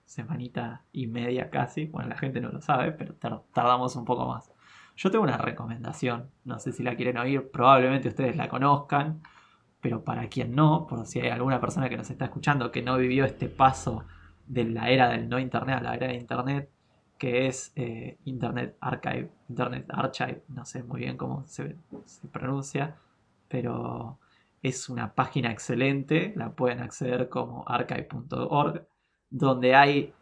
semanita 0.08 0.84
y 0.92 1.06
media 1.06 1.50
casi. 1.50 1.86
Bueno, 1.86 2.08
la 2.10 2.16
gente 2.18 2.40
no 2.40 2.50
lo 2.50 2.60
sabe, 2.60 2.92
pero 2.92 3.14
tar- 3.14 3.42
tardamos 3.52 3.96
un 3.96 4.04
poco 4.04 4.26
más. 4.26 4.50
Yo 4.96 5.10
tengo 5.10 5.24
una 5.24 5.38
recomendación. 5.38 6.30
No 6.44 6.58
sé 6.58 6.72
si 6.72 6.82
la 6.82 6.96
quieren 6.96 7.18
oír. 7.18 7.50
Probablemente 7.52 8.08
ustedes 8.08 8.36
la 8.36 8.48
conozcan. 8.48 9.22
Pero 9.80 10.02
para 10.04 10.28
quien 10.28 10.54
no, 10.54 10.86
por 10.88 11.06
si 11.06 11.20
hay 11.20 11.28
alguna 11.30 11.60
persona 11.60 11.88
que 11.88 11.96
nos 11.96 12.10
está 12.10 12.24
escuchando 12.26 12.72
que 12.72 12.82
no 12.82 12.96
vivió 12.98 13.24
este 13.24 13.48
paso 13.48 14.04
de 14.46 14.64
la 14.64 14.90
era 14.90 15.08
del 15.10 15.28
no 15.28 15.38
internet 15.38 15.76
a 15.78 15.80
la 15.82 15.94
era 15.94 16.08
de 16.08 16.14
internet, 16.16 16.70
que 17.18 17.46
es 17.46 17.72
eh, 17.76 18.18
Internet 18.24 18.76
Archive, 18.80 19.30
Internet 19.48 19.86
Archive, 19.90 20.42
no 20.48 20.64
sé 20.64 20.82
muy 20.82 21.00
bien 21.00 21.16
cómo 21.16 21.44
se 21.46 21.76
pronuncia, 22.32 22.96
pero 23.48 24.18
es 24.62 24.88
una 24.88 25.14
página 25.14 25.50
excelente, 25.52 26.32
la 26.36 26.50
pueden 26.52 26.80
acceder 26.80 27.28
como 27.28 27.64
archive.org, 27.68 28.86
donde 29.30 29.74
hay, 29.74 30.14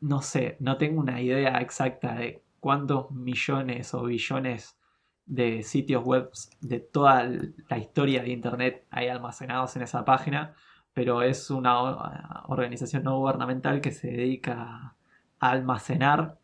no 0.00 0.22
sé, 0.22 0.56
no 0.60 0.76
tengo 0.78 1.00
una 1.00 1.20
idea 1.20 1.60
exacta 1.60 2.14
de 2.14 2.42
cuántos 2.60 3.10
millones 3.10 3.94
o 3.94 4.04
billones 4.04 4.78
de 5.26 5.62
sitios 5.62 6.04
web 6.04 6.30
de 6.60 6.80
toda 6.80 7.28
la 7.68 7.78
historia 7.78 8.22
de 8.22 8.30
Internet 8.30 8.86
hay 8.90 9.08
almacenados 9.08 9.76
en 9.76 9.82
esa 9.82 10.04
página, 10.04 10.54
pero 10.92 11.22
es 11.22 11.50
una 11.50 12.44
organización 12.48 13.04
no 13.04 13.18
gubernamental 13.18 13.80
que 13.80 13.92
se 13.92 14.08
dedica 14.08 14.94
a 15.38 15.50
almacenar 15.50 16.38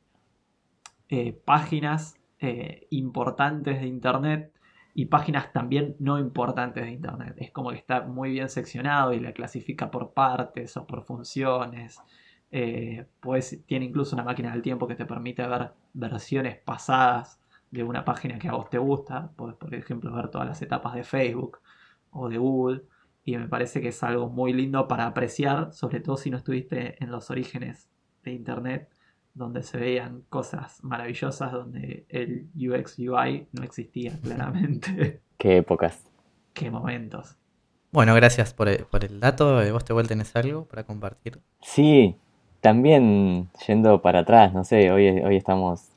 eh, 1.08 1.32
páginas 1.32 2.18
eh, 2.40 2.86
importantes 2.90 3.80
de 3.80 3.86
Internet 3.86 4.52
y 4.98 5.06
páginas 5.06 5.52
también 5.52 5.94
no 6.00 6.18
importantes 6.18 6.84
de 6.84 6.90
Internet. 6.90 7.36
Es 7.36 7.52
como 7.52 7.70
que 7.70 7.76
está 7.76 8.02
muy 8.02 8.30
bien 8.30 8.48
seccionado 8.48 9.12
y 9.12 9.20
la 9.20 9.32
clasifica 9.32 9.92
por 9.92 10.12
partes 10.12 10.76
o 10.76 10.88
por 10.88 11.04
funciones. 11.04 12.00
Eh, 12.50 13.06
pues 13.20 13.62
tiene 13.64 13.84
incluso 13.84 14.16
una 14.16 14.24
máquina 14.24 14.50
del 14.50 14.60
tiempo 14.60 14.88
que 14.88 14.96
te 14.96 15.06
permite 15.06 15.46
ver 15.46 15.70
versiones 15.92 16.56
pasadas 16.56 17.40
de 17.70 17.84
una 17.84 18.04
página 18.04 18.40
que 18.40 18.48
a 18.48 18.54
vos 18.54 18.70
te 18.70 18.78
gusta. 18.78 19.30
Podés, 19.36 19.54
por 19.54 19.72
ejemplo, 19.72 20.12
ver 20.12 20.30
todas 20.30 20.48
las 20.48 20.60
etapas 20.62 20.94
de 20.94 21.04
Facebook 21.04 21.60
o 22.10 22.28
de 22.28 22.38
Google. 22.38 22.82
Y 23.24 23.36
me 23.36 23.46
parece 23.46 23.80
que 23.80 23.90
es 23.90 24.02
algo 24.02 24.28
muy 24.28 24.52
lindo 24.52 24.88
para 24.88 25.06
apreciar, 25.06 25.72
sobre 25.72 26.00
todo 26.00 26.16
si 26.16 26.28
no 26.28 26.38
estuviste 26.38 27.00
en 27.00 27.12
los 27.12 27.30
orígenes 27.30 27.88
de 28.24 28.32
Internet, 28.32 28.90
donde 29.38 29.62
se 29.62 29.78
veían 29.78 30.22
cosas 30.28 30.82
maravillosas, 30.82 31.52
donde 31.52 32.04
el 32.08 32.48
UX 32.54 32.98
UI 32.98 33.46
no 33.52 33.62
existía 33.62 34.12
claramente. 34.22 35.20
Qué 35.38 35.58
épocas. 35.58 36.04
Qué 36.52 36.70
momentos. 36.70 37.36
Bueno, 37.92 38.14
gracias 38.14 38.52
por 38.52 38.68
el, 38.68 38.84
por 38.84 39.04
el 39.04 39.20
dato. 39.20 39.62
Eh, 39.62 39.72
¿Vos 39.72 39.84
te 39.84 39.94
tenés 40.04 40.36
algo 40.36 40.66
para 40.66 40.84
compartir? 40.84 41.38
Sí, 41.62 42.16
también 42.60 43.48
yendo 43.66 44.02
para 44.02 44.20
atrás, 44.20 44.52
no 44.52 44.64
sé, 44.64 44.90
hoy, 44.90 45.08
hoy 45.08 45.36
estamos 45.36 45.88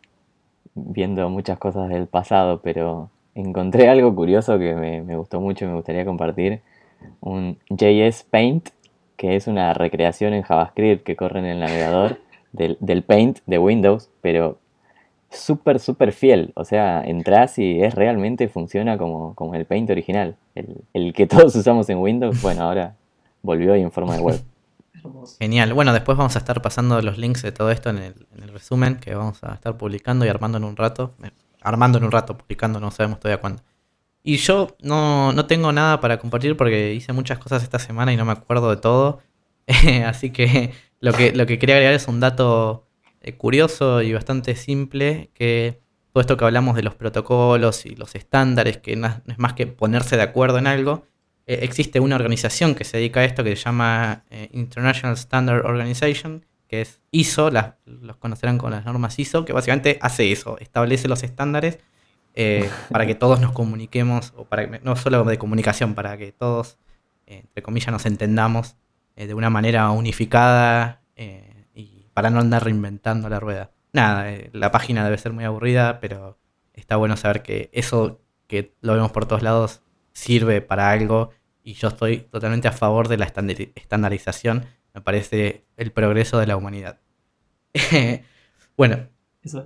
viendo 0.73 1.29
muchas 1.29 1.57
cosas 1.57 1.89
del 1.89 2.07
pasado, 2.07 2.61
pero 2.61 3.09
encontré 3.35 3.89
algo 3.89 4.15
curioso 4.15 4.57
que 4.57 4.73
me, 4.73 5.01
me 5.01 5.17
gustó 5.17 5.41
mucho 5.41 5.65
y 5.65 5.67
me 5.67 5.73
gustaría 5.73 6.05
compartir. 6.05 6.61
Un 7.19 7.57
JS 7.69 8.23
Paint, 8.29 8.69
que 9.17 9.35
es 9.35 9.47
una 9.47 9.73
recreación 9.73 10.33
en 10.33 10.43
JavaScript 10.43 11.03
que 11.03 11.15
corre 11.15 11.39
en 11.39 11.45
el 11.45 11.59
navegador 11.59 12.19
del, 12.51 12.77
del 12.79 13.03
Paint 13.03 13.39
de 13.45 13.57
Windows, 13.57 14.09
pero 14.21 14.59
súper, 15.29 15.79
súper 15.79 16.11
fiel. 16.11 16.51
O 16.55 16.65
sea, 16.65 17.03
entras 17.03 17.57
y 17.57 17.81
es 17.81 17.95
realmente 17.95 18.47
funciona 18.47 18.97
como, 18.97 19.33
como 19.35 19.55
el 19.55 19.65
Paint 19.65 19.89
original. 19.89 20.35
El, 20.55 20.83
el 20.93 21.13
que 21.13 21.27
todos 21.27 21.55
usamos 21.55 21.89
en 21.89 21.97
Windows, 21.97 22.41
bueno, 22.41 22.63
ahora 22.63 22.95
volvió 23.41 23.75
y 23.75 23.81
en 23.81 23.91
forma 23.91 24.15
de 24.15 24.21
web. 24.21 24.41
Genial. 25.39 25.73
Bueno, 25.73 25.93
después 25.93 26.17
vamos 26.17 26.35
a 26.35 26.39
estar 26.39 26.61
pasando 26.61 27.01
los 27.01 27.17
links 27.17 27.41
de 27.41 27.51
todo 27.51 27.71
esto 27.71 27.89
en 27.89 27.97
el, 27.97 28.27
en 28.35 28.43
el 28.43 28.49
resumen 28.49 28.97
que 28.97 29.15
vamos 29.15 29.43
a 29.43 29.53
estar 29.53 29.77
publicando 29.77 30.25
y 30.25 30.29
armando 30.29 30.57
en 30.57 30.63
un 30.63 30.75
rato. 30.75 31.13
Eh, 31.23 31.31
Armando 31.63 31.99
en 31.99 32.05
un 32.05 32.11
rato, 32.11 32.35
publicando, 32.37 32.79
no 32.79 32.89
sabemos 32.89 33.19
todavía 33.19 33.39
cuándo. 33.39 33.61
Y 34.23 34.37
yo 34.37 34.75
no, 34.81 35.31
no 35.31 35.45
tengo 35.45 35.71
nada 35.71 35.99
para 35.99 36.17
compartir 36.17 36.57
porque 36.57 36.93
hice 36.93 37.13
muchas 37.13 37.39
cosas 37.39 37.63
esta 37.63 37.79
semana 37.79 38.11
y 38.11 38.17
no 38.17 38.25
me 38.25 38.31
acuerdo 38.31 38.69
de 38.69 38.77
todo. 38.77 39.19
Así 40.05 40.31
que 40.31 40.73
lo, 40.99 41.13
que 41.13 41.31
lo 41.33 41.45
que 41.45 41.59
quería 41.59 41.75
agregar 41.75 41.93
es 41.95 42.07
un 42.07 42.19
dato 42.19 42.87
eh, 43.21 43.33
curioso 43.33 44.01
y 44.01 44.13
bastante 44.13 44.55
simple, 44.55 45.31
que 45.33 45.79
todo 46.13 46.21
esto 46.21 46.37
que 46.37 46.45
hablamos 46.45 46.75
de 46.75 46.83
los 46.83 46.95
protocolos 46.95 47.85
y 47.85 47.95
los 47.95 48.15
estándares, 48.15 48.77
que 48.77 48.95
no 48.95 49.07
es 49.27 49.37
más 49.39 49.53
que 49.53 49.67
ponerse 49.67 50.17
de 50.17 50.23
acuerdo 50.23 50.57
en 50.57 50.67
algo, 50.67 51.05
eh, 51.47 51.59
existe 51.63 51.99
una 51.99 52.15
organización 52.15 52.75
que 52.75 52.83
se 52.83 52.97
dedica 52.97 53.21
a 53.21 53.25
esto 53.25 53.43
que 53.43 53.55
se 53.55 53.63
llama 53.63 54.23
eh, 54.29 54.49
International 54.53 55.15
Standard 55.15 55.65
Organization, 55.65 56.45
que 56.67 56.81
es 56.81 57.01
ISO, 57.11 57.49
las- 57.51 57.73
los 57.85 58.17
conocerán 58.17 58.57
con 58.57 58.71
las 58.71 58.85
normas 58.85 59.17
ISO, 59.19 59.45
que 59.45 59.53
básicamente 59.53 59.97
hace 60.01 60.31
eso, 60.31 60.57
establece 60.59 61.07
los 61.07 61.23
estándares 61.23 61.79
eh, 62.33 62.69
para 62.91 63.05
que 63.05 63.15
todos 63.15 63.39
nos 63.41 63.51
comuniquemos, 63.51 64.33
o 64.35 64.45
para 64.45 64.69
que- 64.69 64.79
no 64.79 64.95
solo 64.95 65.23
de 65.23 65.37
comunicación, 65.37 65.95
para 65.95 66.17
que 66.17 66.31
todos, 66.31 66.77
entre 67.25 67.61
comillas, 67.63 67.91
nos 67.91 68.05
entendamos 68.05 68.75
eh, 69.15 69.27
de 69.27 69.33
una 69.33 69.49
manera 69.49 69.89
unificada 69.91 71.01
eh, 71.15 71.65
y 71.73 72.07
para 72.13 72.29
no 72.29 72.39
andar 72.39 72.63
reinventando 72.63 73.29
la 73.29 73.39
rueda. 73.39 73.71
Nada, 73.93 74.31
eh, 74.31 74.49
la 74.53 74.71
página 74.71 75.03
debe 75.03 75.17
ser 75.17 75.33
muy 75.33 75.43
aburrida, 75.43 75.99
pero 75.99 76.39
está 76.73 76.95
bueno 76.95 77.17
saber 77.17 77.41
que 77.43 77.69
eso 77.73 78.21
que 78.47 78.75
lo 78.81 78.93
vemos 78.93 79.11
por 79.11 79.25
todos 79.25 79.41
lados 79.43 79.81
sirve 80.13 80.61
para 80.61 80.89
algo 80.91 81.31
y 81.63 81.73
yo 81.73 81.89
estoy 81.89 82.17
totalmente 82.19 82.67
a 82.67 82.71
favor 82.73 83.07
de 83.07 83.17
la 83.17 83.27
estandari- 83.31 83.71
estandarización. 83.75 84.65
Me 84.93 85.01
parece 85.01 85.65
el 85.77 85.91
progreso 85.91 86.37
de 86.39 86.47
la 86.47 86.57
humanidad. 86.57 86.99
bueno, 88.77 89.07
Eso, 89.43 89.65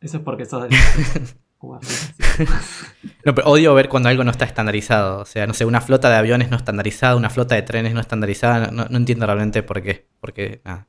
eso 0.00 0.16
es 0.18 0.22
porque 0.22 0.44
sos 0.46 0.62
del. 0.62 0.72
No, 3.24 3.34
pero 3.34 3.48
odio 3.48 3.74
ver 3.74 3.88
cuando 3.88 4.08
algo 4.08 4.24
no 4.24 4.30
está 4.30 4.44
estandarizado. 4.44 5.20
O 5.20 5.24
sea, 5.24 5.46
no 5.46 5.54
sé, 5.54 5.64
una 5.64 5.80
flota 5.80 6.08
de 6.08 6.16
aviones 6.16 6.50
no 6.50 6.56
estandarizada, 6.56 7.16
una 7.16 7.30
flota 7.30 7.54
de 7.54 7.62
trenes 7.62 7.94
no 7.94 8.00
estandarizada. 8.00 8.70
No, 8.70 8.86
no 8.88 8.96
entiendo 8.96 9.26
realmente 9.26 9.62
por 9.62 9.82
qué. 9.82 10.06
Porque, 10.20 10.60
nada. 10.64 10.86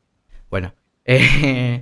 Bueno. 0.50 0.74
Eh, 1.12 1.82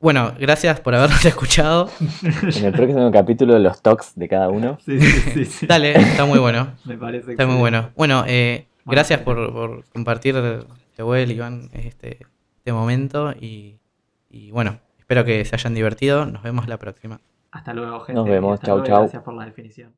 bueno, 0.00 0.32
gracias 0.38 0.80
por 0.80 0.94
habernos 0.94 1.22
escuchado. 1.26 1.90
En 2.22 2.64
el 2.64 2.72
próximo 2.72 3.10
capítulo 3.10 3.58
los 3.58 3.82
talks 3.82 4.12
de 4.14 4.26
cada 4.26 4.48
uno. 4.48 4.78
Sí, 4.84 4.98
sí, 4.98 5.20
sí, 5.32 5.44
sí. 5.44 5.66
Dale, 5.66 5.92
está 5.92 6.24
muy 6.24 6.38
bueno. 6.38 6.68
Me 6.84 6.96
parece 6.96 7.32
Está 7.32 7.46
muy 7.46 7.56
bueno. 7.58 7.90
Bueno, 7.94 8.24
eh, 8.26 8.66
Bueno, 8.84 8.96
gracias 8.96 9.20
por, 9.20 9.52
por 9.52 9.84
compartir, 9.90 10.36
Joel, 10.96 11.30
Iván, 11.30 11.68
este, 11.74 12.20
este 12.56 12.72
momento. 12.72 13.32
Y, 13.32 13.80
y 14.30 14.50
bueno, 14.50 14.78
espero 14.98 15.26
que 15.26 15.44
se 15.44 15.56
hayan 15.56 15.74
divertido. 15.74 16.24
Nos 16.24 16.42
vemos 16.42 16.68
la 16.68 16.78
próxima. 16.78 17.20
Hasta 17.54 17.72
luego, 17.72 18.00
gente. 18.00 18.14
Nos 18.14 18.28
vemos. 18.28 18.54
Hasta 18.54 18.66
Chau, 18.66 18.76
luego 18.78 18.88
chau. 18.88 19.00
Gracias 19.02 19.22
por 19.22 19.34
la 19.34 19.44
definición. 19.44 19.94